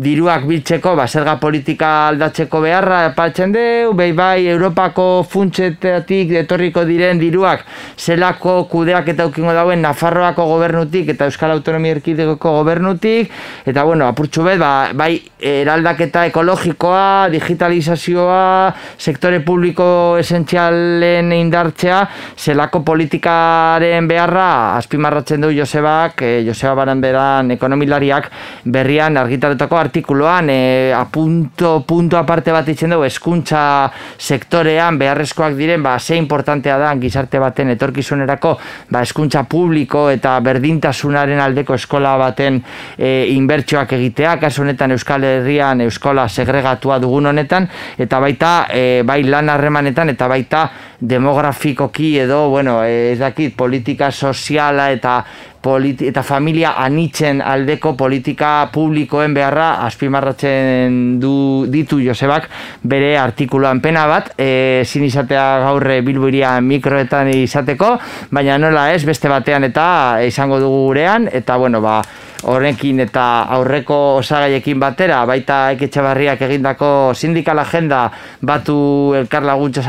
diruak 0.01 0.47
biltzeko, 0.49 0.95
ba, 0.97 1.05
zerga 1.05 1.37
politika 1.37 1.91
aldatzeko 2.09 2.63
beharra, 2.65 3.03
paltzen 3.17 3.53
deu, 3.53 3.93
behi 3.93 4.15
bai, 4.17 4.47
Europako 4.49 5.21
funtsetatik 5.29 6.33
etorriko 6.41 6.85
diren 6.89 7.21
diruak, 7.21 7.67
zelako 7.97 8.63
kudeak 8.71 9.13
eta 9.13 9.29
ukingo 9.29 9.53
dauen 9.53 9.85
Nafarroako 9.85 10.47
gobernutik 10.49 11.13
eta 11.13 11.29
Euskal 11.29 11.53
Autonomia 11.53 11.99
Erkideko 11.99 12.57
gobernutik, 12.57 13.29
eta 13.69 13.85
bueno, 13.85 14.09
apurtxu 14.09 14.49
bet, 14.49 14.57
ba, 14.61 14.73
bai 14.97 15.11
bai 15.11 15.19
eraldaketa 15.41 16.25
ekologikoa, 16.29 17.29
digitalizazioa, 17.33 18.73
sektore 18.97 19.41
publiko 19.45 20.17
esentzialen 20.19 21.31
indartzea, 21.35 22.01
zelako 22.37 22.83
politikaren 22.85 24.07
beharra 24.07 24.77
azpimarratzen 24.77 25.41
du 25.41 25.51
Josebak, 25.55 26.21
e, 26.21 26.43
Joseba 26.45 26.75
Baranberan 26.81 27.51
ekonomilariak 27.57 28.29
berrian 28.65 29.17
argitaretako 29.17 29.79
artikuluan, 29.91 30.49
e, 30.49 30.93
apunto, 30.95 31.83
punto 31.85 32.15
aparte 32.15 32.53
bat 32.55 32.67
itzen 32.71 32.95
dugu, 32.95 33.03
eskuntza 33.03 33.91
sektorean 34.15 34.95
beharrezkoak 34.97 35.57
diren, 35.59 35.83
ba, 35.83 35.97
ze 35.99 36.15
importantea 36.15 36.77
da 36.79 36.93
gizarte 36.95 37.39
baten 37.43 37.73
etorkizunerako, 37.75 38.53
ba, 38.89 39.01
eskuntza 39.03 39.43
publiko 39.51 40.07
eta 40.09 40.37
berdintasunaren 40.39 41.43
aldeko 41.43 41.75
eskola 41.75 42.15
baten 42.21 42.61
e, 42.95 43.27
inbertsioak 43.35 43.91
egitea, 43.99 44.37
kasu 44.39 44.63
honetan 44.63 44.95
Euskal 44.95 45.27
Herrian 45.27 45.83
euskola 45.83 46.29
segregatua 46.29 46.99
dugun 47.03 47.27
honetan 47.33 47.67
eta 47.99 48.19
baita 48.23 48.53
e, 48.71 49.03
bai 49.03 49.21
lan 49.27 49.51
harremanetan 49.51 50.15
eta 50.15 50.29
baita 50.31 50.65
demografikoki 51.01 52.13
edo 52.23 52.47
bueno, 52.49 52.79
ez 52.85 53.17
dakit 53.19 53.55
politika 53.57 54.11
soziala 54.11 54.91
eta 54.93 55.23
politi 55.61 56.07
eta 56.09 56.23
familia 56.25 56.73
anitzen 56.81 57.41
aldeko 57.41 57.93
politika 57.97 58.69
publikoen 58.73 59.33
beharra 59.33 59.83
azpimarratzen 59.85 61.19
du 61.21 61.33
ditu 61.69 61.99
Josebak 62.01 62.49
bere 62.83 63.13
artikuluan 63.21 63.81
pena 63.81 64.07
bat 64.09 64.33
e, 64.37 64.81
zin 64.85 65.05
izatea 65.05 65.45
gaurre 65.67 66.01
bilburia 66.01 66.55
mikroetan 66.65 67.29
izateko 67.35 67.93
baina 68.31 68.57
nola 68.57 68.89
ez 68.95 69.05
beste 69.05 69.29
batean 69.29 69.69
eta 69.69 69.85
izango 70.25 70.59
dugu 70.59 70.83
gurean 70.89 71.29
eta 71.31 71.57
bueno 71.61 71.81
ba 71.81 72.01
horrekin 72.43 73.03
eta 73.03 73.45
aurreko 73.53 73.97
osagaiekin 74.17 74.79
batera, 74.81 75.21
baita 75.29 75.71
eketxabarriak 75.75 76.41
egindako 76.47 77.13
sindikal 77.13 77.59
agenda 77.61 78.07
batu 78.41 79.13
elkar 79.17 79.45
laguntza 79.45 79.83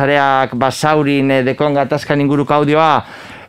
basaurin 0.53 1.31
e, 1.31 1.43
dekon 1.43 1.75
gatazkan 1.75 2.21
inguruko 2.21 2.55
audioa, 2.55 3.05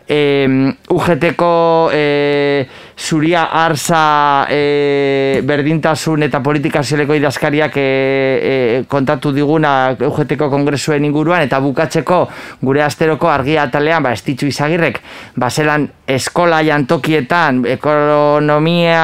e, 0.07 0.73
UGTko 0.89 1.89
e, 1.93 2.67
zuria 2.97 3.43
arza 3.51 4.45
e, 4.49 5.41
berdintasun 5.43 6.23
eta 6.27 6.41
politika 6.43 6.83
zeleko 6.83 7.15
idazkariak 7.17 7.77
e, 7.77 7.83
e, 7.83 8.83
kontatu 8.87 9.31
diguna 9.35 9.95
UGTko 9.99 10.49
kongresuen 10.49 11.05
inguruan 11.05 11.45
eta 11.45 11.59
bukatzeko 11.63 12.23
gure 12.61 12.83
asteroko 12.83 13.29
argia 13.31 13.67
atalean 13.67 14.03
ba, 14.03 14.13
estitzu 14.13 14.47
izagirrek 14.51 14.99
baselan 15.35 15.87
eskola 16.07 16.61
jantokietan 16.65 17.63
ekonomia 17.77 19.03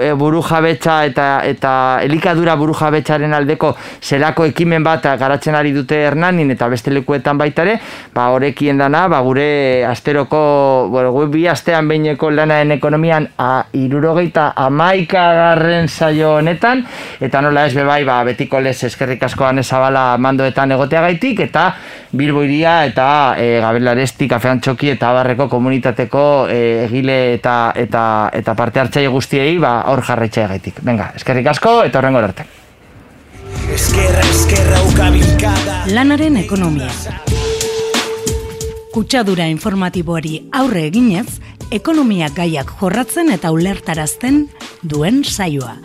e, 0.00 0.12
buru 0.12 0.42
jabetza 0.42 1.04
eta 1.06 1.26
eta 1.44 1.72
elikadura 2.04 2.56
buru 2.56 2.74
jabetzaren 2.76 3.34
aldeko 3.34 3.74
zelako 4.02 4.46
ekimen 4.50 4.84
bat 4.84 5.06
garatzen 5.18 5.54
ari 5.54 5.72
dute 5.72 5.98
Hernanin 6.06 6.50
eta 6.54 6.68
beste 6.68 6.92
lekuetan 6.94 7.38
baita 7.38 7.64
ere, 7.66 7.78
ba 8.14 8.28
horekien 8.34 8.78
dana, 8.78 9.06
ba 9.08 9.20
gure 9.24 9.84
asteroko, 9.86 10.88
bueno, 10.90 11.12
gu 11.12 11.26
bi 11.32 11.46
astean 11.48 11.88
beineko 11.88 12.30
lanaen 12.30 12.72
ekonomian 12.76 13.28
a 13.38 13.66
71 13.72 15.06
garren 15.06 15.88
saio 15.88 16.36
honetan 16.36 16.84
eta 17.20 17.42
nola 17.42 17.66
ez 17.66 17.74
bebai, 17.74 18.04
ba 18.04 18.22
betiko 18.24 18.60
les 18.60 18.76
eskerrik 18.84 19.22
askoan 19.22 19.58
ezabala 19.58 20.16
mandoetan 20.18 20.72
egoteagaitik 20.76 21.40
eta 21.48 21.72
Bilbo 22.16 22.42
iria 22.46 22.84
eta 22.86 23.34
e, 23.38 23.58
Gabelarestik 23.60 24.32
afean 24.32 24.60
txoki 24.62 24.92
eta 24.94 25.10
barreko 25.12 25.48
komunitateko 25.52 26.22
e, 26.50 26.60
egile 26.86 27.16
eta, 27.34 27.72
eta, 27.76 28.04
eta 28.32 28.54
parte 28.56 28.80
hartzaile 28.80 29.10
guztiei 29.12 29.58
ba, 29.62 29.85
hor 29.90 30.02
jarraitza 30.04 30.44
egaitik. 30.44 30.80
Venga, 30.84 31.12
eskerrik 31.16 31.46
asko 31.54 31.82
eta 31.84 32.00
horrengo 32.00 32.22
arte. 32.22 32.46
Eskerra, 33.72 34.22
eskerra, 34.30 34.82
ukabilkada. 34.90 35.80
Lanaren 35.90 36.36
ekonomia. 36.38 36.90
Kutsadura 38.94 39.48
informatiboari 39.52 40.38
aurre 40.56 40.86
eginez, 40.88 41.26
ekonomia 41.74 42.30
gaiak 42.32 42.70
jorratzen 42.80 43.32
eta 43.34 43.50
ulertarazten 43.52 44.46
duen 44.82 45.22
saioa. 45.24 45.76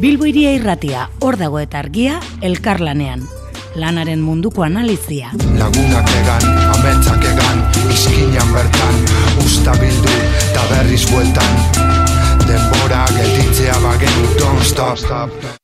Bilbo 0.00 0.24
iria 0.30 0.52
irratia, 0.54 1.08
hor 1.20 1.36
dago 1.36 1.58
eta 1.60 1.80
argia, 1.82 2.20
elkarlanean. 2.40 3.26
Lanaren 3.80 4.22
munduko 4.22 4.62
analizia. 4.62 5.32
Lagunak 5.58 6.08
egan, 6.20 6.46
ametsak 6.76 7.26
egan, 7.32 7.60
izkinan 7.90 8.54
bertan, 8.54 9.04
usta 9.50 9.72
bildu, 9.80 10.12
eta 10.50 10.62
berriz 10.70 11.04
bueltan. 11.10 11.56
Denbora 12.46 13.06
gelditzea 13.16 13.80
bagenu, 13.82 14.28
don't 14.38 14.64
stop. 14.64 15.59